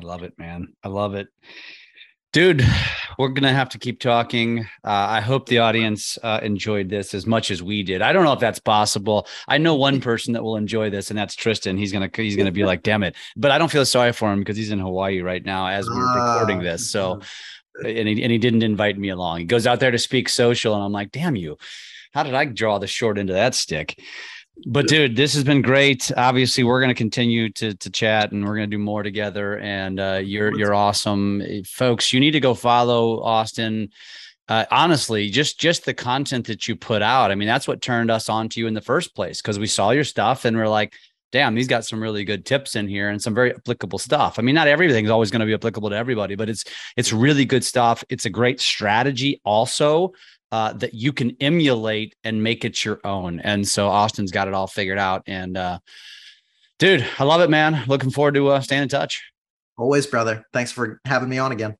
I 0.00 0.06
love 0.06 0.22
it, 0.22 0.38
man. 0.38 0.74
I 0.82 0.88
love 0.88 1.14
it. 1.14 1.28
Dude, 2.32 2.62
we're 3.18 3.28
gonna 3.28 3.54
have 3.54 3.70
to 3.70 3.78
keep 3.78 4.00
talking. 4.00 4.60
Uh, 4.84 4.90
I 5.08 5.20
hope 5.20 5.46
the 5.46 5.60
audience 5.60 6.18
uh, 6.22 6.40
enjoyed 6.42 6.90
this 6.90 7.14
as 7.14 7.26
much 7.26 7.50
as 7.50 7.62
we 7.62 7.82
did. 7.82 8.02
I 8.02 8.12
don't 8.12 8.24
know 8.24 8.34
if 8.34 8.38
that's 8.40 8.58
possible. 8.58 9.26
I 9.48 9.56
know 9.56 9.74
one 9.74 10.00
person 10.02 10.34
that 10.34 10.42
will 10.42 10.56
enjoy 10.56 10.90
this, 10.90 11.10
and 11.10 11.18
that's 11.18 11.34
Tristan. 11.34 11.78
He's 11.78 11.90
gonna 11.90 12.10
he's 12.14 12.36
gonna 12.36 12.52
be 12.52 12.64
like, 12.64 12.82
"Damn 12.82 13.02
it!" 13.02 13.16
But 13.34 13.50
I 13.50 13.56
don't 13.56 13.70
feel 13.70 13.86
sorry 13.86 14.12
for 14.12 14.30
him 14.30 14.40
because 14.40 14.58
he's 14.58 14.70
in 14.70 14.78
Hawaii 14.78 15.20
right 15.22 15.44
now 15.44 15.68
as 15.68 15.88
we're 15.88 16.14
recording 16.14 16.58
this. 16.58 16.90
So, 16.90 17.22
and 17.82 18.06
he 18.06 18.22
and 18.22 18.30
he 18.30 18.38
didn't 18.38 18.62
invite 18.62 18.98
me 18.98 19.08
along. 19.08 19.38
He 19.38 19.44
goes 19.46 19.66
out 19.66 19.80
there 19.80 19.90
to 19.90 19.98
speak 19.98 20.28
social, 20.28 20.74
and 20.74 20.84
I'm 20.84 20.92
like, 20.92 21.10
"Damn 21.12 21.34
you! 21.34 21.56
How 22.12 22.24
did 22.24 22.34
I 22.34 22.44
draw 22.44 22.78
the 22.78 22.86
short 22.86 23.16
end 23.16 23.30
of 23.30 23.36
that 23.36 23.54
stick?" 23.54 23.98
But 24.66 24.88
dude 24.88 25.16
this 25.16 25.34
has 25.34 25.44
been 25.44 25.62
great. 25.62 26.10
Obviously 26.16 26.64
we're 26.64 26.80
going 26.80 26.88
to 26.88 26.94
continue 26.94 27.50
to 27.50 27.74
to 27.74 27.90
chat 27.90 28.32
and 28.32 28.44
we're 28.44 28.56
going 28.56 28.70
to 28.70 28.76
do 28.76 28.82
more 28.82 29.02
together. 29.02 29.58
And 29.58 30.00
uh, 30.00 30.20
you're 30.22 30.56
you're 30.58 30.74
awesome. 30.74 31.42
Folks 31.66 32.12
you 32.12 32.20
need 32.20 32.32
to 32.32 32.40
go 32.40 32.54
follow 32.54 33.22
austin. 33.22 33.90
Uh, 34.48 34.64
honestly 34.70 35.28
just 35.28 35.60
just 35.60 35.84
the 35.84 35.92
content 35.92 36.46
that 36.46 36.66
you 36.66 36.74
put 36.74 37.02
out 37.02 37.30
i 37.30 37.34
mean 37.34 37.46
that's 37.46 37.68
what 37.68 37.82
turned 37.82 38.10
us 38.10 38.30
on 38.30 38.48
to 38.48 38.60
you 38.60 38.66
in 38.66 38.72
the 38.72 38.80
first 38.80 39.14
place 39.14 39.42
because 39.42 39.58
we 39.58 39.66
saw 39.66 39.90
your 39.90 40.04
stuff 40.04 40.46
and 40.46 40.56
we're 40.56 40.66
like 40.66 40.94
damn 41.32 41.54
he's 41.54 41.68
got 41.68 41.84
some 41.84 42.02
really 42.02 42.24
good 42.24 42.44
tips 42.46 42.74
in 42.74 42.88
here 42.88 43.10
and 43.10 43.20
some 43.20 43.34
very 43.34 43.54
applicable 43.54 43.98
stuff. 43.98 44.38
I 44.38 44.42
mean 44.42 44.54
not 44.54 44.68
everything's 44.68 45.10
always 45.10 45.30
going 45.30 45.40
to 45.40 45.46
be 45.46 45.54
applicable 45.54 45.90
to 45.90 45.96
everybody 45.96 46.34
but 46.34 46.48
it's 46.48 46.64
it's 46.96 47.12
really 47.12 47.44
good 47.44 47.64
stuff. 47.64 48.02
It's 48.08 48.24
a 48.24 48.30
great 48.30 48.60
strategy 48.60 49.40
also 49.44 50.12
uh, 50.52 50.72
that 50.74 50.94
you 50.94 51.12
can 51.12 51.36
emulate 51.40 52.14
and 52.24 52.42
make 52.42 52.64
it 52.64 52.84
your 52.84 53.00
own. 53.04 53.40
And 53.40 53.66
so 53.66 53.88
Austin's 53.88 54.30
got 54.30 54.48
it 54.48 54.54
all 54.54 54.66
figured 54.66 54.98
out. 54.98 55.22
And 55.26 55.56
uh, 55.56 55.78
dude, 56.78 57.06
I 57.18 57.24
love 57.24 57.40
it, 57.40 57.50
man. 57.50 57.84
Looking 57.86 58.10
forward 58.10 58.34
to 58.34 58.48
uh, 58.48 58.60
staying 58.60 58.84
in 58.84 58.88
touch. 58.88 59.22
Always, 59.76 60.06
brother. 60.06 60.44
Thanks 60.52 60.72
for 60.72 61.00
having 61.04 61.28
me 61.28 61.38
on 61.38 61.52
again. 61.52 61.76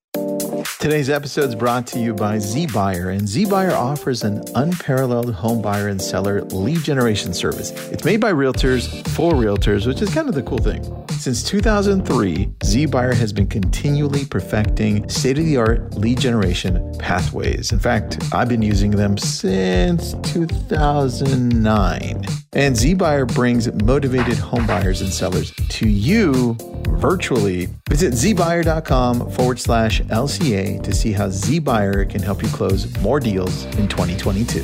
Today's 0.81 1.11
episode 1.11 1.49
is 1.49 1.57
brought 1.57 1.89
to 1.89 1.99
you 1.99 2.15
by 2.15 2.37
ZBuyer, 2.37 3.13
and 3.13 3.23
ZBuyer 3.23 3.73
offers 3.73 4.23
an 4.23 4.45
unparalleled 4.55 5.35
home 5.35 5.61
buyer 5.61 5.89
and 5.89 6.01
seller 6.01 6.43
lead 6.43 6.85
generation 6.85 7.35
service. 7.35 7.73
It's 7.91 8.05
made 8.05 8.21
by 8.21 8.33
realtors 8.33 8.87
for 9.09 9.33
realtors, 9.33 9.89
which 9.89 10.01
is 10.03 10.15
kind 10.15 10.29
of 10.29 10.37
the 10.37 10.43
cool 10.45 10.59
thing. 10.59 10.85
Since 11.19 11.43
2003, 11.43 12.47
ZBuyer 12.61 13.13
has 13.13 13.33
been 13.33 13.49
continually 13.49 14.25
perfecting 14.25 15.09
state 15.09 15.37
of 15.39 15.47
the 15.47 15.57
art 15.57 15.95
lead 15.95 16.21
generation 16.21 16.95
pathways. 17.01 17.73
In 17.73 17.81
fact, 17.81 18.23
I've 18.33 18.49
been 18.49 18.63
using 18.63 18.93
them 18.93 19.19
since 19.19 20.13
2009. 20.33 22.25
And 22.53 22.77
ZBuyer 22.77 23.35
brings 23.35 23.73
motivated 23.83 24.35
homebuyers 24.35 25.01
and 25.01 25.13
sellers 25.13 25.51
to 25.71 25.89
you 25.89 26.57
virtually. 26.99 27.69
Visit 27.89 28.13
zbuyer.com 28.13 29.31
forward 29.31 29.59
slash 29.59 30.03
LCA 30.03 30.68
to 30.77 30.95
see 30.95 31.13
how 31.13 31.29
ZBuyer 31.29 32.09
can 32.09 32.23
help 32.23 32.43
you 32.43 32.49
close 32.49 32.95
more 33.01 33.19
deals 33.19 33.65
in 33.77 33.89
2022. 33.89 34.61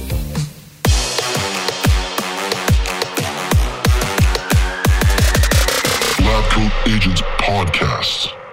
Lab 6.22 6.44
Coat 6.52 6.72
Agents 6.86 7.22
Podcast. 7.40 8.43